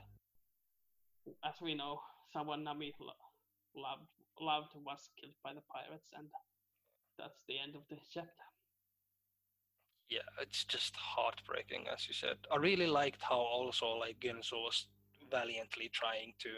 [1.43, 1.99] as we know,
[2.33, 3.25] someone Nami lo-
[3.75, 4.09] loved
[4.39, 6.27] loved was killed by the pirates, and
[7.17, 8.45] that's the end of the chapter.
[10.09, 12.37] yeah, it's just heartbreaking, as you said.
[12.51, 14.85] I really liked how also like Genzo was
[15.35, 16.51] valiantly trying to,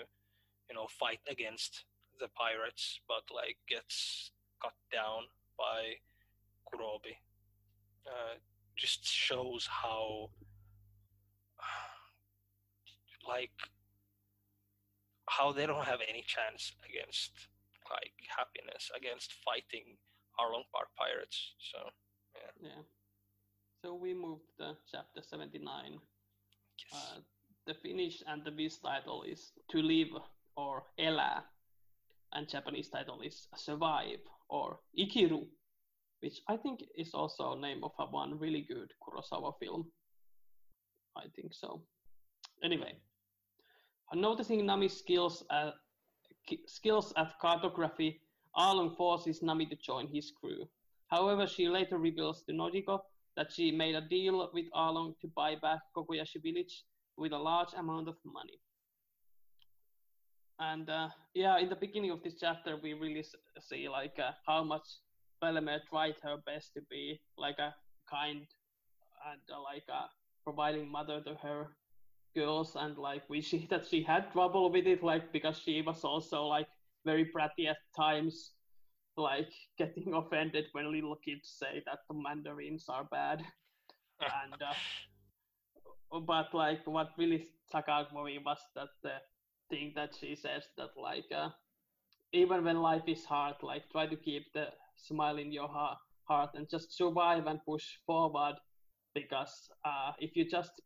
[0.69, 1.85] you know, fight against
[2.19, 4.31] the pirates, but like gets
[4.61, 5.21] cut down
[5.57, 5.79] by
[6.67, 7.15] Kurobi.
[8.05, 8.35] Uh,
[8.75, 10.29] just shows how,
[13.33, 13.57] like,
[15.29, 17.31] how they don't have any chance against
[17.89, 19.95] like happiness against fighting
[20.39, 21.55] Arlong Park pirates.
[21.71, 21.79] So
[22.61, 22.83] Yeah.
[23.83, 25.99] So we moved to chapter 79.
[26.91, 26.93] yes.
[26.93, 27.19] Uh,
[27.67, 30.13] the Finnish and the Viz title is To Live
[30.55, 31.43] or Elää,
[32.33, 35.45] and Japanese title is Survive or Ikiru,
[36.21, 39.91] which I think is also name of a one really good Kurosawa film.
[41.17, 41.81] I think so.
[42.63, 42.93] Anyway,
[44.13, 45.71] noticing Nami's skills uh,
[46.51, 48.21] at, skills at cartography,
[48.55, 50.67] Arlong forces Nami to join his crew.
[51.07, 52.99] However, she later reveals to Nojiko
[53.35, 56.83] that she made a deal with Arlong to buy back Kokoyashi village
[57.17, 58.59] with a large amount of money.
[60.59, 63.23] And uh, yeah, in the beginning of this chapter, we really
[63.59, 64.87] see like uh, how much
[65.43, 67.75] Bellemere tried her best to be like a
[68.09, 68.45] kind
[69.31, 70.09] and uh, like a
[70.43, 71.67] providing mother to her
[72.35, 76.03] girls, and like we see that she had trouble with it, like because she was
[76.03, 76.67] also like
[77.05, 78.53] very bratty at times,
[79.15, 83.43] like getting offended when little kids say that the mandarins are bad
[84.21, 84.73] and uh,
[86.11, 89.13] but like what really stuck out for me was that the
[89.69, 91.49] thing that she says that like uh,
[92.33, 96.49] even when life is hard like try to keep the smile in your heart, heart
[96.55, 98.55] and just survive and push forward
[99.13, 100.81] because uh, if you just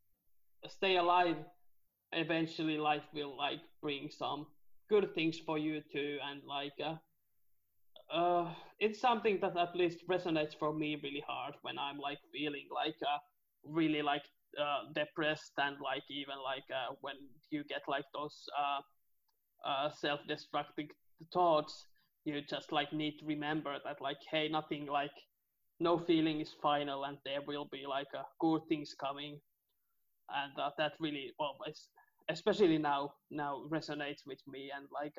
[0.68, 1.38] stay alive
[2.14, 4.45] eventually life will like bring some
[4.89, 6.95] good things for you too and like uh,
[8.14, 12.68] uh, it's something that at least resonates for me really hard when I'm like feeling
[12.73, 13.18] like uh,
[13.64, 14.23] really like
[14.60, 17.15] uh, depressed and like even like uh, when
[17.52, 18.82] you get like those uh,
[19.69, 20.88] uh, self-destructive
[21.34, 21.86] thoughts,
[22.26, 25.11] you just like need to remember that like hey, nothing like
[25.80, 29.40] no feeling is final and there will be like uh, good things coming,
[30.30, 31.90] and uh, that really well, it's,
[32.30, 35.14] especially now now resonates with me and like.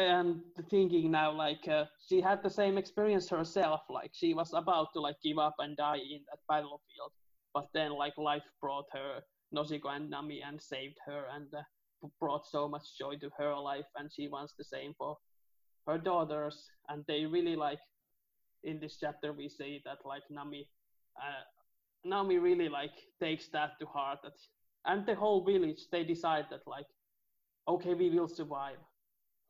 [0.00, 4.92] And thinking now like uh, she had the same experience herself like she was about
[4.94, 7.10] to like give up and die in that battlefield
[7.54, 9.20] but then like life brought her
[9.54, 11.62] Nojiko and Nami and saved her and uh,
[12.20, 15.16] brought so much joy to her life and she wants the same for
[15.86, 17.80] her daughters and they really like
[18.64, 20.68] in this chapter we see that like Nami
[21.18, 21.44] uh,
[22.04, 24.34] Nami really like takes that to heart that
[24.86, 26.86] and the whole village they decide that like
[27.68, 28.78] okay we will survive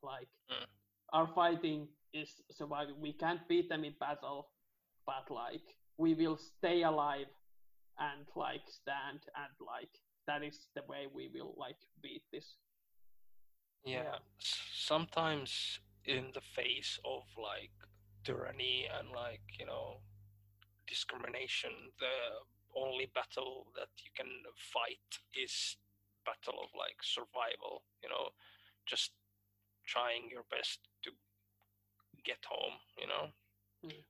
[0.03, 0.67] like Mm.
[1.13, 2.97] our fighting is surviving.
[3.01, 4.49] We can't beat them in battle,
[5.07, 5.63] but like
[5.99, 7.27] we will stay alive
[7.99, 9.91] and like stand and like
[10.27, 12.57] that is the way we will like beat this.
[13.85, 17.73] yeah sometimes in the face of like
[18.25, 20.01] tyranny and like you know
[20.87, 21.71] discrimination
[22.01, 22.17] the
[22.77, 25.77] only battle that you can fight is
[26.27, 28.31] battle of like survival you know
[28.87, 29.13] just
[29.87, 31.11] trying your best to
[32.25, 33.29] get home you know
[33.85, 34.03] Mm.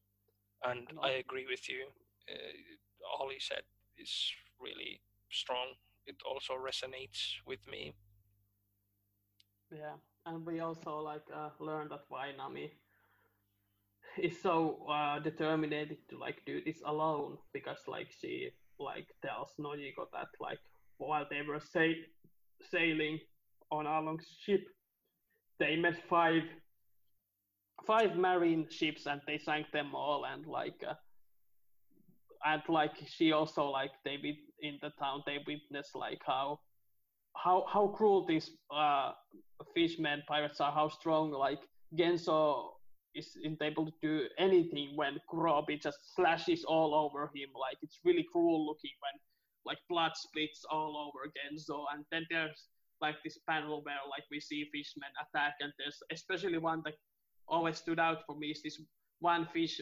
[0.65, 1.86] and And i agree with you
[2.31, 2.52] uh,
[3.19, 3.62] all you said
[4.01, 5.01] is really
[5.31, 5.75] strong.
[6.07, 7.95] It also resonates with me.
[9.70, 9.97] Yeah,
[10.27, 12.73] and we also like uh, learned that why Nami
[14.23, 20.07] is so uh, determined to like do this alone because like she like tells Nojiko
[20.12, 20.59] that like
[20.99, 22.03] while they were sa-
[22.70, 23.19] sailing
[23.70, 24.62] on Arlong's ship,
[25.59, 26.43] they met five
[27.87, 30.95] five marine ships and they sank them all and like uh,
[32.44, 34.16] and like she also like they
[34.60, 36.59] in the town they witness like how
[37.36, 39.12] how how cruel these uh
[39.74, 41.60] fishmen pirates are how strong like
[41.97, 42.70] Genzo
[43.15, 47.51] isn't able to do anything when Kurobi just slashes all over him.
[47.59, 49.16] Like it's really cruel looking when
[49.65, 51.85] like blood splits all over Genzo.
[51.93, 52.69] And then there's
[53.01, 55.55] like this panel where like we see fishmen attack.
[55.60, 56.94] And there's especially one that
[57.48, 58.81] always stood out for me is this
[59.20, 59.81] one fish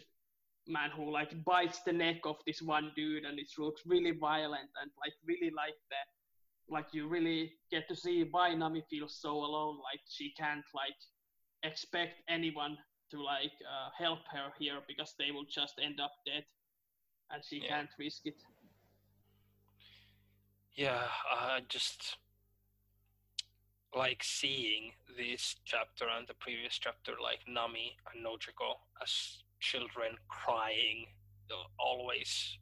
[0.69, 4.69] man who like bites the neck of this one dude and it looks really violent
[4.83, 5.97] and like really like the
[6.69, 10.99] like you really get to see why Nami feels so alone like she can't like
[11.63, 12.77] expect anyone
[13.11, 16.45] to like uh, help her here because they will just end up dead
[17.31, 17.69] and she Yeah.
[17.69, 18.43] can't risk it
[20.75, 22.19] Yeah, I just
[23.95, 31.07] like seeing this chapter and the previous chapter, like Nami and Nojiko as children crying,
[31.78, 32.59] always,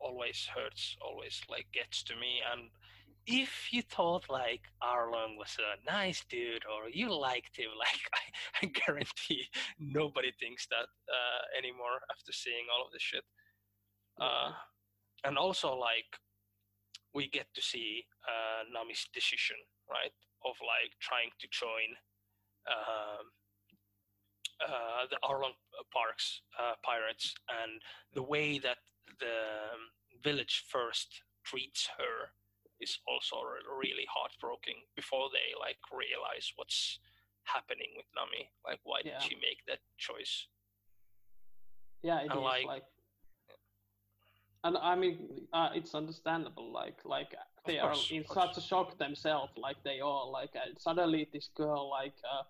[0.00, 2.40] always hurts, always like gets to me.
[2.52, 2.70] And
[3.26, 8.66] if you thought like Arlong was a nice dude or you liked him, like I,
[8.66, 9.46] I guarantee
[9.78, 13.24] nobody thinks that uh, anymore after seeing all of this shit.
[14.20, 14.52] Uh,
[15.24, 16.16] and also like
[17.14, 19.56] we get to see uh, Nami's decision,
[19.90, 20.14] right,
[20.44, 21.90] of like trying to join
[22.70, 23.26] um,
[24.66, 25.54] uh, the Arlong
[25.92, 27.80] Parks uh, pirates, and
[28.14, 28.78] the way that
[29.18, 29.80] the um,
[30.22, 32.30] village first treats her
[32.80, 33.36] is also
[33.78, 36.98] really heartbroken Before they like realize what's
[37.44, 39.18] happening with Nami, like why Yeah.
[39.18, 40.46] did she make that choice?
[42.02, 42.84] yeah it is And, like- like
[44.64, 47.34] and i mean uh, it's understandable like like
[47.66, 51.90] they are in such a shock themselves like they all like uh, suddenly this girl
[51.90, 52.42] like uh,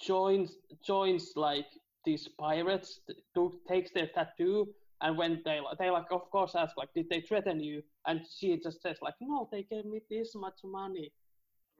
[0.00, 0.56] joins
[0.86, 1.66] joins like
[2.04, 3.00] these pirates
[3.34, 4.68] to takes their tattoo
[5.00, 7.82] and when they they like of course ask like did they threaten you?
[8.06, 11.12] And she just says like no they gave me this much money.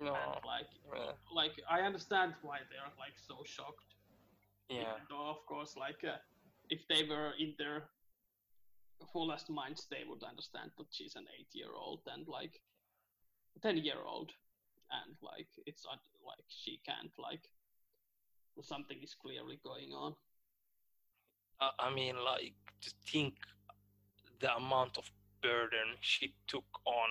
[0.00, 3.94] No, and like yeah, like i understand why they're like so shocked.
[4.68, 6.16] Yeah, even though of course like uh,
[6.70, 7.84] if they were in their
[9.12, 12.60] fullest minds they would understand that she's an eight year old and like
[13.62, 14.30] 10 year old
[14.90, 16.00] and like it's like
[16.48, 17.44] she can't like
[18.62, 20.14] something is clearly going on
[21.60, 23.34] I I mean, like to think
[24.40, 25.10] the amount of
[25.42, 27.10] burden she took on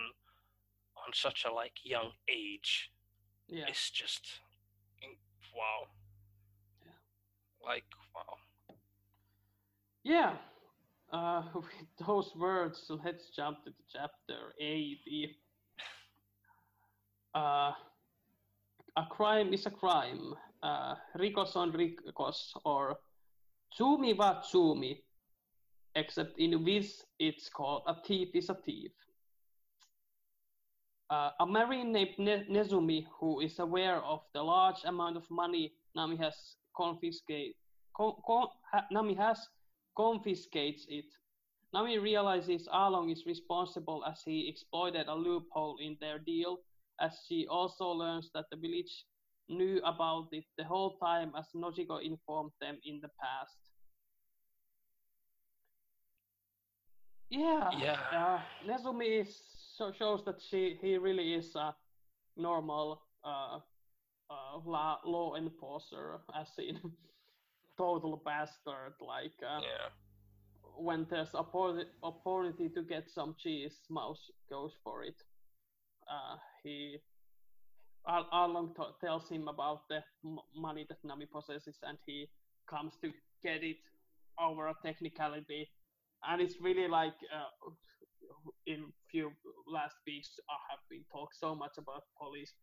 [0.97, 2.91] on such a like young age
[3.47, 4.39] yeah it's just
[5.55, 5.87] wow.
[6.85, 6.91] Yeah.
[7.65, 8.37] Like wow.
[10.03, 10.33] yeah
[11.11, 15.37] uh, with those words let's jump to the chapter 80
[17.35, 17.71] uh,
[18.97, 22.97] a crime is a crime uh, rikos on rikos or
[23.77, 24.97] tsumi wa tsumi
[25.95, 28.91] except in Viz it's called a thief is a thief
[31.09, 35.73] uh, a marine named ne- Nezumi, who is aware of the large amount of money
[35.95, 37.53] Nami has confiscated,
[37.95, 39.37] con- con- ha- Nami has
[39.95, 41.05] confiscates it.
[41.73, 46.59] Nami realizes Arlong is responsible as he exploited a loophole in their deal,
[46.99, 49.05] as she also learns that the village
[49.49, 53.57] knew about it the whole time as Nojiko informed them in the past.
[57.29, 57.97] Yeah, Yeah.
[58.11, 59.35] uh, Nezumi is,
[59.77, 61.73] so shows that she he really is a
[62.37, 63.59] normal uh,
[64.29, 66.79] uh, law, law enforcer, as in
[67.77, 68.93] total bastard.
[69.01, 69.89] Like uh, Yeah.
[70.77, 75.15] when there's oppo- opportunity to get some cheese, Mouse goes for it.
[76.07, 76.99] Uh, he
[78.07, 82.27] Arlong t- tells him about the m- money that Nami possesses, and he
[82.69, 83.11] comes to
[83.43, 83.77] get it
[84.39, 85.69] over a technicality.
[86.27, 87.71] And it's really like uh,
[88.67, 89.31] in few
[89.67, 92.53] last weeks, I have been talked so much about police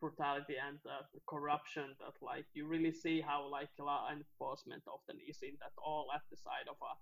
[0.00, 5.38] brutality and uh, corruption that like you really see how like law enforcement often is
[5.42, 6.94] in that all at the side of uh,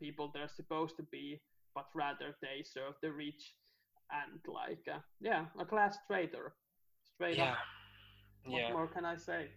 [0.00, 1.40] people they're supposed to be,
[1.74, 3.54] but rather they serve the rich
[4.12, 6.52] and like uh, yeah, a class traitor,
[7.22, 7.52] straight Yeah.
[7.52, 7.58] up.
[8.44, 8.72] What Yeah.
[8.72, 9.50] more can I say?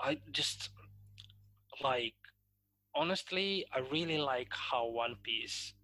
[0.00, 0.70] I just
[1.80, 2.16] like
[2.94, 5.74] honestly, I really like how One Piece,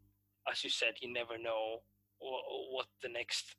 [0.51, 1.85] as you said, you never know
[2.19, 3.55] what the next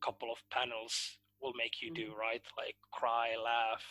[0.00, 2.20] couple of panels will make you do, mm-hmm.
[2.26, 2.44] right?
[2.56, 3.84] Like cry, laugh,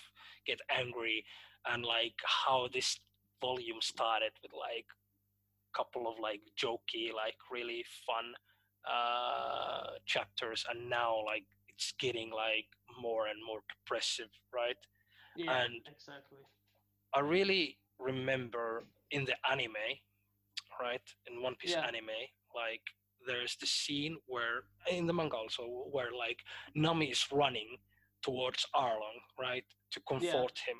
[0.47, 1.23] get angry,
[1.65, 2.99] and like how this
[3.41, 4.87] volume started with like
[5.69, 8.33] a couple of like jokey, like really fun
[8.87, 12.67] uh chapters, and now like it's getting like
[13.01, 14.77] more and more depressive, right?
[15.35, 16.39] Yeah, And- exactly.
[17.13, 19.99] I really remember in the anime,
[20.79, 21.01] right?
[21.27, 21.85] In One Piece Yeah.
[21.87, 22.21] anime,
[22.55, 22.81] like
[23.27, 26.39] there's the scene where in the manga also where like
[26.75, 27.77] Nami is running
[28.21, 30.77] towards Arlong, right, to comfort him,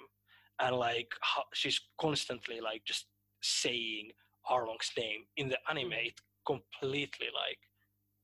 [0.60, 1.12] and like
[1.54, 3.08] she's constantly like just
[3.42, 4.12] saying
[4.50, 5.26] Arlong's name.
[5.38, 6.08] In the anime, Mhm.
[6.08, 7.60] it completely like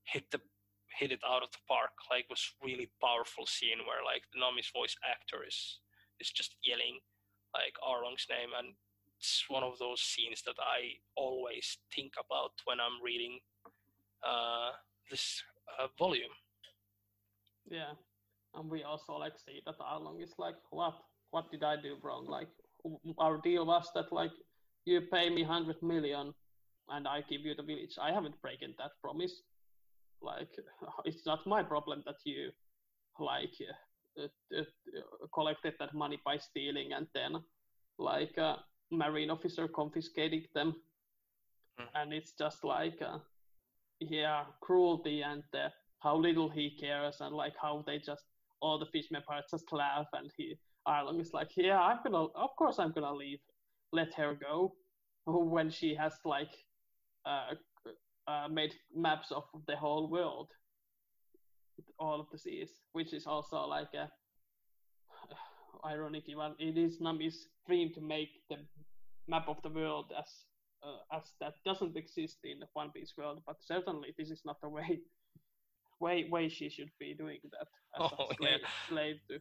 [0.06, 0.40] hit the
[0.98, 1.92] hit it out of the park.
[2.10, 5.80] Like was really powerful scene where like the Nami's voice actor is
[6.20, 6.98] is just yelling
[7.54, 8.74] like Arlong's name, and
[9.18, 13.40] it's one of those scenes that I always think about when I'm reading
[14.22, 14.72] uh,
[15.10, 15.42] this
[15.78, 16.34] uh, volume.
[17.68, 17.96] Yeah,
[18.54, 20.94] and we also like see that Arlong is like, what?
[21.30, 22.26] What did I do wrong?
[22.28, 22.48] Like,
[23.18, 24.30] our deal was that like
[24.84, 26.32] you pay me hundred million,
[26.88, 27.96] and I give you the village.
[28.00, 29.42] I haven't broken that promise.
[30.26, 30.50] Like,
[31.04, 32.50] it's not my problem that you
[33.18, 33.54] like
[34.18, 37.36] uh, uh, uh, collected that money by stealing and then
[37.98, 38.56] like a
[38.90, 40.74] marine officer confiscating them.
[41.80, 41.86] Mm.
[41.94, 43.18] And it's just like, uh,
[44.00, 45.68] yeah, cruelty and uh,
[46.00, 48.24] how little he cares and like how they just
[48.60, 52.50] all the fishmen parts just laugh and he Arlong is like, yeah, I'm gonna, of
[52.56, 53.40] course I'm gonna leave,
[53.92, 54.74] let her go,
[55.26, 56.52] when she has like
[57.24, 57.54] uh,
[58.28, 60.50] uh, made maps of the whole world,
[61.98, 64.10] all of the seas, which is also like a
[65.86, 66.24] ironic.
[66.28, 68.56] Even it is Nami's dream to make the
[69.28, 70.28] map of the world as
[70.82, 74.60] uh, as that doesn't exist in the One Piece world, but certainly this is not
[74.60, 75.00] the way
[76.00, 78.68] way way she should be doing that as Oh, a slave, yeah.
[78.88, 79.38] slave to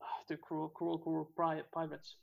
[0.28, 2.16] to cruel cruel cruel pri- pirates.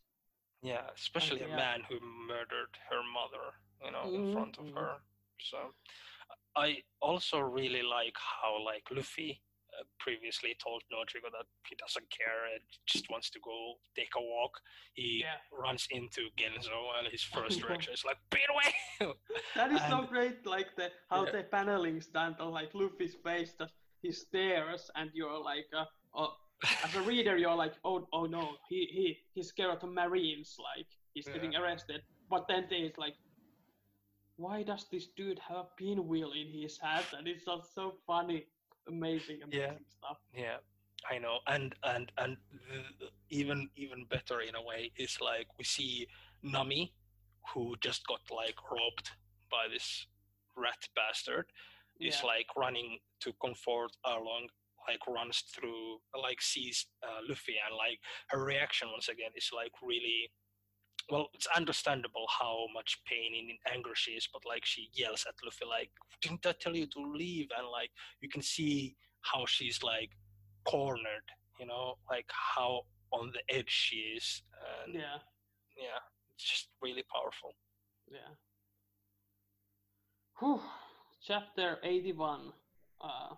[0.64, 1.56] Yeah, especially a yeah.
[1.56, 3.54] man who murdered her mother,
[3.84, 4.76] you know, in Mhm, front of mhm.
[4.76, 4.98] her.
[5.40, 5.74] So
[6.56, 9.42] I also really like how like Luffy
[9.78, 14.22] uh, previously told Nojiko that he doesn't care and just wants to go take a
[14.22, 14.60] walk.
[14.94, 15.38] He Yeah.
[15.52, 18.72] runs into Genzo and his first reaction is like, "Beat away!"
[19.56, 21.32] That is so great, like the how Yeah.
[21.32, 23.70] the paneling's done, the, like Luffy's face, that
[24.02, 26.34] he stares, and you're like, uh, oh,
[26.84, 30.58] as a reader, you're like, oh, oh no, he he he's scared of the Marines,
[30.60, 32.02] like he's getting arrested.
[32.30, 33.16] But then there's like,
[34.38, 37.06] why does this dude have a pinwheel in his hat?
[37.18, 38.46] And it's just so funny,
[38.88, 39.98] amazing, amazing Yeah.
[39.98, 40.18] stuff.
[40.34, 40.58] Yeah,
[41.10, 42.38] I know, and and and
[43.30, 46.08] even even better in a way is like we see
[46.44, 46.94] Nami,
[47.54, 49.10] who just got like robbed
[49.50, 50.06] by this
[50.56, 51.46] rat bastard,
[52.00, 54.48] is like running to comfort Arlong,
[54.88, 58.00] like runs through, like sees uh, Luffy, and like
[58.30, 60.32] her reaction once again is like really.
[61.10, 65.36] Well, it's understandable how much pain and anger she is, but like she yells at
[65.44, 65.90] Luffy, like,
[66.22, 70.12] "Didn't I tell you to leave?" And like you can see how she's like
[70.66, 71.28] cornered,
[71.60, 72.82] you know, like how
[73.12, 74.44] on the edge she is.
[74.86, 75.20] And yeah,
[75.78, 76.00] Yeah,
[76.36, 77.56] it's just really powerful.
[78.12, 78.34] yeah.
[80.40, 80.62] Whew.
[81.22, 82.54] Chapter 81.
[83.02, 83.36] Uh,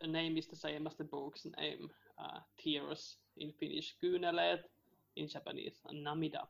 [0.00, 1.90] the name is the same as the book's name.
[2.18, 4.60] Uh, Tears in Finnish, Kyyneleet
[5.18, 6.46] in Japanese, Namida.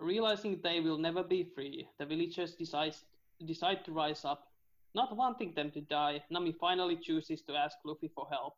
[0.00, 2.94] Realizing they will never be free, the villagers decide,
[3.46, 4.48] decide to rise up.
[4.94, 8.54] Not wanting them to die, Nami finally chooses to ask Luffy for help.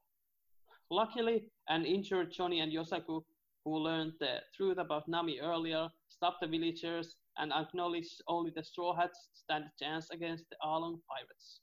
[0.91, 3.23] Luckily, an injured Johnny and Yosaku,
[3.65, 8.95] who learned the truth about Nami earlier, stop the villagers and acknowledge only the Straw
[8.95, 11.61] Hats stand a chance against the Arlong pirates.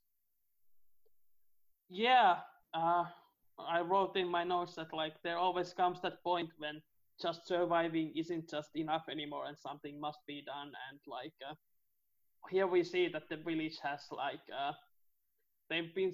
[1.89, 2.37] Yeah,
[2.73, 3.05] uh,
[3.57, 6.81] I wrote in my notes that like there always comes that point when
[7.21, 10.71] just surviving isn't just enough anymore and something must be done.
[10.89, 11.55] And like uh,
[12.49, 14.73] here we see that the village has like uh,
[15.69, 16.13] they've been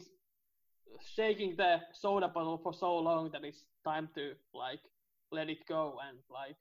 [1.15, 4.81] shaking the soda bottle for so long that it's time to like
[5.31, 5.97] let it go.
[6.07, 6.57] And like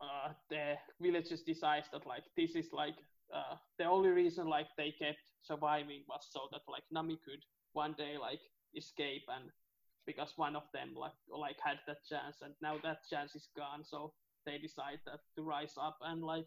[0.00, 2.94] uh, the villagers decides that like this is like
[3.34, 7.42] uh, the only reason like they kept surviving was so that like Nami could
[7.72, 8.40] one day like
[8.76, 9.50] escape and
[10.06, 13.82] because one of them like like had that chance and now that chance is gone
[13.82, 14.12] so
[14.46, 16.46] they decide that to rise up and like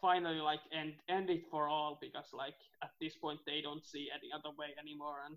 [0.00, 4.08] finally like end end it for all because like at this point they don't see
[4.14, 5.36] any other way anymore and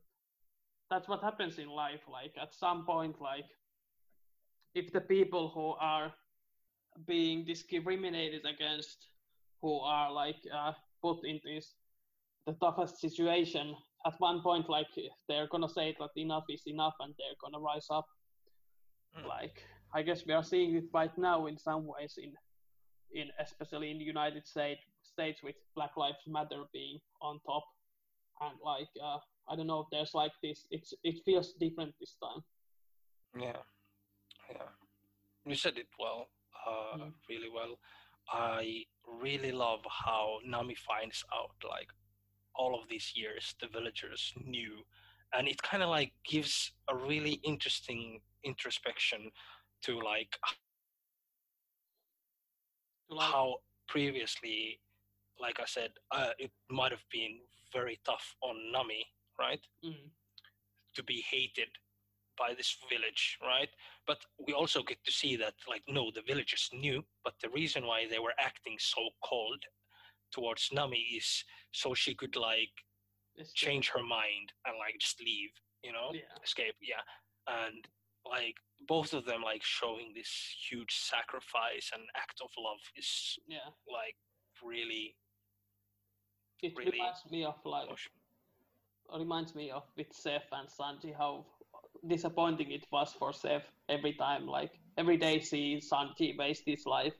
[0.90, 3.46] that's what happens in life like at some point like
[4.76, 6.12] if the people who are
[7.08, 9.08] being discriminated against
[9.62, 11.74] who are like uh, put in this
[12.46, 13.76] the toughest situation
[14.06, 14.88] at one point like
[15.28, 18.06] they're gonna say that enough is enough and they're gonna rise up
[19.16, 19.28] Mm.
[19.28, 19.62] like
[19.94, 22.34] i guess we are seeing it right now in some ways in
[23.20, 27.64] in especially in the united states states with black lives matter being on top
[28.42, 29.20] and like uh,
[29.50, 32.42] i don't know there's like this it's it feels different this time
[33.36, 33.62] Yeah,
[34.50, 34.70] yeah.
[35.46, 36.22] You said it well,
[36.68, 37.14] uh, Mm.
[37.30, 37.74] really well.
[38.32, 38.86] I
[39.26, 41.90] really love how Nami finds out, like,
[42.56, 44.84] all of these years the villagers knew,
[45.34, 49.32] and it kind of like gives a really interesting introspection
[49.84, 50.38] to like
[53.10, 53.56] to like how
[53.88, 54.80] previously,
[55.40, 57.40] like I said, uh, it might have been
[57.72, 59.06] very tough on Nami,
[59.40, 59.60] right?
[59.84, 60.10] mm,
[60.96, 61.70] to be hated
[62.38, 63.70] by this village, right?
[64.08, 64.18] But
[64.48, 68.08] we also get to see that, like, no, the villagers knew, but the reason why
[68.10, 69.64] they were acting so cold
[70.34, 72.74] towards Nami is so she could like
[73.36, 75.52] It's change her mind and like just leave,
[75.84, 76.38] you know, Yeah.
[76.44, 76.76] escape.
[76.82, 77.04] Yeah,
[77.48, 77.88] and
[78.26, 78.56] like
[78.88, 80.32] both of them like showing this
[80.70, 83.70] huge sacrifice and act of love is Yeah.
[83.88, 84.18] like
[84.64, 85.16] really
[86.62, 89.20] It Really reminds me of like emotional.
[89.20, 91.46] reminds me of with Zeff and Sanji how
[92.08, 94.48] disappointing it was for Zeff every time.
[94.48, 97.14] Like every day, see Sanji waste his life,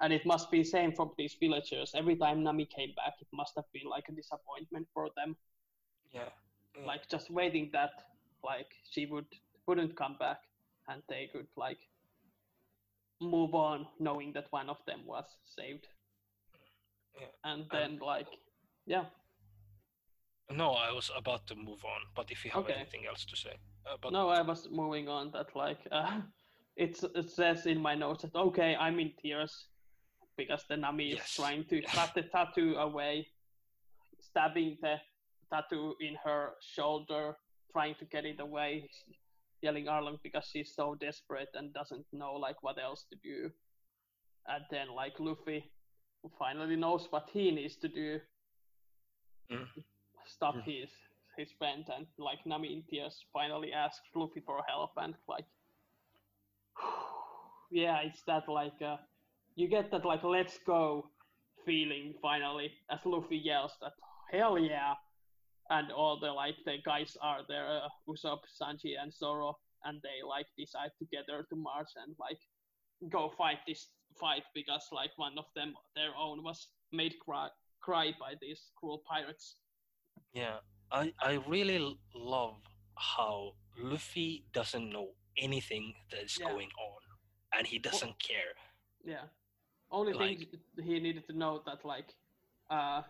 [0.00, 1.92] and it must be same from these villagers.
[1.94, 5.36] Every time Nami came back, it must have been like a disappointment for them.
[6.12, 6.30] Yeah.
[6.76, 6.86] Mm.
[6.86, 7.90] Like just waiting that
[8.44, 9.26] like she would
[9.66, 10.38] wouldn't come back,
[10.88, 11.78] and they could like
[13.20, 15.88] move on, knowing that one of them was saved.
[17.20, 17.26] Yeah.
[17.44, 18.28] And then like
[18.86, 19.06] yeah,
[20.50, 22.74] No, I was about to move on, but if you have Okay.
[22.74, 25.30] anything else to say, uh, but no, I was moving on.
[25.32, 26.20] That like uh,
[26.76, 29.68] it's it says in my notes that okay, I'm in tears
[30.36, 33.28] because the Nami is trying to cut the tattoo away,
[34.20, 34.96] stabbing the
[35.52, 37.36] tattoo in her shoulder,
[37.72, 38.88] trying to get it away,
[39.62, 43.50] yelling Arlong because she's so desperate and doesn't know like what else to do.
[44.46, 45.70] And then like Luffy
[46.38, 48.20] finally knows what he needs to do.
[49.50, 49.66] Mm.
[50.26, 50.64] Stop Mm.
[50.64, 50.90] his
[51.36, 55.44] his friend and like Nami in tears finally asks Luffy for help and like
[57.70, 58.96] yeah, it's that like uh,
[59.56, 61.08] you get that like let's go
[61.64, 63.92] feeling finally as Luffy yells that
[64.30, 64.94] hell yeah,
[65.70, 70.26] and all the like the guys are there, uh, Usopp, Sanji, and Zoro, and they
[70.26, 72.38] like decide together to march and like
[73.10, 73.88] go fight this
[74.20, 77.48] fight because like one of them their own was made cry
[77.80, 79.56] cry by these cruel pirates.
[80.32, 80.58] Yeah,
[80.90, 82.56] I I really love
[82.96, 85.08] how Luffy doesn't know
[85.38, 86.50] anything that is Yeah.
[86.50, 87.00] going on,
[87.58, 88.54] and he doesn't care.
[89.04, 89.26] Yeah.
[89.94, 90.36] Only thing
[90.82, 92.08] he needed to know that like
[92.76, 93.02] uh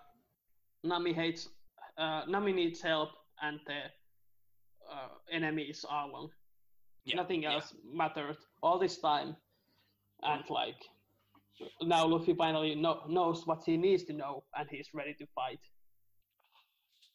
[0.90, 1.48] Nami hates
[2.02, 3.10] uh Nami needs help
[3.42, 3.80] and the
[4.94, 6.28] uh, enemy is Arlong.
[7.04, 7.54] Yeah, Nothing yeah.
[7.54, 9.36] else mattered all this time.
[10.22, 10.80] And like
[11.82, 15.60] now Luffy finally know, knows what he needs to know and he's ready to fight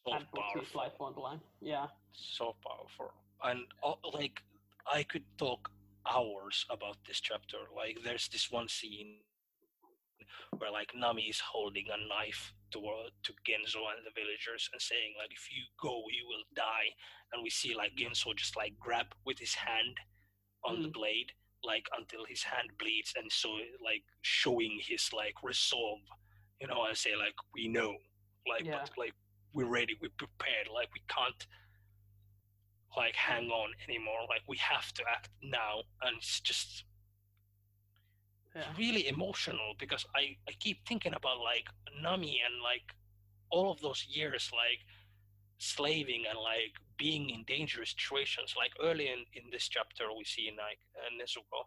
[0.04, 1.40] So and put his powerful, life on the line.
[1.60, 1.86] Yeah.
[2.12, 3.12] so powerful,
[3.44, 4.42] and uh, like
[4.92, 5.70] I could talk
[6.06, 7.58] hours about this chapter.
[7.76, 9.18] Like, there's this one scene
[10.58, 15.14] where like Nami is holding a knife toward to Genzo and the villagers and saying
[15.18, 16.88] like, if you go, you will die.
[17.32, 19.98] And we see like Genzo just like grab with his hand
[20.64, 20.92] on the Mm.
[20.92, 21.32] blade,
[21.64, 23.48] like until his hand bleeds, and so
[23.82, 26.00] like showing his like resolve,
[26.60, 27.96] you know, and say like, we know,
[28.48, 28.78] like, Yeah.
[28.80, 29.14] but like
[29.52, 31.46] we're ready, we're prepared, like we can't
[32.96, 36.84] like hang on anymore, like we have to act now, and it's just
[38.54, 38.64] Yeah.
[38.76, 41.66] really emotional because I, I keep thinking about like
[42.02, 42.82] Nami and like
[43.50, 44.80] all of those years like
[45.58, 48.54] slaving and like being in dangerous situations.
[48.56, 51.60] Like early in, in this chapter we see like uh, Nezuko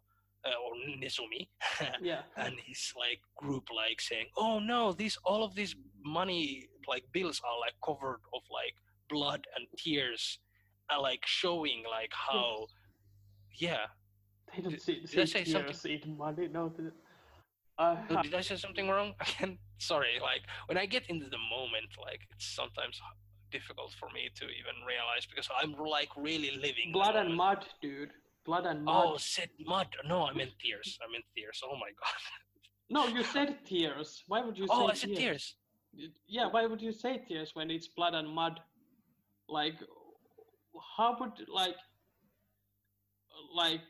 [0.45, 1.47] uh, or Nezumi
[2.01, 2.23] Yeah.
[2.37, 7.41] and his like group like saying, "Oh no, these all of these money like bills
[7.47, 8.75] are like covered of like
[9.09, 10.39] blood and tears,"
[10.89, 12.67] and like showing like how,
[13.57, 13.85] yeah.
[14.55, 15.73] They don't Did- see, did I say something?
[15.73, 16.47] tears eat money.
[16.47, 16.91] No, they-
[17.77, 19.13] uh, Oh, Did I say something wrong?
[19.19, 20.19] Again, sorry.
[20.21, 23.01] Like when I get into the moment, like it's sometimes
[23.51, 26.91] difficult for me to even realize because I'm like really living.
[26.91, 28.11] blood and mud, dude.
[28.45, 29.05] Blood and mud.
[29.07, 29.87] Oh, said mud.
[30.07, 30.99] No, I meant tears.
[31.01, 31.61] I meant tears.
[31.63, 32.21] Oh my god.
[32.89, 34.23] No, you said tears.
[34.27, 35.55] Why would you Oh, say I said tears.
[35.97, 38.59] Y- Yeah, why would you say tears when it's blood and mud?
[39.47, 39.79] Like,
[40.97, 41.77] how would like,
[43.55, 43.81] like,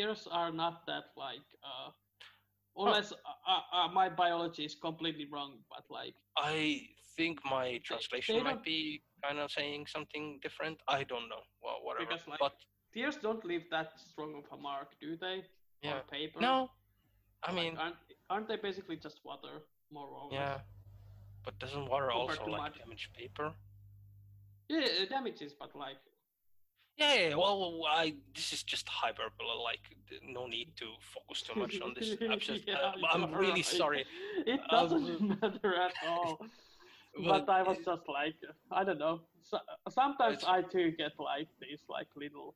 [0.00, 1.90] tears are not that like, uh,
[2.76, 6.82] unless uh, uh, my biology is completely wrong, but like, I
[7.16, 10.78] think my translation they might be kind of saying something different.
[10.88, 11.42] I don't know.
[11.62, 12.06] Well, whatever.
[12.06, 12.54] Because, like, but
[12.94, 15.44] tears don't leave that strong of a mark, do they?
[15.82, 15.94] yeah.
[15.94, 16.40] On paper.
[16.40, 16.70] No,
[17.42, 17.96] I Like, mean, aren't
[18.30, 19.54] aren't they basically just water,
[19.90, 20.40] more or less?
[20.40, 20.58] yeah.
[21.44, 22.72] But doesn't water Compared also like mud.
[22.78, 23.52] damage paper?
[24.68, 25.96] Yeah, it damages, but like,
[27.00, 29.56] Yeah, yeah, yeah, well, I this is just hyperbole.
[29.64, 29.80] Like,
[30.22, 32.14] no need to focus too much on this.
[32.20, 33.64] I'm, just, Yeah, uh, I'm really right.
[33.64, 34.04] sorry.
[34.46, 36.38] It Uh, doesn't matter at all.
[37.26, 38.36] But but I was just like,
[38.70, 39.22] I don't know.
[39.42, 39.58] So,
[39.88, 42.54] sometimes I too get like these like little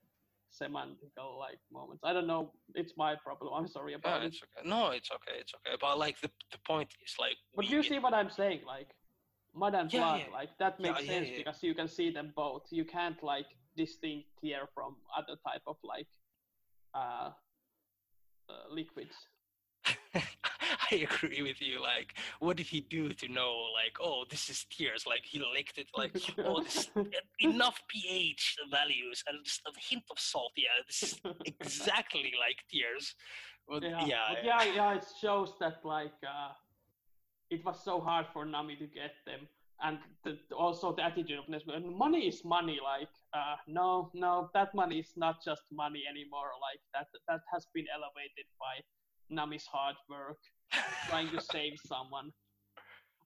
[0.60, 2.02] semantical like moments.
[2.04, 2.52] I don't know.
[2.74, 3.52] It's my problem.
[3.54, 4.26] I'm sorry Yeah, about it.
[4.26, 4.68] it's okay.
[4.68, 5.36] No, it's okay.
[5.40, 5.76] It's okay.
[5.80, 7.36] But like the the point is like.
[7.56, 8.60] But do you get- see what I'm saying?
[8.66, 8.90] Like
[9.54, 10.20] mud and Yeah, blood.
[10.20, 10.32] yeah.
[10.38, 11.38] Like that makes yeah, sense yeah.
[11.38, 12.64] because you can see them both.
[12.70, 13.46] You can't like
[13.76, 16.06] distinct tear from other type of like
[16.94, 17.30] uh,
[18.48, 19.14] uh, liquids.
[20.90, 21.80] I agree with you.
[21.80, 23.66] Like, what did he do to know?
[23.74, 25.04] Like, oh, this is tears.
[25.06, 25.88] Like, he licked it.
[25.96, 26.90] Like, oh, this
[27.40, 30.52] enough pH values and just a hint of salt.
[30.56, 33.14] Yeah, this is exactly like tears.
[33.68, 34.94] But, yeah, yeah, but yeah, yeah.
[34.94, 36.52] It shows that like uh,
[37.50, 39.48] it was so hard for Nami to get them,
[39.84, 41.84] and the, also the attitude of Nesbitt.
[41.84, 42.78] Money is money.
[42.82, 46.52] Like, uh, no, no, that money is not just money anymore.
[46.60, 48.82] Like that, that has been elevated by
[49.30, 50.38] Nami's hard work
[51.08, 52.32] trying to save someone.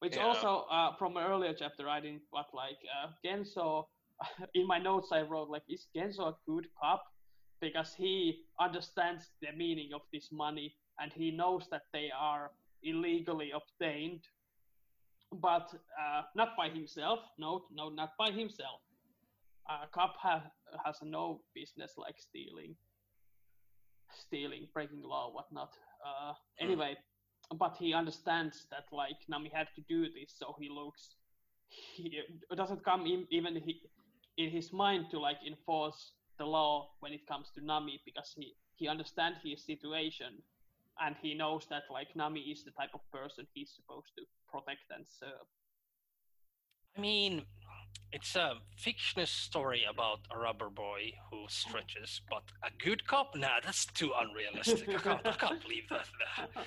[0.01, 0.25] Which Yeah.
[0.25, 3.87] also uh, from an earlier chapter I didn't but like uh, Genzo
[4.55, 7.03] in my notes I wrote like is Genzo a good cop?
[7.61, 12.53] Because he understands the meaning of this money and he knows that they are
[12.85, 14.23] illegally obtained,
[15.33, 15.69] but
[15.99, 17.21] uh, not by himself.
[17.39, 18.81] No, no, not by himself.
[19.69, 20.51] Uh, cop ha-
[20.85, 22.75] has no business like stealing,
[24.13, 25.71] stealing, breaking law, whatnot.
[26.05, 26.97] Uh, anyway,
[27.59, 31.17] but he understands that like Nami had to do this, so he looks.
[31.69, 32.19] He
[32.51, 33.83] it doesn't come in, even he,
[34.39, 38.55] in his mind to like enforce the law when it comes to Nami because he
[38.77, 40.43] he understands his situation,
[41.05, 44.91] and he knows that like Nami is the type of person he's supposed to protect
[44.95, 45.47] and serve.
[46.97, 47.43] I mean,
[48.13, 53.37] it's a fictional story about a rubber boy who stretches, but a good cop?
[53.37, 54.89] Nah, that's too unrealistic.
[54.89, 56.07] I can't, I can't believe that.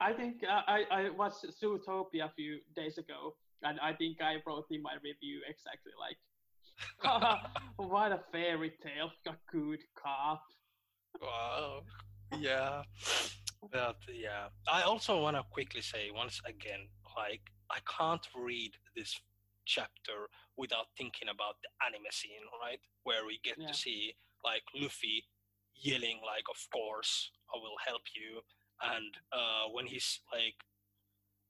[0.00, 4.36] I think uh, I, I watched Zootopia a few days ago, and I think I
[4.46, 6.18] wrote in my review exactly like,
[7.76, 10.42] what a fairy tale, a good cop.
[11.20, 11.80] Wow.
[12.38, 12.82] Yeah.
[13.72, 14.48] But yeah.
[14.68, 17.40] I also want to quickly say once again, like,
[17.70, 19.18] I can't read this
[19.64, 22.78] chapter without thinking about the anime scene, right?
[23.02, 23.68] Where we get Yeah.
[23.68, 25.24] to see like Luffy
[25.74, 28.40] yelling like of course I will help you
[28.82, 30.54] and uh when he's like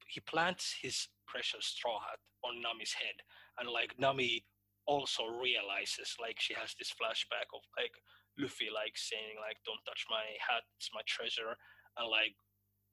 [0.09, 3.17] he plants his precious straw hat on Nami's head
[3.59, 4.45] and like Nami
[4.87, 7.93] also realizes like she has this flashback of like
[8.39, 11.57] Luffy like saying like don't touch my hat it's my treasure
[11.97, 12.35] and like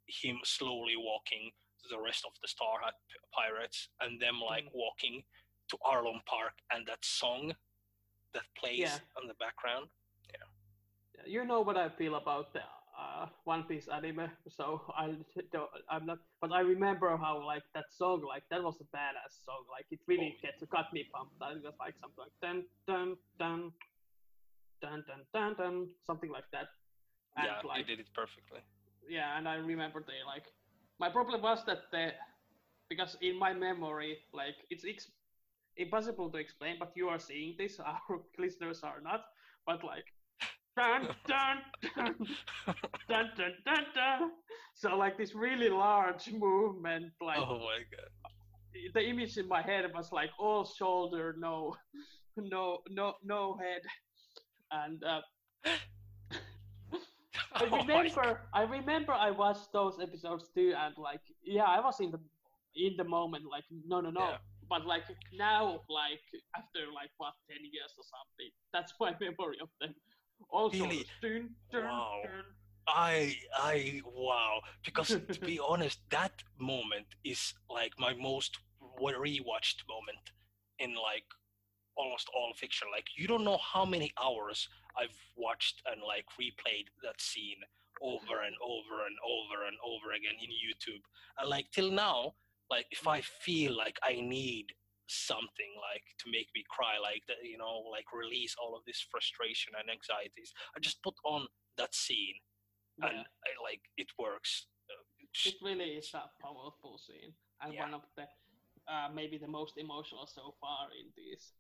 [0.08, 1.52] him slowly walking
[1.82, 4.74] to the rest of the Straw Hat p- pirates and them like Mhm.
[4.74, 5.24] walking
[5.70, 7.56] to Arlong Park and that song
[8.34, 9.00] that plays Yeah.
[9.18, 9.90] on the background
[10.34, 11.26] Yeah.
[11.26, 12.64] You know what I feel about the
[12.98, 15.18] uh, One Piece anime, so I
[15.52, 16.20] don't, I'm not.
[16.42, 19.66] But I remember how like that song, like that was a badass song.
[19.72, 21.34] Like it really Oh, gets got me pumped.
[21.42, 23.72] I was like something like dun dun dun
[24.84, 26.68] dun dun dun dun something like that.
[27.38, 28.62] And yeah like did it perfectly
[29.10, 30.46] yeah, and I remember they like
[31.00, 32.12] my problem was that the
[32.90, 35.12] because in my memory, like it's ex-
[35.78, 39.26] impossible to explain, but you are seeing this, our listeners are not.
[39.66, 40.06] But like
[40.78, 41.58] dun dun
[41.96, 42.16] dun
[43.10, 44.32] dun dun dun dun.
[44.76, 48.12] So like this really large movement, like oh my god
[48.94, 51.76] the image in my head was like all shoulder, no,
[52.38, 53.82] no, no, no head,
[54.74, 55.22] and uh,
[57.56, 62.00] I Oh remember, I remember I watched those episodes too, and like, yeah, I was
[62.00, 62.20] in the
[62.76, 64.30] in the moment, like, no, no, no.
[64.32, 64.38] Yeah.
[64.70, 65.06] But like
[65.38, 66.22] now, like
[66.58, 69.94] after like what ten years or something, that's my memory of them.
[70.50, 71.06] Also, Really?
[71.22, 72.22] dun, dun, Wow.
[72.24, 72.44] dun.
[72.88, 78.60] I I wow because to be honest that moment is like my most
[79.00, 80.32] wa- rewatched moment
[80.80, 81.26] in like
[81.96, 82.88] almost all fiction.
[82.92, 84.68] Like you don't know how many hours
[84.98, 87.62] I've watched and like replayed that scene
[88.02, 91.04] over and over and over and over again in YouTube.
[91.40, 92.34] And like till now
[92.70, 94.68] like if I feel like I need
[95.08, 99.06] something like to make me cry like that you know like release all of this
[99.12, 101.46] frustration and anxieties I just put on
[101.78, 102.40] that scene
[103.02, 104.68] and I, like it works.
[104.90, 107.82] Uh, It really is a powerful scene, and Yeah.
[107.86, 108.26] one of the
[108.88, 111.54] uh, maybe the most emotional so far in these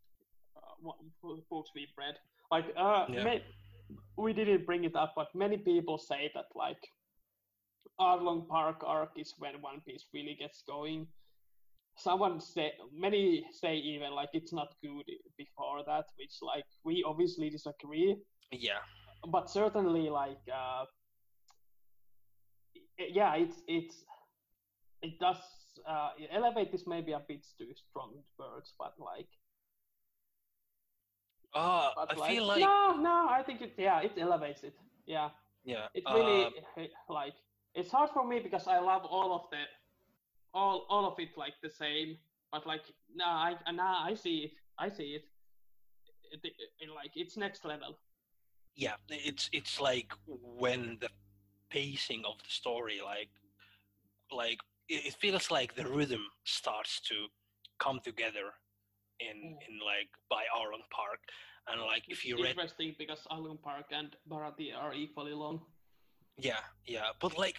[1.49, 2.15] books we've read.
[2.51, 3.23] Like, uh, Yeah.
[3.23, 3.45] ma-
[4.17, 6.81] we didn't bring it up, but many people say that like
[7.99, 11.07] Arlong Park arc is when One Piece really gets going.
[11.97, 15.05] Someone say, many say even like it's not good
[15.37, 18.15] before that, which like we obviously disagree
[18.51, 18.81] Yeah,
[19.27, 20.85] but certainly like uh
[22.97, 24.05] yeah it's it's
[25.01, 25.37] it does
[25.87, 29.29] uh elevate is maybe a bit too strong words but like
[31.53, 34.75] but I feel like no no i think it yeah it elevates it
[35.05, 35.29] yeah.
[35.65, 37.35] Yeah, it really uh, eh, like
[37.73, 39.63] it's hard for me because i love all of the
[40.53, 42.17] all all of it like the same
[42.51, 42.83] but like
[43.15, 45.23] no i now i see it i see it.
[46.41, 46.49] The,
[46.95, 47.99] like it's next level.
[48.75, 51.09] Yeah, it's it's like when the
[51.69, 53.29] pacing of the story, like
[54.31, 54.59] like
[54.89, 57.27] it, it feels like the rhythm starts to
[57.79, 58.53] come together
[59.29, 59.67] in Mm.
[59.67, 61.19] in like by Arlong Park,
[61.67, 65.57] and like if you read interesting because Arlong Park and Baratie are equally long.
[66.37, 67.57] Yeah, yeah, but like,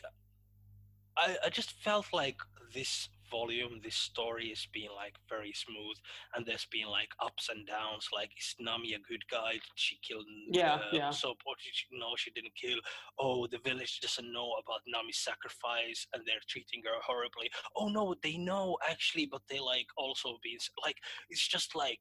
[1.17, 2.41] I I just felt like
[2.75, 5.97] this volume, this story is being like very smooth,
[6.35, 8.09] and there's been like ups and downs.
[8.15, 9.53] Like, is Nami a good guy?
[9.53, 11.11] Did she killed Yeah, uh, yeah.
[11.11, 12.79] So, or did she, no, she didn't kill.
[13.19, 17.51] Oh, the village doesn't know about Nami's sacrifice, and they're treating her horribly.
[17.77, 20.97] Oh no, they know actually, but they like also being like,
[21.31, 21.99] it's just like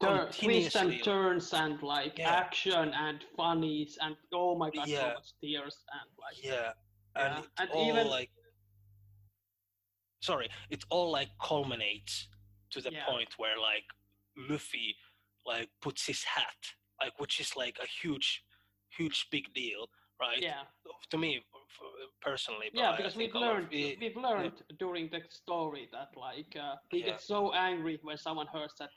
[0.00, 2.30] Tur- twists and turns and like Yeah.
[2.30, 6.70] action and funnies and oh my god, so much tears and like Yeah,
[7.16, 8.30] and Yeah, and all even- like
[10.20, 12.28] sorry, it all like culminates
[12.70, 13.04] to the Yeah.
[13.06, 13.84] point where like
[14.36, 14.96] Luffy
[15.46, 16.56] like puts his hat,
[17.00, 18.44] like which is like a huge,
[18.96, 19.88] huge big deal,
[20.20, 20.42] right?
[20.42, 20.64] yeah,
[21.10, 21.40] To me
[22.20, 22.70] personally.
[22.72, 26.10] But yeah, because we've a lot of learned it- we've learned during the story that
[26.16, 27.06] like uh, he Yeah.
[27.06, 28.90] gets so angry when someone hurts that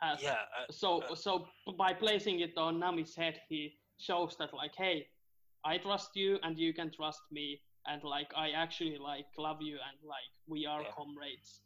[0.00, 1.46] has yeah, uh, so uh, so
[1.78, 5.06] by placing it on Nami's head, he shows that like, hey,
[5.64, 9.74] I trust you and you can trust me, and like I actually like love you
[9.74, 10.92] and like we are Yeah.
[10.96, 11.60] comrades,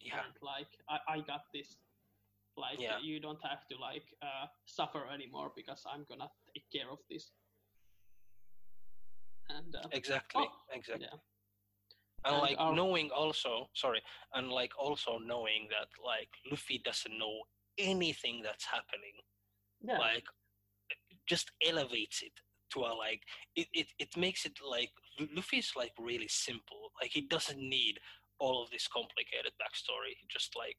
[0.00, 1.76] yeah, and like I, I got this.
[2.56, 2.98] Like Yeah.
[2.98, 7.30] you don't have to like uh, suffer anymore because I'm gonna take care of this.
[9.48, 11.06] And uh, exactly, oh, exactly.
[11.10, 11.18] yeah,
[12.24, 14.02] And, And like our- knowing also, sorry,
[14.34, 17.42] and like also knowing that like Luffy doesn't know
[17.78, 19.14] anything that's happening
[19.82, 20.24] yeah, like
[21.26, 22.32] just elevates it
[22.72, 23.22] to a like
[23.56, 24.90] it, it, it makes it like
[25.36, 26.92] Luffy is like really simple.
[27.00, 27.98] Like he doesn't need
[28.38, 30.14] all of this complicated backstory.
[30.28, 30.76] Just like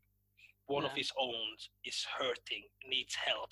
[0.67, 3.51] one of his own is hurting needs help.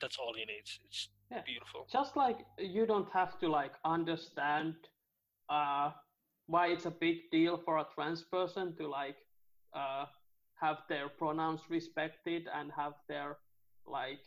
[0.00, 0.80] That's all he needs.
[0.84, 1.42] It's Yeah.
[1.44, 1.86] beautiful.
[1.90, 4.74] Just like you don't have to like understand
[5.48, 5.90] uh,
[6.46, 9.16] why it's a big deal for a trans person to like
[9.74, 10.06] uh,
[10.60, 13.38] have their pronouns respected and have their
[13.86, 14.24] like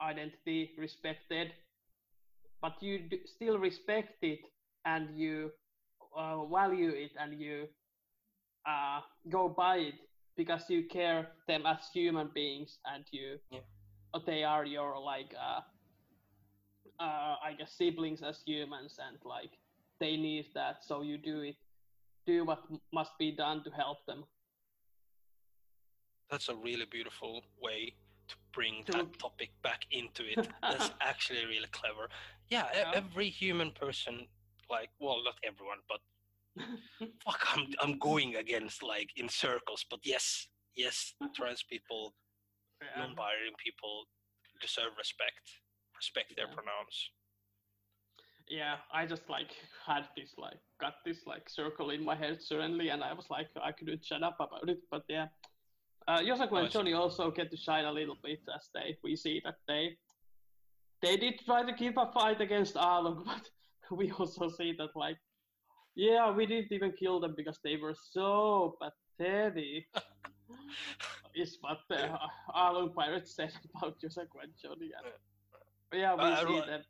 [0.00, 1.52] identity respected
[2.62, 4.40] but you d- still respect it
[4.84, 5.50] and you
[6.16, 7.66] uh, value it and you
[8.66, 9.94] uh, go by it
[10.36, 13.60] because you care them as human beings and you Yeah.
[14.14, 15.60] uh, they are your like uh,
[17.00, 19.50] uh, I guess siblings as humans and like
[20.00, 21.56] they need that so you do it
[22.26, 24.24] do what m- must be done to help them
[26.30, 27.94] that's a really beautiful way
[28.28, 32.08] to bring To- that topic back into it that's actually really clever
[32.50, 32.92] yeah, Yeah.
[32.94, 34.26] every human person
[34.70, 36.00] like well not everyone but
[37.24, 42.14] fuck I'm I'm going against like in circles, but yes, yes, trans people,
[42.82, 43.00] Yeah.
[43.02, 44.06] non-binary people
[44.60, 45.44] deserve respect.
[45.96, 46.96] Respect their pronouns.
[48.48, 49.50] yeah i just like
[49.86, 53.48] had this like got this like circle in my head suddenly and i was like
[53.62, 55.26] i couldn't shut up about it but yeah
[56.08, 56.70] uh and.
[56.70, 59.96] Johnny also get to shine a little bit as they we see that they
[61.02, 63.44] they did try to keep a fight against Arlong but
[64.00, 65.18] we also see that like
[65.94, 69.86] yeah we didn't even kill them because they were so pathetic
[71.34, 72.16] is what the Yeah.
[72.56, 75.06] Arlong pirates said about Yosaku and Johnny and
[76.02, 76.82] yeah we I- see them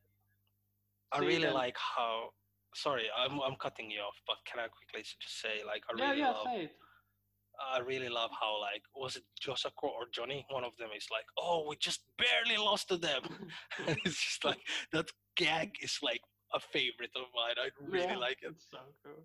[1.12, 2.30] I see really them- like how.
[2.74, 6.04] Sorry, I'm I'm cutting you off, but can I quickly just say like I yeah
[6.10, 6.72] really yeah love say it
[7.74, 10.46] I really love how like was it Yosaku or Johnny?
[10.50, 13.22] One of them is like, oh, we just barely lost to them.
[13.86, 14.60] it's just like
[14.92, 16.22] that gag is like
[16.54, 17.56] a favorite of mine.
[17.58, 18.52] I really Yeah, like it.
[18.52, 19.22] It's so cool.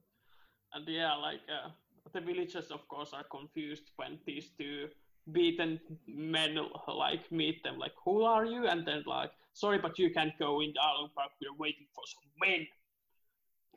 [0.74, 1.70] And yeah, like uh,
[2.14, 4.88] the villagers, of course, are confused when these two
[5.32, 6.58] beaten men
[6.88, 7.78] like meet them.
[7.78, 8.68] Like, who are you?
[8.68, 11.32] And then like, sorry, but you can't go in Arlong Park.
[11.42, 12.68] We're waiting for some men.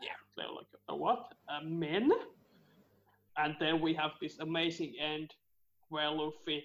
[0.02, 0.18] Yeah.
[0.36, 1.32] They're like, what?
[1.48, 2.10] Uh, men?
[3.36, 5.34] And then we have this amazing end
[5.88, 6.64] where Luffy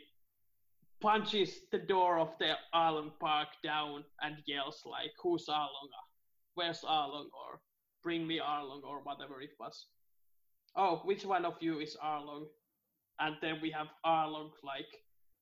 [1.02, 5.90] punches the door of the Arlong Park down and yells like, "Who's Arlong?
[6.56, 7.62] Where's Arlong?" or
[8.04, 9.88] "Bring me Arlong," or whatever it was.
[10.76, 12.48] Oh, which one of you is Arlong?
[13.20, 14.88] And then we have Arlong like,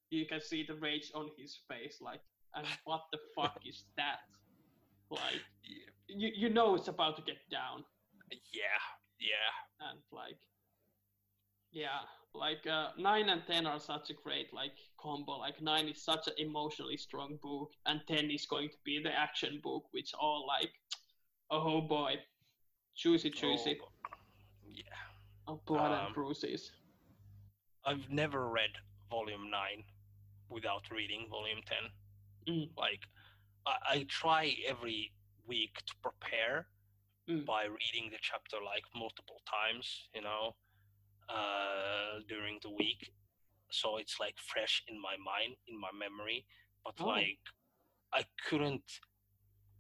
[0.10, 2.22] you can see the rage on his face, like,
[2.56, 4.20] and what the fuck is that?
[5.10, 7.86] Like, Yeah, you you know it's about to get down
[8.54, 8.82] yeah,
[9.20, 9.52] yeah.
[9.90, 10.38] and like
[11.72, 12.02] yeah
[12.36, 16.28] like uh, 9 and 10 are such a great like combo like 9 is such
[16.28, 20.46] an emotionally strong book and 10 is going to be the action book which all
[20.48, 20.72] like
[21.52, 22.16] oh boy
[22.96, 23.88] juicy juicy Oh,
[24.74, 24.84] yeah.
[25.48, 26.72] oh, blood um, and bruises
[27.86, 28.72] I've never read
[29.10, 29.84] volume 9
[30.50, 31.60] without reading volume
[32.46, 32.54] 10.
[32.54, 32.70] Mm.
[32.78, 33.00] Like
[33.66, 35.12] I, I try every
[35.48, 36.68] week to prepare
[37.30, 37.46] Mm.
[37.46, 40.56] by reading the chapter like multiple times, you know,
[41.30, 43.12] uh, during the week.
[43.72, 46.46] So it's like fresh in my mind, in my memory.
[46.84, 47.06] But Oh.
[47.06, 47.40] like
[48.14, 48.84] I couldn't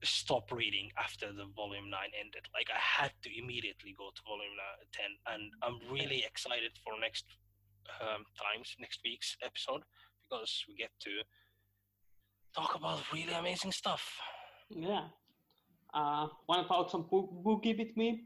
[0.03, 2.45] stop reading after the volume 9 ended.
[2.53, 4.55] Like I had to immediately go to volume
[4.93, 7.25] 10 and I'm really excited for next
[8.01, 9.81] um, times, next week's episode
[10.29, 11.09] because we get to
[12.55, 14.03] talk about really amazing stuff.
[14.69, 15.07] Yeah.
[15.93, 18.25] Uh, want to talk some book, boogie with me?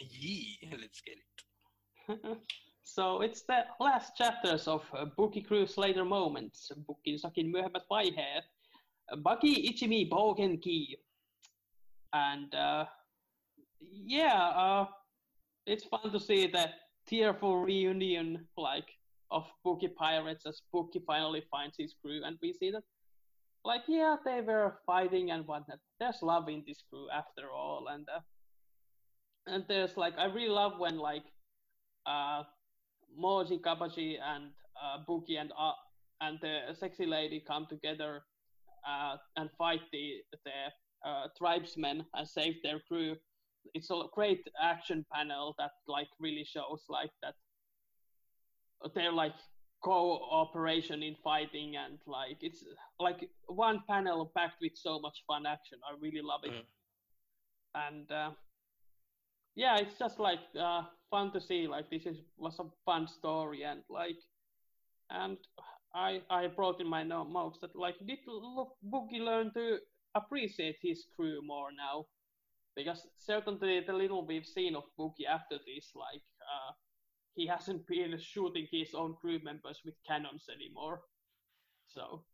[0.00, 1.27] Yeah, let's get it.
[2.82, 8.44] so it's the last chapters of uh, Buggy Cruise Later Moments, Bookin Sakin myöhemmät vaiheet,
[9.22, 10.96] Buggy Ichimi Bogenki.
[12.12, 12.86] And uh,
[13.80, 14.86] yeah, uh,
[15.66, 16.70] it's fun to see the
[17.06, 18.88] tearful reunion like
[19.30, 22.82] of Buggy Pirates as Buggy finally finds his crew and we see that
[23.64, 25.78] like yeah they were fighting and whatnot.
[26.00, 28.20] There's love in this crew after all and uh,
[29.46, 31.24] and there's like I really love when like
[32.08, 32.42] uh,
[33.20, 34.50] Mohji, Cabaji, and
[34.82, 35.72] uh, Buggy and uh,
[36.20, 38.22] and the sexy lady come together
[38.88, 40.14] uh, and fight the
[40.44, 43.16] the uh, tribesmen and save their crew.
[43.74, 47.34] It's a great action panel that like really shows like that
[48.94, 49.34] they're like
[49.82, 52.64] cooperation in fighting and like it's
[52.98, 55.78] like one panel packed with so much fun action.
[55.88, 56.52] I really love it.
[56.52, 56.64] Mhm.
[57.74, 58.30] And uh,
[59.58, 61.66] yeah, it's just like uh, fun to see.
[61.66, 64.18] Like this is was a fun story, and like,
[65.10, 65.36] and
[65.94, 68.20] I I brought in my no- notes that like did
[68.82, 69.78] Buggy learn to
[70.14, 72.06] appreciate his crew more now,
[72.76, 76.22] because certainly the little we've seen of Buggy after this, like
[76.54, 76.72] uh,
[77.34, 81.02] he hasn't been shooting his own crew members with cannons anymore.
[81.88, 82.24] So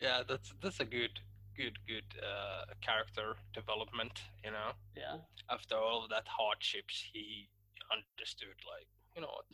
[0.00, 1.20] Yeah, that's that's a good
[1.60, 4.14] good good uh, character development,
[4.44, 4.70] you know.
[4.96, 5.16] yeah,
[5.56, 7.48] After all of that hardships, he
[7.92, 9.46] understood like, you know what?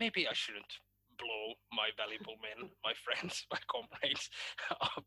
[0.00, 0.74] Maybe I shouldn't
[1.18, 4.28] blow my valuable men, my friends, my comrades
[4.96, 5.06] up.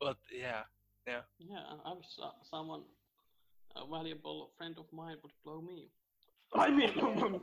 [0.00, 0.62] But yeah,
[1.06, 1.64] yeah, Yeah.
[1.84, 2.82] I wish so- someone
[3.76, 5.90] a valuable friend of mine would blow me.
[6.54, 6.92] I mean.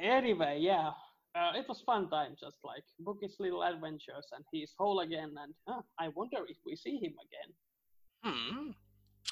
[0.00, 0.90] anyway, yeah,
[1.34, 5.34] uh, it was fun time, just like Buggy's little adventures, and he's whole again.
[5.40, 7.54] And uh, I wonder if we see him again.
[8.22, 8.70] hmm.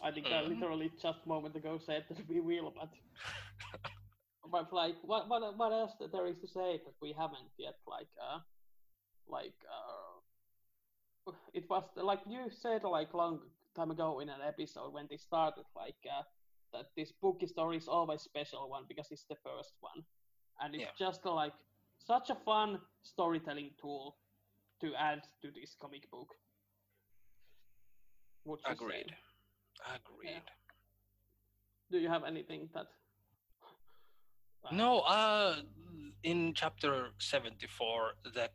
[0.02, 0.42] I think I Mhm.
[0.42, 2.90] literally just a moment ago said that we will, but
[4.50, 7.74] but like what what what else that there is to say that we haven't yet?
[7.86, 8.40] Like uh,
[9.28, 10.20] like uh,
[11.54, 13.40] it was like you said like long
[13.76, 16.22] time ago in an episode when they started like uh,
[16.72, 20.04] that this Buggy story is always special one because it's the first one,
[20.60, 20.94] and it's Yeah.
[20.98, 21.54] just like
[22.06, 24.16] such a fun storytelling tool
[24.80, 26.28] to add to this comic book.
[28.44, 28.72] Would you say?
[28.72, 29.12] Agreed.
[29.94, 30.42] Agreed.
[31.90, 32.86] Do you have anything that?
[34.64, 35.56] uh, No, uh,
[36.24, 38.48] in chapter 74, the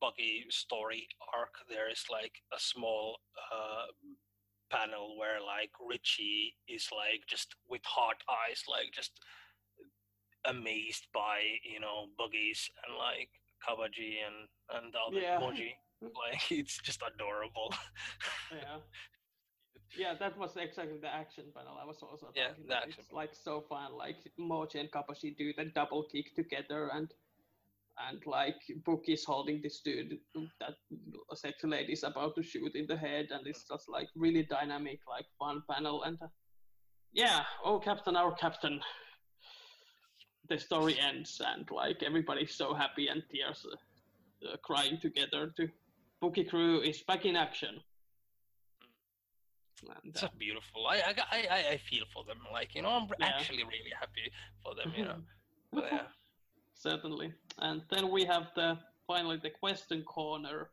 [0.00, 1.06] Buggy story
[1.36, 3.16] arc, there is like a small
[3.54, 3.86] uh,
[4.70, 9.12] panel where like Richie is like just with hard eyes, like just
[10.46, 13.30] amazed by, you know, Buggies and like
[13.66, 15.40] Cabaji and, and the other Yeah.
[15.40, 15.72] Mohji.
[16.02, 17.72] Like, it's just adorable.
[18.52, 18.78] Yeah.
[19.96, 22.82] Yeah, that was exactly the action panel I was also Yeah, talking the about.
[22.88, 27.08] action It's like so fun, like Mohji and Cabaji do the double kick together and
[28.08, 30.18] and like Book is holding this dude
[30.60, 30.74] that
[31.30, 34.42] a sexy lady is about to shoot in the head and it's just like really
[34.42, 36.26] dynamic, like fun panel and uh,
[37.12, 38.80] yeah, oh Captain, our Captain.
[40.48, 45.68] The story ends and like everybody's so happy and tears uh, uh, crying together to
[46.20, 47.80] Buggy crew is back in action.
[50.02, 50.86] And, uh, beautiful.
[50.86, 51.14] I, I,
[51.50, 52.38] I, I feel for them.
[52.52, 53.26] Like, you know, I'm Yeah.
[53.26, 54.30] actually really happy
[54.62, 55.20] for them, you know.
[55.72, 56.06] But yeah.
[56.74, 57.32] Certainly.
[57.58, 60.70] And then we have the finally the question corner.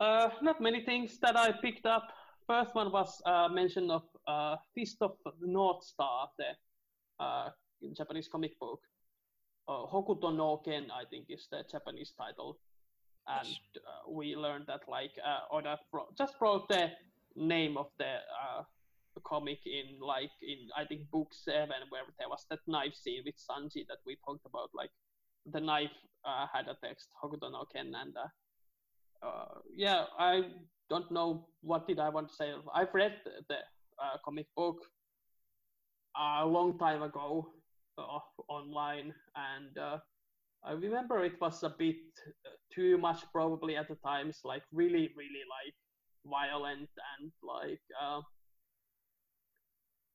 [0.00, 2.08] Uh, not many things that I picked up.
[2.46, 7.50] First one was uh, mention of uh, Fist of the North Star, the uh,
[7.96, 8.80] Japanese comic book.
[9.66, 12.58] Uh, Hokuto no Ken, I think, is the Japanese title.
[13.26, 13.58] And Yes.
[13.76, 16.90] uh, we learned that, like, uh, Oda bro- just wrote the
[17.36, 18.62] name of the uh,
[19.24, 23.36] comic in, like, in I think book seven, where there was that knife scene with
[23.36, 24.70] Sanji that we talked about.
[24.74, 24.90] Like,
[25.46, 30.42] the knife uh, had a text Hokuto no Ken, and uh, uh, yeah, I
[30.90, 32.52] don't know what did I want to say.
[32.74, 33.56] I've read the, the
[34.02, 34.76] uh, comic book
[36.16, 37.48] a long time ago
[37.98, 39.98] online, and uh,
[40.64, 41.96] I remember it was a bit
[42.46, 45.74] uh, too much probably at the times, like really, really like
[46.26, 46.88] violent
[47.20, 48.20] and like uh,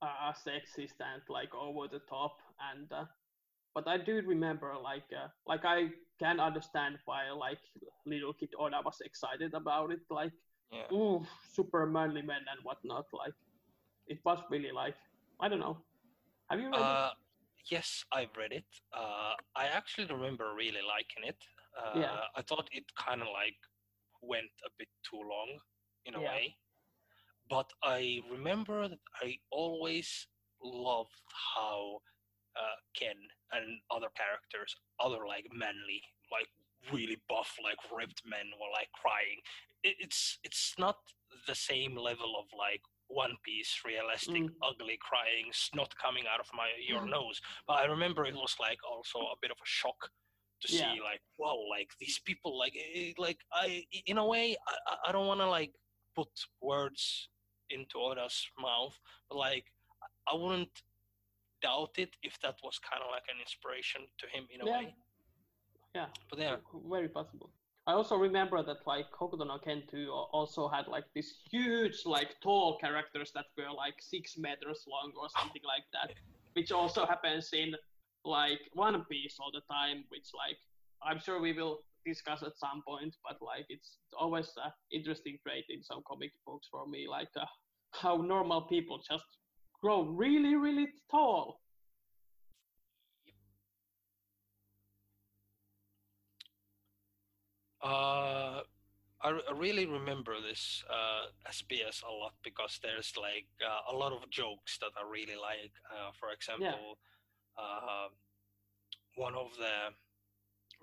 [0.02, 2.38] uh, sexist and like over the top.
[2.72, 3.06] And uh,
[3.76, 5.90] but I do remember like uh, like I
[6.20, 7.60] can understand why like
[8.06, 10.02] little kid Oda was excited about it.
[10.10, 10.34] Like
[10.72, 10.92] Yeah.
[10.92, 13.06] ooh, super manly men and whatnot.
[13.14, 13.34] Like
[14.08, 14.96] it was really like
[15.40, 15.78] I don't know.
[16.50, 16.86] Have you read?
[17.70, 18.66] Yes, I've read it.
[18.94, 21.38] Uh, I actually remember really liking it.
[21.78, 22.22] Uh, Yeah.
[22.36, 23.58] I thought it kind of like
[24.22, 25.60] went a bit too long
[26.06, 26.32] in a Yeah.
[26.32, 26.58] way,
[27.50, 30.28] but I remember that I always
[30.62, 31.22] loved
[31.56, 32.02] how
[32.56, 33.16] uh, Ken
[33.52, 36.50] and other characters, other like manly, like
[36.92, 39.40] really buff, like ripped men were like crying.
[39.84, 40.98] It, it's it's not
[41.48, 44.56] the same level of like One Piece realistic, Mm.
[44.62, 47.10] ugly crying, snot coming out of my your Mhm.
[47.10, 47.42] nose.
[47.68, 50.12] But I remember it was like also a bit of a shock
[50.62, 50.94] to Yeah.
[50.94, 55.00] see like wow, like these people, like eh, like I in a way I I-
[55.08, 55.74] I don't want to like
[56.16, 56.30] put
[56.62, 57.30] words
[57.70, 58.96] into Oda's mouth,
[59.28, 59.74] but like
[60.28, 60.84] I wouldn't
[61.62, 64.80] doubt it if that was kind of like an inspiration to him in a Yeah.
[64.80, 64.96] way.
[65.96, 66.10] Yeah.
[66.30, 67.52] But yeah, very possible.
[67.88, 72.02] I also remember that like Hokuto no Ken 2 al- also had like these huge
[72.06, 76.12] like tall characters that were like six meters long or something like that,
[76.54, 77.74] which also happens in
[78.26, 80.58] like One Piece all the time, which like
[81.02, 85.66] I'm sure we will discuss at some point, but like it's always an interesting trait
[85.70, 87.46] in some comic books for me, like uh,
[87.94, 89.26] how normal people just
[89.82, 91.60] grow really really tall.
[97.82, 98.62] Uh,
[99.22, 104.14] I, I really remember this uh, SBS a lot because there's like uh, a lot
[104.14, 105.72] of jokes that I really like.
[105.92, 106.98] Uh, for example,
[107.58, 108.08] uh,
[109.16, 109.92] one of the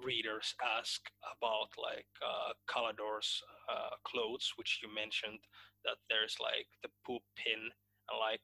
[0.04, 5.40] readers asked about like uh, Calador's uh, clothes, which you mentioned
[5.84, 7.60] that there's like the poop pin
[8.10, 8.40] and like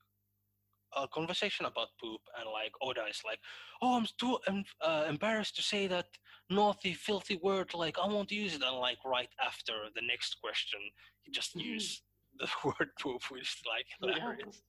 [0.97, 3.41] a conversation about poop and like Oda is like,
[3.81, 6.07] oh, I'm too em- uh, embarrassed to say that
[6.51, 7.75] naughty, filthy word.
[7.75, 8.63] Like I won't use it.
[8.63, 10.81] And like right after the next question,
[11.23, 11.65] he just Mhm.
[11.75, 12.03] used
[12.39, 14.19] the word poop, which is like Yeah.
[14.19, 14.63] hilarious.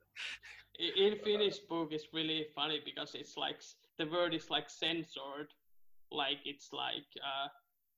[0.80, 3.62] I- In Finnish poop is really funny because it's like
[3.98, 5.54] the word is like censored,
[6.12, 7.48] like it's like uh,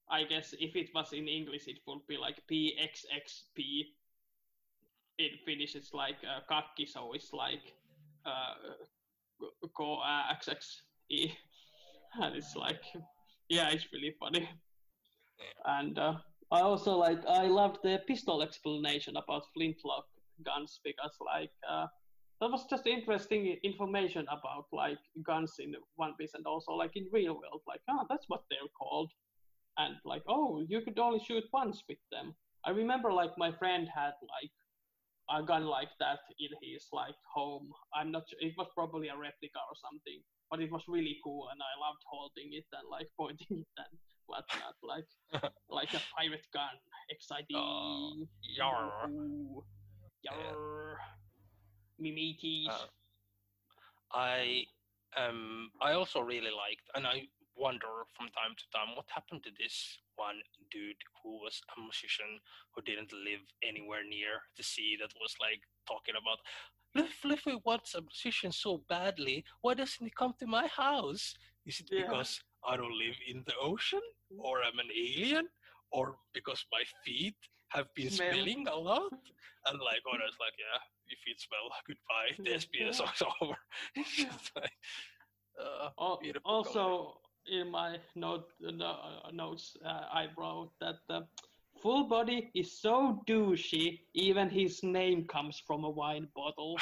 [0.09, 3.93] I guess if it was in English it would be like PXXP.
[5.17, 7.63] In Finnish it's like uh, kakki, so it's like
[8.25, 8.53] uh,
[9.75, 11.31] ko uh, XXE,
[12.21, 12.81] and it's like
[13.49, 14.49] yeah, it's really funny.
[15.65, 16.15] And uh,
[16.51, 20.05] I also like I loved the pistol explanation about flintlock
[20.45, 21.51] guns because like.
[21.69, 21.87] Uh,
[22.41, 27.07] that was just interesting information about like guns in One Piece and also like in
[27.11, 27.61] real world.
[27.65, 29.09] Like, ah, that's what they're called,
[29.77, 32.35] and like, oh, you could only shoot once with them.
[32.65, 34.51] I remember like my friend had like
[35.29, 37.69] a gun like that in his like home.
[37.93, 41.49] I'm not sure, it was probably a replica or something, but it was really cool
[41.51, 43.93] and I loved holding it and like pointing it and
[44.27, 45.09] whatnot, like
[45.69, 46.77] like a pirate gun,
[47.09, 47.57] exciting.
[47.57, 48.27] Oh,
[48.59, 49.09] Yarr.
[49.09, 49.63] Ooh.
[50.25, 50.97] Yarr.
[51.99, 52.67] Me mateys.
[52.69, 52.87] Uh,
[54.13, 54.63] I
[55.17, 57.27] um I also really liked, and I
[57.57, 60.41] wonder from time to time what happened to this one
[60.71, 62.39] dude who was a musician
[62.73, 66.39] who didn't live anywhere near the sea that was like talking about.
[66.95, 71.35] If Luffy wants a musician so badly, why doesn't he come to my house?
[71.65, 72.05] Is it Yeah.
[72.05, 74.01] because I don't live in the ocean,
[74.37, 75.47] or I'm an alien,
[75.91, 77.35] or because my feet
[77.69, 78.31] have been Smell.
[78.31, 79.11] smelling a lot?
[79.67, 81.67] And like, oh, it's like, yeah, your feet smell.
[81.87, 82.31] Goodbye.
[82.43, 82.57] The Yeah.
[82.57, 83.57] SBS is over.
[83.95, 84.25] It's Yeah.
[84.31, 84.77] just like,
[85.59, 85.89] uh,
[86.43, 91.27] also, in my note no, uh, notes, uh, I wrote that the
[91.83, 96.77] Fullbody is so douchey, even his name comes from a wine bottle.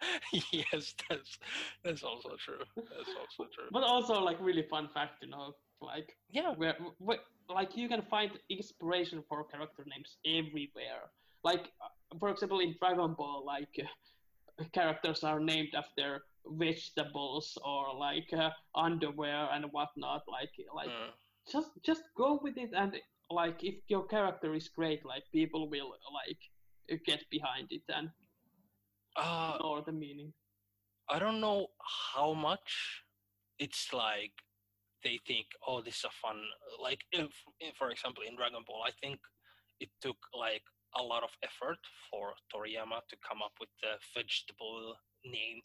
[0.52, 1.38] yes, that's
[1.84, 2.64] that's also true.
[2.76, 3.68] That's also true.
[3.72, 8.02] but also, like, really fun fact, you know, like Yeah, where, where like you can
[8.02, 11.10] find inspiration for character names everywhere.
[11.42, 17.94] Like, uh, for example, in Dragon Ball, like uh, characters are named after vegetables or
[17.98, 20.22] like uh, underwear and whatnot.
[20.28, 21.10] Like, like mm,
[21.50, 22.96] just just go with it and
[23.30, 28.10] like if your character is great like people will like get behind it and
[29.16, 30.32] uh, ignore the meaning
[31.08, 31.68] I don't know
[32.14, 33.02] how much
[33.58, 34.32] it's like
[35.02, 36.40] they think, oh, this is a fun.
[36.82, 37.28] Like, if,
[37.60, 39.20] if, for example, in Dragon Ball, I think
[39.80, 40.62] it took like
[40.96, 41.78] a lot of effort
[42.10, 45.62] for Toriyama to come up with the vegetable named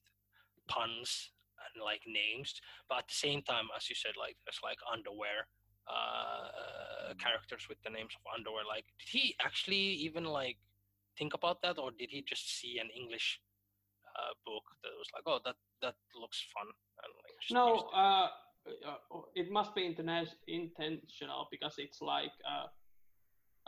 [0.69, 1.31] puns
[1.65, 2.53] and like names,
[2.87, 5.47] but at the same time, as you said, like there's like underwear
[5.89, 8.63] uh, characters with the names of underwear.
[8.67, 10.57] Like, did he actually even like
[11.17, 13.41] think about that, or did he just see an English
[14.15, 16.67] uh, book that was like, oh, that that looks fun?
[17.03, 17.85] And, like, No, it?
[17.93, 18.27] uh,
[18.85, 22.67] uh, it must be interna- intentional because it's like uh,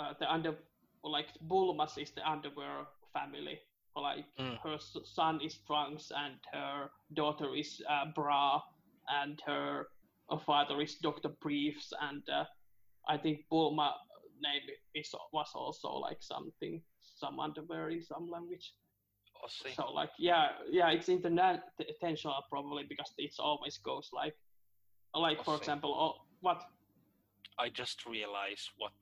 [0.01, 0.55] uh, the under
[1.03, 3.59] like Bulmas is the underwear family.
[3.95, 4.57] Like Mm.
[4.63, 8.61] her son is Trunks and her daughter is uh, Bra
[9.09, 9.87] and her
[10.45, 12.45] father is Doctor Briefs and uh,
[13.07, 13.91] I think Bulma
[14.41, 14.63] name
[14.95, 18.73] is was also like something some underwear in some language.
[19.43, 19.73] Oh, see.
[19.75, 24.35] So like yeah yeah it's internet intentional probably because it always goes like
[25.13, 26.61] like I for example oh, what
[27.59, 28.93] I just realized what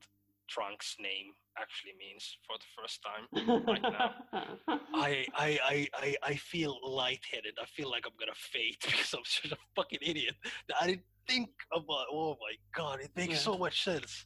[0.50, 1.28] Trunk's name
[1.58, 3.64] actually means for the first time.
[3.68, 4.12] Right now.
[4.96, 7.56] I, I, I, I, I feel lightheaded.
[7.62, 10.36] I feel like I'm gonna faint because I'm such a fucking idiot.
[10.68, 12.06] that I didn't think about.
[12.12, 13.52] Oh my god, it makes Yeah.
[13.52, 14.26] so much sense.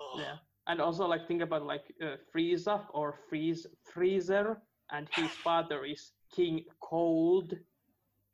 [0.00, 0.36] Oh, yeah
[0.68, 4.60] and also like think about like uh, Frieza or Freeze Freezer
[4.90, 7.54] and his father is King Cold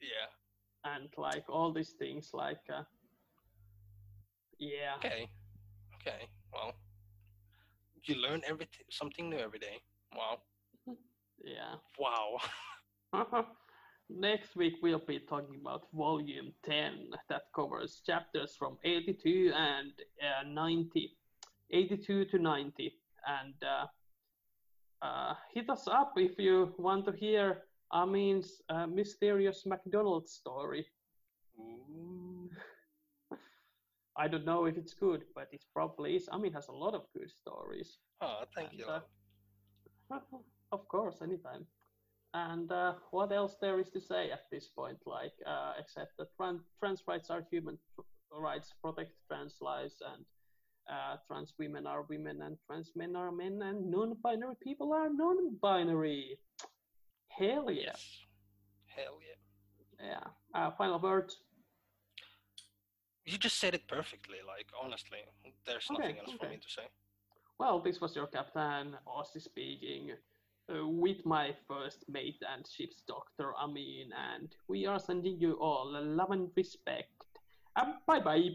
[0.01, 0.29] yeah.
[0.93, 2.83] and like all these things like uh,
[4.59, 5.29] yeah Okay.
[6.01, 6.27] Okay.
[6.53, 6.73] Well,
[8.09, 9.81] you learn everything, something new every day.
[10.17, 10.39] Wow.
[11.45, 12.39] yeah Wow.
[14.11, 20.49] Next week we'll be talking about volume 10 that covers chapters from 82 and uh,
[20.49, 21.17] 90.
[21.71, 22.93] 82 to 90.
[23.27, 23.87] And uh,
[25.05, 27.63] uh, hit us up if you want to hear
[27.93, 30.87] Amin's uh, mysterious McDonald's story.
[31.59, 32.22] Ooh.
[34.17, 36.29] I don't know if it's good, but it probably is.
[36.29, 37.99] Amin has a lot of good stories.
[38.21, 38.87] Oh, thank you.
[38.87, 39.01] Uh,
[40.73, 41.67] of course, anytime.
[42.35, 44.99] And uh, what else there is to say at this point?
[45.07, 47.79] Like, uh, except that tran- trans rights are human
[48.31, 50.25] rights, protect trans lives, and
[50.91, 56.39] uh, trans women are women, and trans men are men, and non-binary people are non-binary.
[57.29, 57.83] Hell yeah!
[57.85, 58.19] Yes.
[58.87, 60.09] Hell yeah.
[60.09, 60.59] Yeah.
[60.61, 61.37] Uh, final words.
[63.25, 64.39] You just said it perfectly.
[64.47, 65.19] Like honestly,
[65.67, 66.83] there's Okay, nothing else for me to say.
[67.59, 70.11] Well, this was your captain, Aussie speaking,
[70.73, 75.93] uh, with my first mate and ship's doctor, Amin, and we are sending you all
[75.93, 77.11] love and respect.
[77.77, 78.51] Um, bye bye.